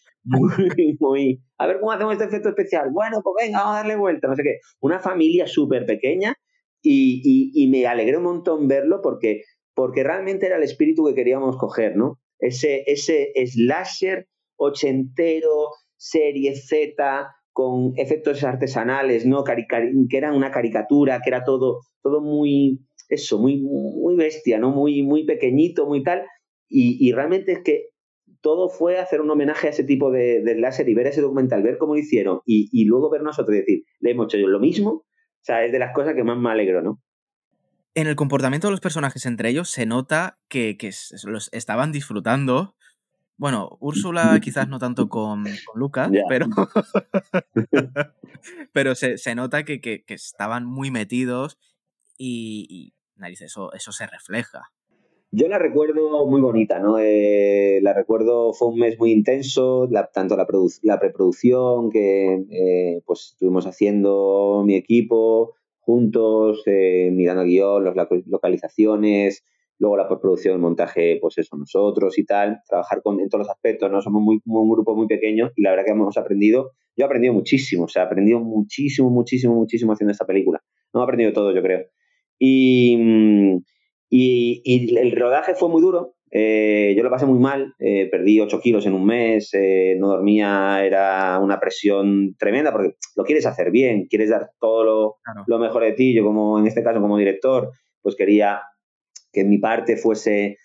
[1.00, 1.42] muy.
[1.58, 2.90] A ver cómo hacemos este efecto especial.
[2.92, 4.60] Bueno, pues venga, vamos a darle vuelta, no sé qué.
[4.80, 6.36] Una familia súper pequeña
[6.82, 9.42] y, y, me alegré un montón verlo porque,
[9.74, 12.20] porque realmente era el espíritu que queríamos coger, ¿no?
[12.40, 19.46] Ese, ese slasher ochentero, serie Z, con efectos artesanales, ¿no?
[19.46, 24.72] que era una caricatura, que era todo, todo muy, eso, muy, muy bestia, ¿no?
[24.72, 26.24] Muy, muy pequeñito, muy tal.
[26.68, 27.92] Y, realmente es que
[28.42, 31.64] todo fue hacer un homenaje a ese tipo de, de láser y ver ese documental,
[31.64, 34.60] ver cómo lo hicieron y, luego ver nosotros y decir, le hemos hecho yo lo
[34.60, 34.90] mismo.
[34.92, 35.06] O
[35.42, 37.00] sea, es de las cosas que más me alegro, ¿no?
[37.94, 40.92] En el comportamiento de los personajes entre ellos se nota que, que
[41.24, 42.76] los estaban disfrutando
[43.38, 46.48] bueno, Úrsula quizás no tanto con, con Luca, pero,
[48.74, 51.58] pero se, nota que, estaban muy metidos
[52.18, 54.72] y, narices, eso, eso se refleja.
[55.32, 56.98] Yo la recuerdo muy bonita, ¿no?
[56.98, 60.48] Eh, la recuerdo, fue un mes muy intenso, tanto la,
[60.84, 65.56] la preproducción que eh, pues estuvimos haciendo mi equipo
[65.86, 69.44] juntos, eh, mirando guion, las localizaciones,
[69.78, 73.50] Luego la postproducción, el montaje, pues eso, nosotros y tal, trabajar con, en todos los
[73.50, 74.02] aspectos, ¿no?
[74.02, 77.34] Somos muy, un grupo muy pequeño y la verdad que hemos aprendido, yo he aprendido
[77.34, 80.62] muchísimo, o sea, he aprendido muchísimo, muchísimo, muchísimo haciendo esta película.
[80.94, 81.86] No he aprendido todo, yo creo.
[82.40, 82.98] Y,
[84.10, 88.60] y, el rodaje fue muy duro, eh, yo lo pasé muy mal, eh, perdí 8
[88.60, 93.72] kilos en un mes, eh, no dormía, era una presión tremenda porque lo quieres hacer
[93.72, 95.16] bien, quieres dar todo lo,
[95.48, 96.14] lo, mejor de ti.
[96.14, 97.72] Yo como en este caso como director,
[98.02, 98.60] pues quería
[99.36, 100.58] que mi parte fuese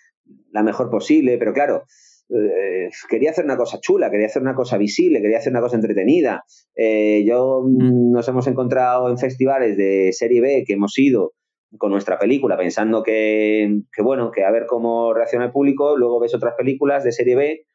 [0.53, 1.85] la mejor posible, pero claro,
[2.31, 5.77] eh, quería hacer una cosa chula, quería hacer una cosa visible, quería hacer una cosa
[5.77, 6.45] entretenida.
[6.77, 11.33] Eh, yo mm, nos hemos encontrado en festivales de serie B que hemos ido
[11.77, 16.35] con nuestra película pensando que, bueno, que a ver cómo reacciona el público, luego ves
[16.35, 17.67] otras películas de serie B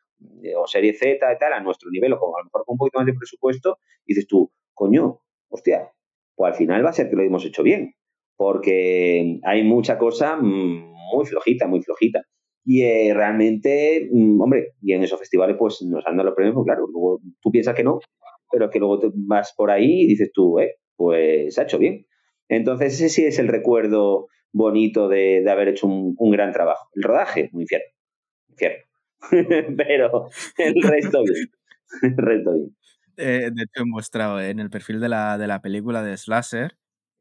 [0.43, 2.77] eh, o serie Z y tal, a nuestro nivel, o a lo mejor con un
[2.77, 5.91] poquito más de presupuesto, y dices tú, coño, hostia,
[6.35, 7.93] pues al final va a ser que lo hemos hecho bien
[8.35, 12.21] porque hay mucha cosa mm, muy flojita, muy flojita.
[12.63, 16.55] Y eh, realmente, mm, hombre, y en esos festivales pues nos han dado los premios,
[16.55, 17.99] pues claro, luego tú piensas que no,
[18.51, 22.05] pero que luego vas por ahí y dices tú, eh, pues ha hecho bien.
[22.49, 26.89] Entonces ese sí es el recuerdo bonito de, haber hecho un, gran trabajo.
[26.93, 27.87] El rodaje, un infierno,
[28.49, 28.83] infierno.
[29.77, 31.47] pero el resto bien.
[32.01, 32.75] El resto bien.
[33.17, 36.77] Eh, de hecho, he mostrado en el perfil de la, de la película de Slasher,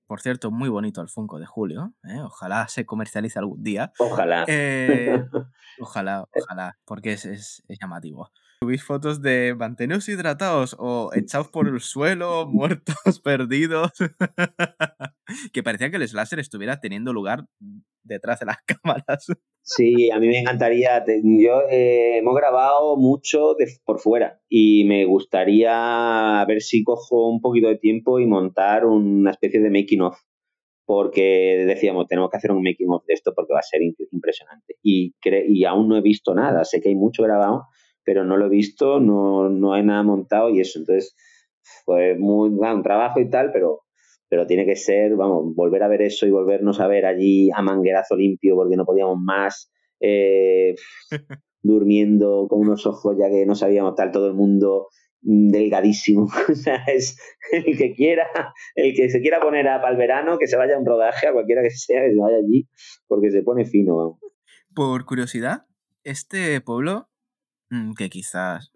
[0.07, 1.95] por cierto, muy bonito el Funko de Julio.
[2.05, 2.21] ¿eh?
[2.21, 3.93] Ojalá se comercialice algún día.
[3.99, 4.45] Ojalá.
[4.49, 5.25] Eh,
[5.81, 8.31] ojalá, ojalá, porque es, es, es llamativo.
[8.65, 13.93] Subís fotos de manteneos hidratados o echados por el suelo, muertos, perdidos.
[15.53, 17.45] que parecía que el slasher estuviera teniendo lugar
[18.03, 19.27] detrás de las cámaras.
[19.61, 21.05] Sí, a mí me encantaría.
[21.07, 27.43] Yo eh, hemos grabado mucho de, por fuera y me gustaría ver si cojo un
[27.43, 30.17] poquito de tiempo y montar una especie de making of.
[30.87, 34.77] Porque decíamos, tenemos que hacer un making of de esto porque va a ser impresionante.
[34.83, 35.15] Y,
[35.49, 36.65] y aún no he visto nada.
[36.65, 37.67] Sé que hay mucho grabado,
[38.05, 40.79] pero no lo he visto, no, no hay nada montado y eso.
[40.79, 41.17] Entonces,
[41.85, 43.85] fue muy, un trabajo y tal, pero
[44.29, 47.63] pero tiene que ser, vamos, volver a ver eso y volvernos a ver allí a
[47.63, 49.71] manguerazo limpio porque no podíamos más,
[50.01, 50.75] eh,
[51.63, 54.89] durmiendo con unos ojos ya que no sabíamos tal, todo el mundo
[55.21, 56.25] delgadísimo.
[56.51, 57.17] o sea, es
[57.53, 58.27] el que quiera,
[58.75, 61.29] el que se quiera poner a para el verano, que se vaya a un rodaje,
[61.29, 62.69] a cualquiera que sea, que se vaya allí,
[63.07, 63.97] porque se pone fino.
[63.97, 64.19] Vamos.
[64.75, 65.67] Por curiosidad,
[66.03, 67.09] este pueblo,
[67.97, 68.73] que quizás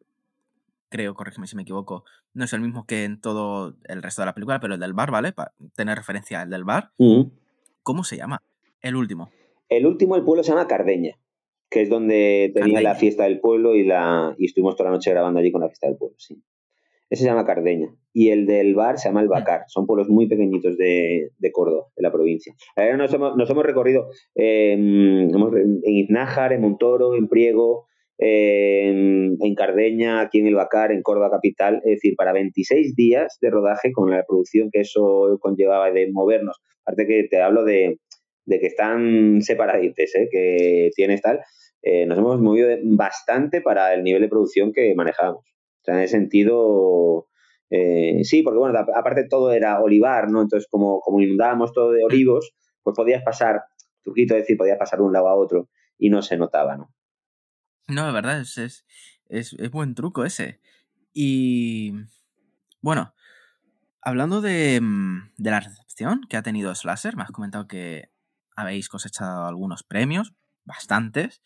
[0.88, 2.04] creo, corrígeme si me equivoco,
[2.34, 4.92] no es el mismo que en todo el resto de la película, pero el del
[4.92, 5.32] bar, ¿vale?
[5.32, 6.92] Para tener referencia al del bar.
[7.82, 8.42] ¿Cómo se llama?
[8.80, 9.30] El último.
[9.68, 11.18] El último, el pueblo se llama Cardeña,
[11.70, 15.10] que es donde tenía la fiesta del pueblo y, la, y estuvimos toda la noche
[15.10, 16.42] grabando allí con la fiesta del pueblo, sí.
[17.10, 17.88] Ese se llama Cardeña.
[18.12, 19.62] Y el del bar se llama El Bacar.
[19.68, 22.54] Son pueblos muy pequeñitos de, de Córdoba, de la provincia.
[22.98, 27.86] Nos hemos, nos hemos recorrido eh, en Iznájar, en Montoro, en Priego,
[28.18, 33.50] en, Cardeña, aquí en el Bacar, en Córdoba capital, es decir, para 26 días de
[33.50, 36.60] rodaje con la producción que eso conllevaba de movernos.
[36.84, 37.98] Aparte que te hablo de,
[38.46, 40.28] que están separaditos, ¿eh?
[40.30, 41.40] que tienes tal,
[41.82, 45.44] eh, nos hemos movido bastante para el nivel de producción que manejábamos.
[45.44, 47.28] O sea, en ese sentido,
[47.70, 50.42] eh, sí, porque bueno, aparte todo era olivar, ¿no?
[50.42, 53.62] Entonces, como, como inundábamos todo de olivos, pues podías pasar,
[54.02, 55.68] truquito decir, podías pasar de un lado a otro
[55.98, 56.88] y no se notaba, ¿no?
[57.88, 58.84] No, de verdad, es, es,
[59.28, 60.60] es, buen truco ese.
[61.14, 61.92] Y
[62.82, 63.14] bueno,
[64.02, 68.10] hablando de, mm, de, la recepción que ha tenido Slasher, me has comentado que
[68.56, 70.34] habéis cosechado algunos premios,
[70.64, 71.42] bastantes.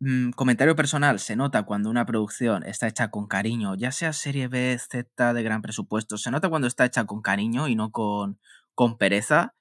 [0.00, 4.48] Mm, comentario personal, se nota cuando una producción está hecha con cariño, ya sea serie
[4.48, 8.40] B, Z de gran presupuesto, se nota cuando está hecha con cariño y no con,
[8.74, 9.54] con pereza.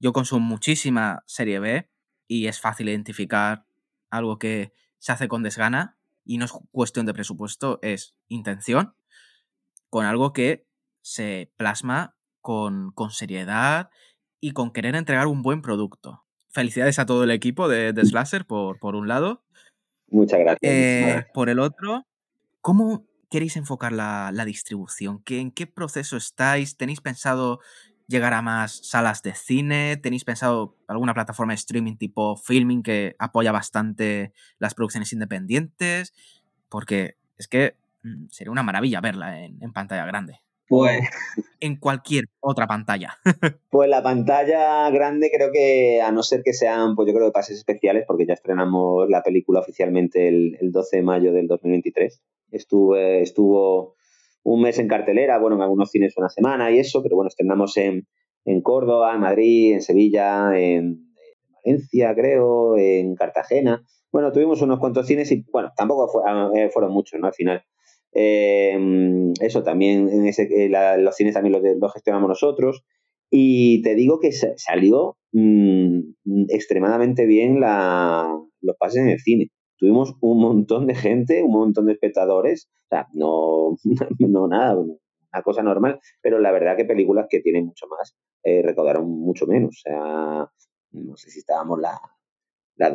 [0.00, 1.90] Yo consumo muchísima serie B
[2.28, 3.66] y es fácil identificar
[4.10, 8.94] algo que se hace con desgana y no es cuestión de presupuesto, es intención,
[9.90, 10.66] con algo que
[11.00, 13.90] se plasma con, con seriedad
[14.40, 16.24] y con querer entregar un buen producto.
[16.50, 19.44] Felicidades a todo el equipo de, de Slasher, por, por un lado.
[20.08, 20.60] Muchas gracias.
[20.62, 22.06] Eh, por el otro,
[22.60, 25.22] ¿cómo queréis enfocar la, la distribución?
[25.22, 26.76] ¿Qué, ¿En qué proceso estáis?
[26.76, 27.60] ¿Tenéis pensado
[28.08, 29.96] llegar a más salas de cine?
[29.96, 36.14] ¿Tenéis pensado alguna plataforma de streaming tipo Filming que apoya bastante las producciones independientes?
[36.68, 40.40] Porque es que mm, sería una maravilla verla en, pantalla grande.
[40.66, 41.00] Pues.
[41.60, 43.18] En cualquier otra pantalla.
[43.70, 47.32] Pues la pantalla grande creo que, a no ser que sean, pues yo creo que
[47.32, 52.22] pases especiales, porque ya estrenamos la película oficialmente el, el 12 de mayo del 2023.
[52.50, 53.97] Estuve, estuvo
[54.44, 57.76] un mes en cartelera, bueno, en algunos cines una semana y eso, pero bueno, estrenamos
[57.76, 58.06] en,
[58.44, 61.08] en Córdoba, en Madrid, en Sevilla, en,
[61.64, 63.84] Valencia, creo, en Cartagena.
[64.10, 67.26] Bueno, tuvimos unos cuantos cines y, bueno, tampoco ah, eh, fueron muchos, ¿no?
[67.26, 67.62] Al final.
[68.14, 68.78] Eh,
[69.40, 72.84] eso también, en ese, eh, los cines también los, gestionamos nosotros.
[73.30, 75.98] Y te digo que salió mm,
[76.48, 81.86] extremadamente bien la, los pases en el cine tuvimos un montón de gente, un montón
[81.86, 83.76] de espectadores, o sea, no,
[84.18, 88.62] no nada, una cosa normal, pero la verdad que películas que tienen mucho más eh,
[88.62, 90.50] recaudaron mucho menos, o sea,
[90.92, 92.00] no sé si estábamos la,
[92.76, 92.92] la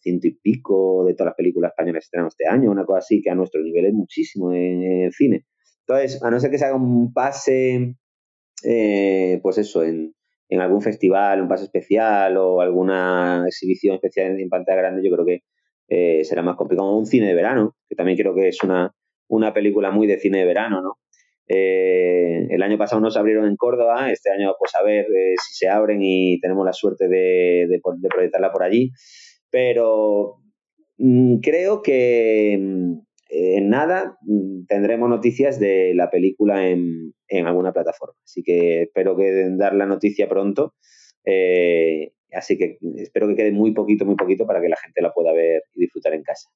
[0.00, 3.20] ciento y pico de todas las películas españolas que estrenamos este año, una cosa así
[3.22, 5.44] que a nuestro nivel es muchísimo en, cine.
[5.86, 7.96] Entonces, a no ser que se haga un pase,
[8.64, 10.14] eh, pues eso, en,
[10.48, 15.26] en algún festival, un pase especial o alguna exhibición especial en pantalla grande, yo creo
[15.26, 15.40] que
[15.90, 16.96] eh, será más complicado.
[16.96, 18.94] Un cine de verano, que también creo que es una,
[19.28, 20.98] una película muy de cine de verano, ¿no?
[21.48, 25.52] Eh, el año pasado nos abrieron en Córdoba, este año pues a ver eh, si
[25.56, 28.92] se abren y tenemos la suerte de, de, proyectarla por allí.
[29.50, 30.36] Pero
[30.98, 33.00] mm, creo que mm,
[33.30, 38.14] en nada mm, tendremos noticias de la película en, en, alguna plataforma.
[38.22, 40.74] Así que espero que dar la noticia pronto
[42.32, 45.32] Así que espero que quede muy poquito, muy poquito para que la gente la pueda
[45.32, 46.48] ver y disfrutar en casa.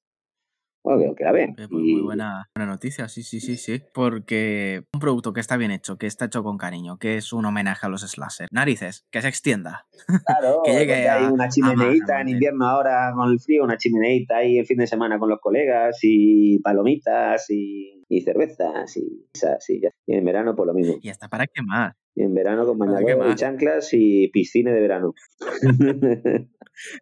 [0.83, 1.55] bueno, que, la vean.
[1.55, 3.81] Pues muy buena, buena noticia, sí, sí, sí, sí.
[3.93, 7.45] Porque un producto que está bien hecho, que está hecho con cariño, que es un
[7.45, 8.47] homenaje a los slasher.
[8.51, 9.87] Narices, que se extienda.
[10.25, 14.37] Claro, que llegue a, hay una chimeneita en invierno ahora con el frío, una chimeneita
[14.37, 19.27] ahí el fin de semana con los colegas y palomitas y, cervezas y,
[19.69, 20.99] y, y en verano por pues lo mismo.
[21.01, 21.95] Y hasta para qué más.
[22.15, 25.13] Y en verano con bañador y chanclas y piscina de verano.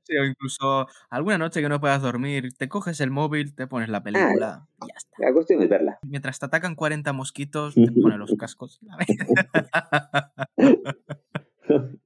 [0.03, 3.89] sí, o incluso alguna noche que no puedas dormir, te coges el móvil, te pones
[3.89, 5.17] la ah, película y ya está.
[5.19, 5.99] La cuestión es verla.
[6.01, 8.79] Mientras te atacan 40 mosquitos, te pones los cascos.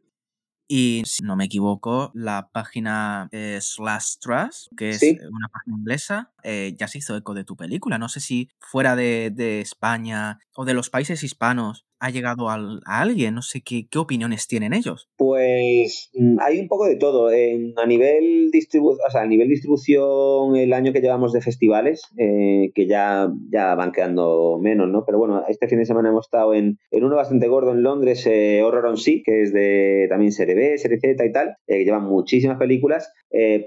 [0.69, 6.75] Y si no me equivoco, la página Slash Trust, que es una página inglesa, eh,
[6.77, 7.97] ya se hizo eco de tu película.
[7.97, 12.57] No sé si fuera de, de España o de los países hispanos ha llegado a
[12.85, 13.35] alguien?
[13.35, 15.09] No sé qué, qué opiniones tienen ellos.
[15.17, 17.27] Pues mm, hay un poco de todo.
[17.27, 23.31] a, nivel distribu a nivel distribución, el año que llevamos de festivales, eh, que ya,
[23.51, 25.03] ya van quedando menos, ¿no?
[25.05, 28.25] Pero bueno, este fin de semana hemos estado en, en uno bastante gordo en Londres,
[28.27, 31.79] eh, Horror on Sea, que es de también serie B, serie Z y tal, eh,
[31.79, 33.11] que llevan muchísimas películas.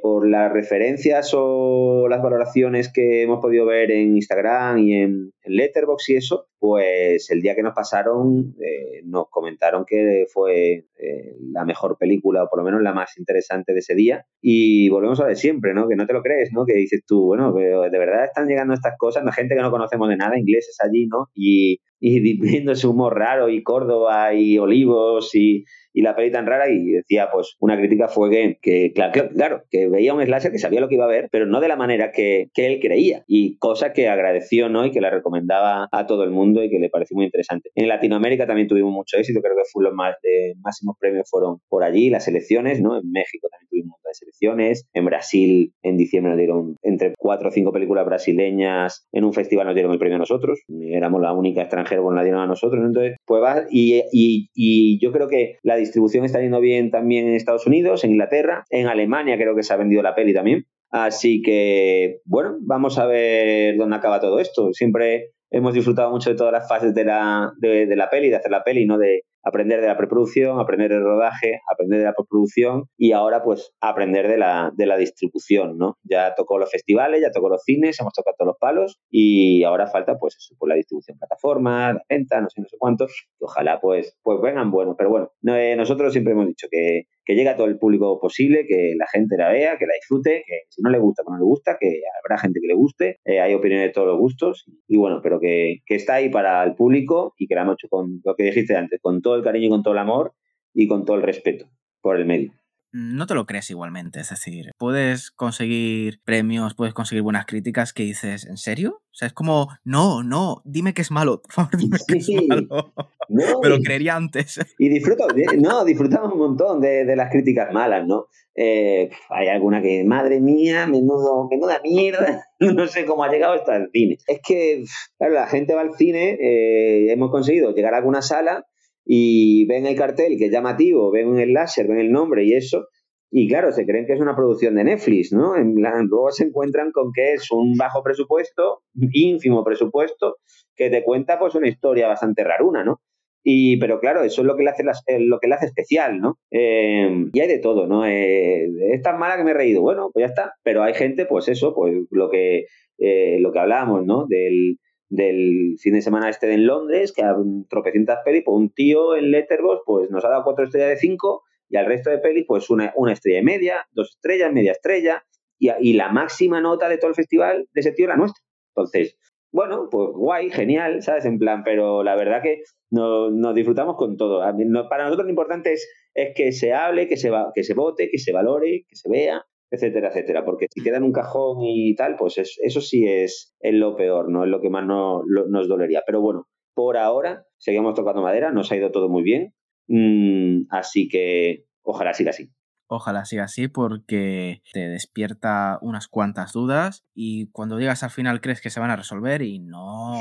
[0.02, 6.10] Por las referencias o las valoraciones que hemos podido ver en Instagram y en, Letterboxd
[6.10, 11.64] y eso, pues el día que nos pasaron eh, nos comentaron que fue eh, la
[11.64, 15.26] mejor película o por lo menos la más interesante de ese día y volvemos a
[15.26, 15.88] ver siempre, ¿no?
[15.88, 16.64] Que no te lo crees, ¿no?
[16.66, 20.08] Que dices tú, bueno, pero de verdad están llegando estas cosas, gente que no conocemos
[20.08, 21.28] de nada, ingleses allí, ¿no?
[21.34, 26.46] Y, y viendo ese humor raro y Córdoba y Olivos y, y la peli tan
[26.46, 30.58] rara y decía, pues una crítica fue que, que claro, que veía un slasher que
[30.58, 33.24] sabía lo que iba a ver, pero no de la manera que, que, él creía
[33.26, 34.84] y cosa que agradeció, ¿no?
[34.86, 37.70] Y que la recomendaba a todo el mundo y que le pareció muy interesante.
[37.74, 41.58] En Latinoamérica también tuvimos mucho éxito, creo que fue los más de máximos premios fueron
[41.68, 42.96] por allí, las elecciones, ¿no?
[42.96, 47.14] En México también tuvimos un montón de selecciones, en Brasil en diciembre nos dieron entre
[47.18, 51.20] cuatro o cinco películas brasileñas, en un festival nos dieron el premio a nosotros, éramos
[51.20, 55.12] la única extranjera con la dieron a nosotros, entonces, pues va, y, y, y yo
[55.12, 59.36] creo que la distribución está yendo bien también en Estados Unidos, en Inglaterra, en Alemania
[59.36, 60.64] creo que se ha vendido la peli también.
[60.90, 64.72] Así que, bueno, vamos a ver dónde acaba todo esto.
[64.72, 68.36] Siempre hemos disfrutado mucho de todas las fases de la, de, de la peli, de
[68.36, 68.98] hacer la peli, ¿no?
[68.98, 73.72] De, aprender de la preproducción, aprender del rodaje, aprender de la postproducción y ahora pues
[73.80, 75.98] aprender de la, de la distribución, ¿no?
[76.02, 79.86] Ya tocó los festivales, ya tocó los cines, hemos tocado todos los palos y ahora
[79.86, 83.80] falta pues eso, pues la distribución plataforma, la venta, no sé, no sé cuántos, ojalá
[83.80, 87.56] pues, pues vengan buenos, pero bueno, eh, nosotros siempre hemos dicho que, que llegue a
[87.56, 90.90] todo el público posible, que la gente la vea, que la disfrute, que si no
[90.90, 93.88] le gusta, pues no le gusta, que habrá gente que le guste, eh, hay opiniones
[93.88, 97.46] de todos los gustos y bueno, pero que, que está ahí para el público y
[97.46, 99.82] que la hemos hecho con lo que dijiste antes, con todo el cariño y con
[99.82, 100.32] todo el amor
[100.74, 101.66] y con todo el respeto
[102.00, 102.52] por el medio.
[102.92, 108.02] No te lo crees igualmente, es decir, puedes conseguir premios, puedes conseguir buenas críticas que
[108.02, 109.02] dices, ¿en serio?
[109.10, 112.28] O sea, es como, no, no, dime que es malo, por favor, dime que es
[112.48, 112.92] malo.
[113.28, 114.58] No, Me lo creería antes.
[114.78, 115.26] Y disfruto,
[115.58, 118.26] no, disfrutamos un montón de, de las críticas malas, ¿no?
[118.56, 123.76] Eh, hay alguna que, madre mía, menudo, menuda mierda, no sé cómo ha llegado hasta
[123.76, 124.18] el cine.
[124.26, 124.84] Es que,
[125.18, 128.66] claro, la gente va al cine, eh, hemos conseguido llegar a alguna sala
[129.04, 132.86] y ven el cartel que es llamativo, ven el láser, ven el nombre y eso,
[133.32, 135.56] y claro, se creen que es una producción de Netflix, ¿no?
[135.56, 138.82] En luego se encuentran con que es un bajo presupuesto,
[139.12, 140.38] ínfimo presupuesto,
[140.74, 143.00] que te cuenta pues una historia bastante raruna, ¿no?
[143.44, 146.18] Y, pero claro, eso es lo que le hace, eh, lo que le hace especial,
[146.20, 146.38] ¿no?
[146.50, 148.04] Eh, y hay de todo, ¿no?
[148.04, 150.54] Eh, es tan mala que me he reído, bueno, pues ya está.
[150.64, 152.64] Pero hay gente, pues eso, pues lo que,
[152.98, 154.26] lo que hablábamos, ¿no?
[154.28, 154.76] Del,
[155.10, 157.36] del fin de semana este en Londres, que a
[157.68, 161.42] tropecientas pelis, pues un tío en Letterboxd pues nos ha dado cuatro estrellas de cinco
[161.68, 165.24] y al resto de pelis pues una, una estrella y media, dos estrellas, media estrella
[165.58, 168.42] y, y, la máxima nota de todo el festival de ese tío la nuestra.
[168.74, 169.18] Entonces,
[169.52, 171.24] bueno, pues guay, genial, ¿sabes?
[171.24, 174.40] En plan, pero la verdad que nos disfrutamos con todo.
[174.88, 178.08] para nosotros lo importante es, es que se hable, que se, va, que se vote,
[178.10, 180.44] que se valore, que se vea etcétera, etcétera.
[180.44, 184.44] Porque si queda en un cajón y tal, pues eso sí es, lo peor, ¿no?
[184.44, 186.02] Es lo que más no, nos dolería.
[186.04, 189.54] Pero bueno, por ahora seguimos tocando madera, nos ha ido todo muy bien.
[189.88, 192.50] Mm, así que ojalá siga así.
[192.92, 198.60] Ojalá siga así porque te despierta unas cuantas dudas y cuando llegas al final crees
[198.60, 200.14] que se van a resolver y no,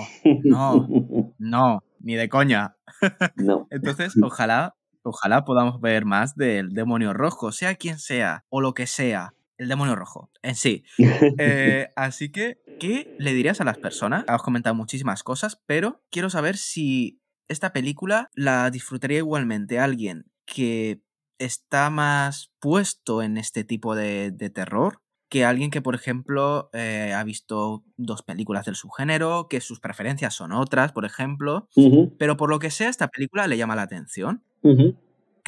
[0.44, 0.88] no,
[1.40, 2.76] no, ni de coña.
[3.38, 3.68] No.
[3.72, 8.86] Entonces, ojalá, ojalá podamos ver más del demonio rojo, sea quien sea o lo que
[8.86, 10.84] sea el demonio rojo en sí.
[11.38, 14.24] Eh, así que, ¿qué le dirías a las personas?
[14.28, 21.02] Has comentado muchísimas cosas, pero quiero saber si esta película la disfrutaría igualmente alguien que
[21.40, 27.24] está más puesto en este tipo de, terror que alguien que, por ejemplo, eh, ha
[27.24, 31.70] visto dos películas del subgénero, que sus preferencias son otras, por ejemplo,
[32.18, 34.44] pero por lo que sea, esta película le llama la atención.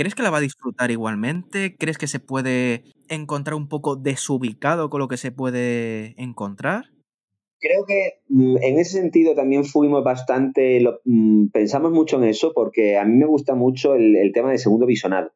[0.01, 1.75] ¿Crees que la va a disfrutar igualmente?
[1.77, 6.85] ¿Crees que se puede encontrar un poco desubicado con lo que se puede encontrar?
[7.59, 12.97] Creo que mm, en ese sentido también fuimos bastante, mm, pensamos mucho en eso porque
[12.97, 15.33] a mí me gusta mucho el, tema de segundo visionado.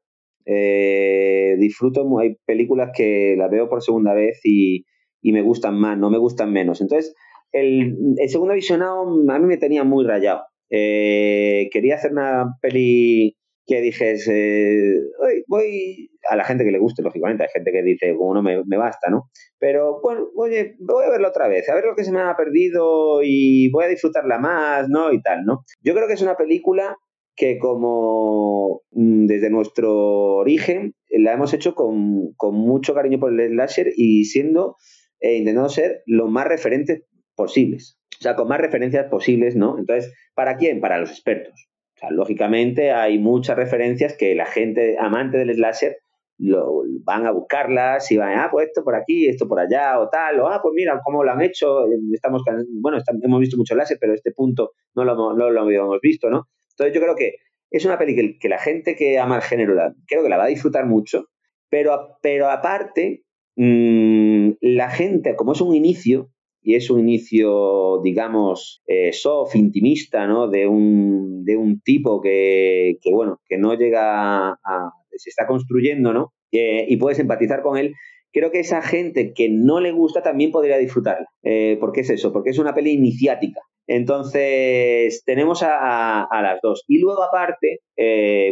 [0.48, 4.84] Eh, disfruto, hay películas que las veo por segunda vez y,
[5.22, 6.82] me gustan más, no me gustan menos.
[6.82, 7.14] Entonces,
[7.52, 7.96] el,
[8.30, 10.42] segundo visionado a mí me tenía muy rayado.
[10.72, 15.00] Eh, quería hacer una peli que dijes, eh,
[15.48, 19.10] voy a la gente que le guste, lógicamente, hay gente que dice, uno me, basta,
[19.10, 19.30] ¿no?
[19.60, 22.36] Pero bueno, oye, voy a verlo otra vez, a ver lo que se me ha
[22.36, 25.12] perdido y voy a disfrutarla más, ¿no?
[25.12, 25.64] Y tal, ¿no?
[25.82, 26.98] Yo creo que es una película
[27.36, 33.50] que como mm, desde nuestro origen la hemos hecho con, con mucho cariño por el
[33.50, 34.76] slasher y siendo,
[35.20, 37.04] eh, intentando ser lo más referentes
[37.36, 37.98] posibles.
[38.20, 39.78] O sea, con más referencias posibles, ¿no?
[39.78, 40.80] Entonces, ¿para quién?
[40.80, 41.68] Para los expertos
[42.12, 45.98] lógicamente hay muchas referencias que la gente amante del slasher
[46.38, 50.10] lo, van a buscarlas y van, ah, pues esto por aquí, esto por allá o
[50.10, 52.44] tal, o ah, pues mira cómo lo han hecho, estamos,
[52.82, 56.48] bueno, hemos visto mucho láser, pero este punto no lo, no lo habíamos visto, ¿no?
[56.72, 57.36] Entonces yo creo que
[57.72, 59.76] es una película que, la gente que ama el género
[60.08, 61.30] creo que la va a disfrutar mucho,
[61.70, 63.24] pero, pero aparte,
[63.56, 66.32] mmm, la gente, como es un inicio,
[66.66, 70.50] y es un inicio, digamos, eh, soft, intimista, ¿no?
[70.50, 76.12] De un, de un tipo que, que, bueno, que no llega a, se está construyendo,
[76.12, 76.34] ¿no?
[76.52, 77.94] Eh, y puedes empatizar con él.
[78.34, 81.28] Creo que esa gente que no le gusta también podría disfrutarla.
[81.44, 82.34] Eh, ¿Por qué es eso?
[82.34, 83.62] Porque es una peli iniciática.
[83.86, 86.84] Entonces, tenemos a, a, las dos.
[86.88, 87.82] Y luego, aparte,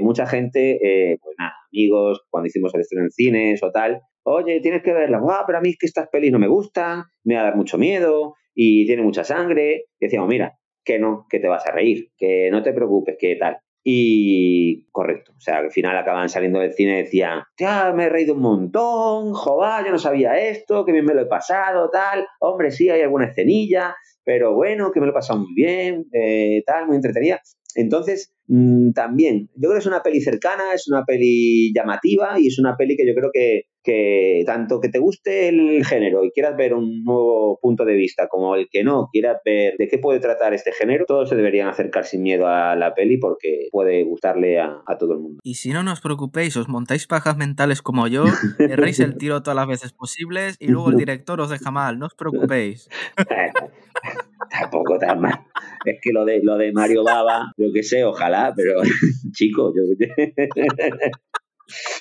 [0.01, 4.81] mucha gente, pues nada, amigos, cuando hicimos el estreno en cines o tal, oye, tienes
[4.83, 7.41] que verla, ah, pero a mí es que estas pelis no me gustan, me va
[7.41, 9.85] a dar mucho miedo y tiene mucha sangre.
[9.99, 13.35] Y decíamos, mira, que no, que te vas a reír, que no te preocupes, que
[13.35, 13.57] tal.
[13.85, 18.09] Y correcto, o sea, al final acaban saliendo del cine y decían, ya me he
[18.09, 22.25] reído un montón, jová, yo no sabía esto, que bien me lo he pasado, tal,
[22.39, 23.93] hombre, sí, hay alguna escenilla,
[24.23, 27.41] pero bueno, que me lo he pasado muy bien, eh, tal, muy entretenida.
[27.75, 32.47] Entonces, mm, también, yo creo que es una peli cercana, es una peli llamativa y
[32.47, 36.31] es una peli que yo creo que, que tanto que te guste el género y
[36.31, 39.97] quieras ver un nuevo punto de vista como el que no quieras ver de qué
[39.97, 44.03] puede tratar este género, todos se deberían acercar sin miedo a la peli porque puede
[44.03, 45.39] gustarle a, todo el mundo.
[45.43, 48.23] Y si no, no os preocupéis, os montáis pajas mentales como yo,
[48.59, 52.05] erréis el tiro todas las veces posibles y luego el director os deja mal, no
[52.05, 52.87] os preocupéis.
[54.49, 55.39] Tampoco tan mal.
[55.85, 58.81] Es que lo de, lo de Mario Baba, yo qué sé, ojalá, pero
[59.33, 59.83] chico, yo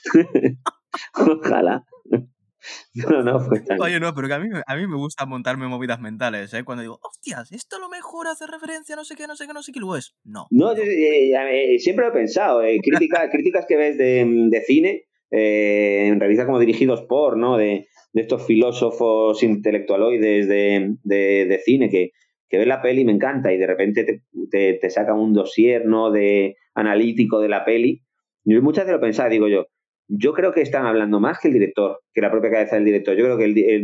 [1.14, 1.84] Ojalá.
[2.94, 6.00] No, no fue Oye, no, pero que a mí, a mí me gusta montarme movidas
[6.00, 6.62] mentales, ¿eh?
[6.64, 9.46] Cuando digo, hostias, esto a lo mejor hace referencia a no sé qué, no sé
[9.46, 10.14] qué, no sé qué, luego es.
[10.24, 10.46] No.
[10.50, 12.62] No, eh, siempre lo he pensado.
[12.62, 12.78] Eh,
[13.32, 17.56] críticas que ves de, de cine, eh, en revistas como dirigidos por, ¿no?
[17.56, 22.12] De, de estos filósofos intelectualoides de, de, de cine que,
[22.52, 24.20] que ves la peli me encanta y de repente te,
[24.50, 26.10] te, te sacan un dossier, ¿no?
[26.10, 28.02] De analítico de la peli.
[28.44, 29.68] Yo muchas veces lo pensaba, digo yo,
[30.06, 33.16] yo creo que están hablando más que el director, que la propia cabeza del director.
[33.16, 33.80] Yo creo que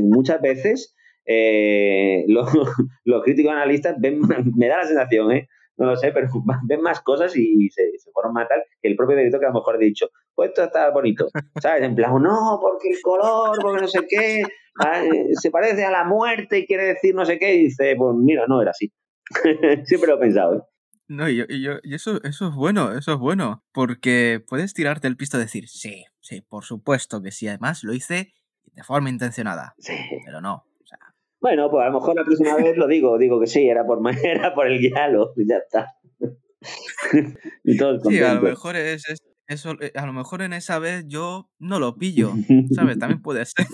[0.00, 0.94] muchas veces
[1.26, 4.20] eh, los, críticos analistas ven,
[4.56, 5.48] me da la sensación, ¿eh?
[5.82, 6.28] No lo sé, pero
[6.66, 9.56] ven más cosas y se, se forman tal que el propio director que a lo
[9.56, 11.28] mejor ha dicho, pues esto está bonito,
[11.60, 11.82] ¿sabes?
[11.82, 14.42] En plan, no, porque el color, porque no sé qué,
[14.80, 15.02] ah,
[15.32, 18.44] se parece a la muerte y quiere decir no sé qué, y dice, pues mira,
[18.48, 18.92] no era así.
[19.84, 20.60] Siempre lo he pensado, ¿eh?
[21.08, 25.36] No, y, y, eso, eso es bueno, eso es bueno, porque puedes tirarte el pisto
[25.36, 28.32] y decir, sí, sí, por supuesto que sí, además lo hice
[28.64, 29.92] de forma intencionada, sí.
[30.24, 30.64] pero no.
[31.42, 33.98] Bueno, pues a lo mejor la próxima vez lo digo, digo que sí, era por,
[34.24, 35.88] era por el guialo, y ya está.
[37.64, 39.04] y todo sí, a lo mejor es,
[39.48, 42.30] eso, eh, a lo mejor en esa vez yo no lo pillo,
[42.74, 42.96] ¿sabes?
[42.98, 43.66] También puede ser.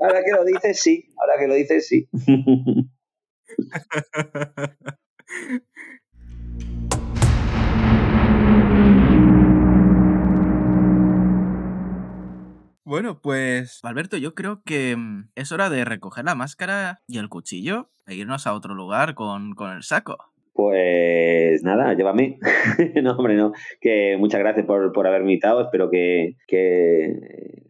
[0.00, 2.08] ahora que lo dices, sí, ahora que lo dices, sí.
[12.88, 17.28] Bueno, pues Alberto, yo creo que mm, es hora de recoger la máscara y el
[17.28, 20.16] cuchillo e irnos a otro lugar con, el saco.
[20.54, 22.38] Pues nada, llévame.
[23.02, 23.52] no, hombre, no.
[23.82, 25.60] Que muchas gracias por, por haberme invitado.
[25.60, 26.36] Espero que,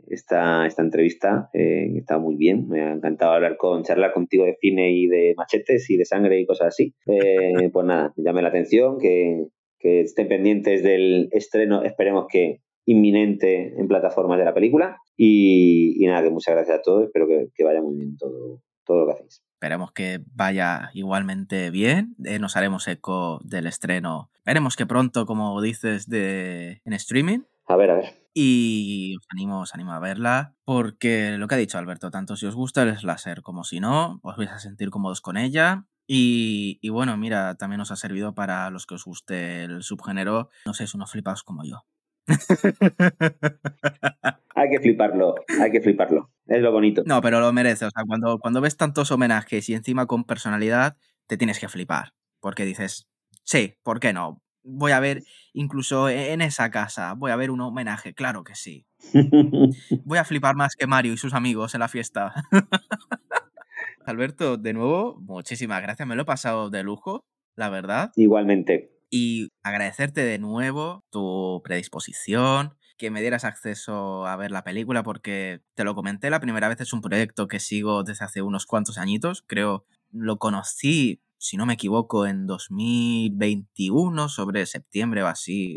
[0.06, 2.68] esta, esta entrevista eh, está muy bien.
[2.68, 6.38] Me ha encantado hablar con, charlar contigo de cine y de machetes y de sangre
[6.38, 6.94] y cosas así.
[7.06, 9.48] Eh, pues nada, llame la atención, que,
[9.80, 11.82] que estén pendientes del estreno.
[11.82, 14.98] Esperemos que inminente en plataformas de la película.
[15.16, 17.04] Y, nada, que muchas gracias a todos.
[17.04, 19.42] Espero que, vaya muy bien todo, todo lo que hacéis.
[19.52, 22.16] Esperemos que vaya igualmente bien.
[22.24, 24.30] Eh, nos haremos eco del estreno.
[24.36, 27.40] Esperemos que pronto, como dices, de, en streaming.
[27.66, 28.06] A ver, a ver.
[28.32, 32.46] Y os animo, os animo a verla, porque lo que ha dicho Alberto, tanto si
[32.46, 35.84] os gusta el slasher como si no, os vais a sentir cómodos con ella.
[36.06, 40.48] Y, y bueno, mira, también os ha servido para los que os guste el subgénero,
[40.64, 41.84] no sé, unos flipados como yo.
[44.54, 46.30] hay que fliparlo, hay que fliparlo.
[46.46, 47.02] Es lo bonito.
[47.06, 47.86] No, pero lo merece.
[47.86, 50.96] O sea, cuando, cuando ves tantos homenajes y encima con personalidad,
[51.26, 52.14] te tienes que flipar.
[52.40, 53.08] Porque dices,
[53.44, 54.42] sí, ¿por qué no?
[54.62, 55.22] Voy a ver,
[55.52, 58.86] incluso en esa casa, voy a ver un homenaje, claro que sí.
[60.04, 62.34] Voy a flipar más que Mario y sus amigos en la fiesta.
[64.04, 66.06] Alberto, de nuevo, muchísimas gracias.
[66.06, 67.24] Me lo he pasado de lujo,
[67.54, 68.10] la verdad.
[68.16, 75.02] Igualmente y agradecerte de nuevo tu predisposición, que me dieras acceso a ver la película,
[75.02, 78.66] porque te lo comenté la primera vez, es un proyecto que sigo desde hace unos
[78.66, 85.74] cuantos añitos, creo, lo conocí, si no me equivoco, en 2021, sobre septiembre o así,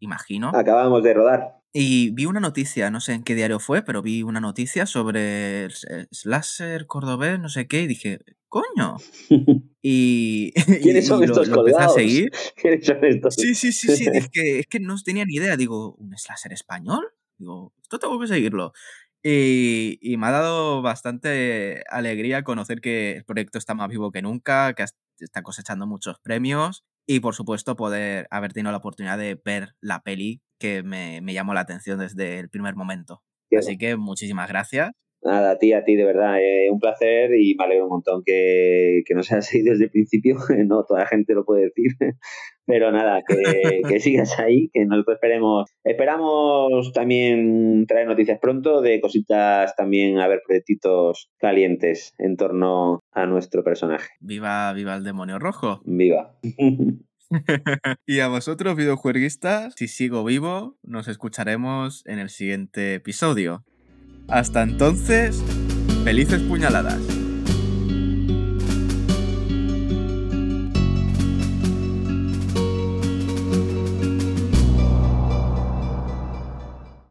[0.00, 0.50] imagino.
[0.54, 1.60] Acabamos de rodar.
[1.78, 5.64] Y vi una noticia, no sé en qué diario fue, pero vi una noticia sobre
[5.64, 5.72] el
[6.10, 8.96] slasher cordobés, no sé qué, y dije, coño.
[9.88, 12.30] Y, ¿Quiénes son estos lo, a seguir.
[12.60, 13.34] ¿Quiénes son estos?
[13.34, 15.56] Sí, sí, sí, sí, es que, es que no tenía ni idea.
[15.56, 17.12] Digo, ¿un slasher español?
[17.38, 18.72] Digo, esto tengo que seguirlo.
[19.22, 24.22] Y, y, me ha dado bastante alegría conocer que el proyecto está más vivo que
[24.22, 24.86] nunca, que
[25.20, 30.02] está cosechando muchos premios y por supuesto poder haber tenido la oportunidad de ver la
[30.02, 33.22] peli que me, me llamó la atención desde el primer momento.
[33.56, 34.90] Así que muchísimas gracias.
[35.22, 38.22] Nada, a ti, a ti, de verdad, eh, un placer y me alegro un montón
[38.24, 40.36] que, que nos hayas seguido desde el principio.
[40.68, 41.90] no, toda la gente lo puede decir,
[42.66, 45.70] pero nada, que, que sigas ahí, que nosotros esperemos.
[45.82, 53.26] Esperamos también traer noticias pronto de cositas también, a ver, proyectitos calientes en torno a
[53.26, 54.10] nuestro personaje.
[54.20, 55.80] Viva, viva el demonio rojo.
[55.86, 56.36] Viva.
[58.06, 63.64] y a vosotros, videojueguistas, si sigo vivo, nos escucharemos en el siguiente episodio.
[64.28, 65.42] Hasta entonces,
[66.04, 67.15] felices puñaladas.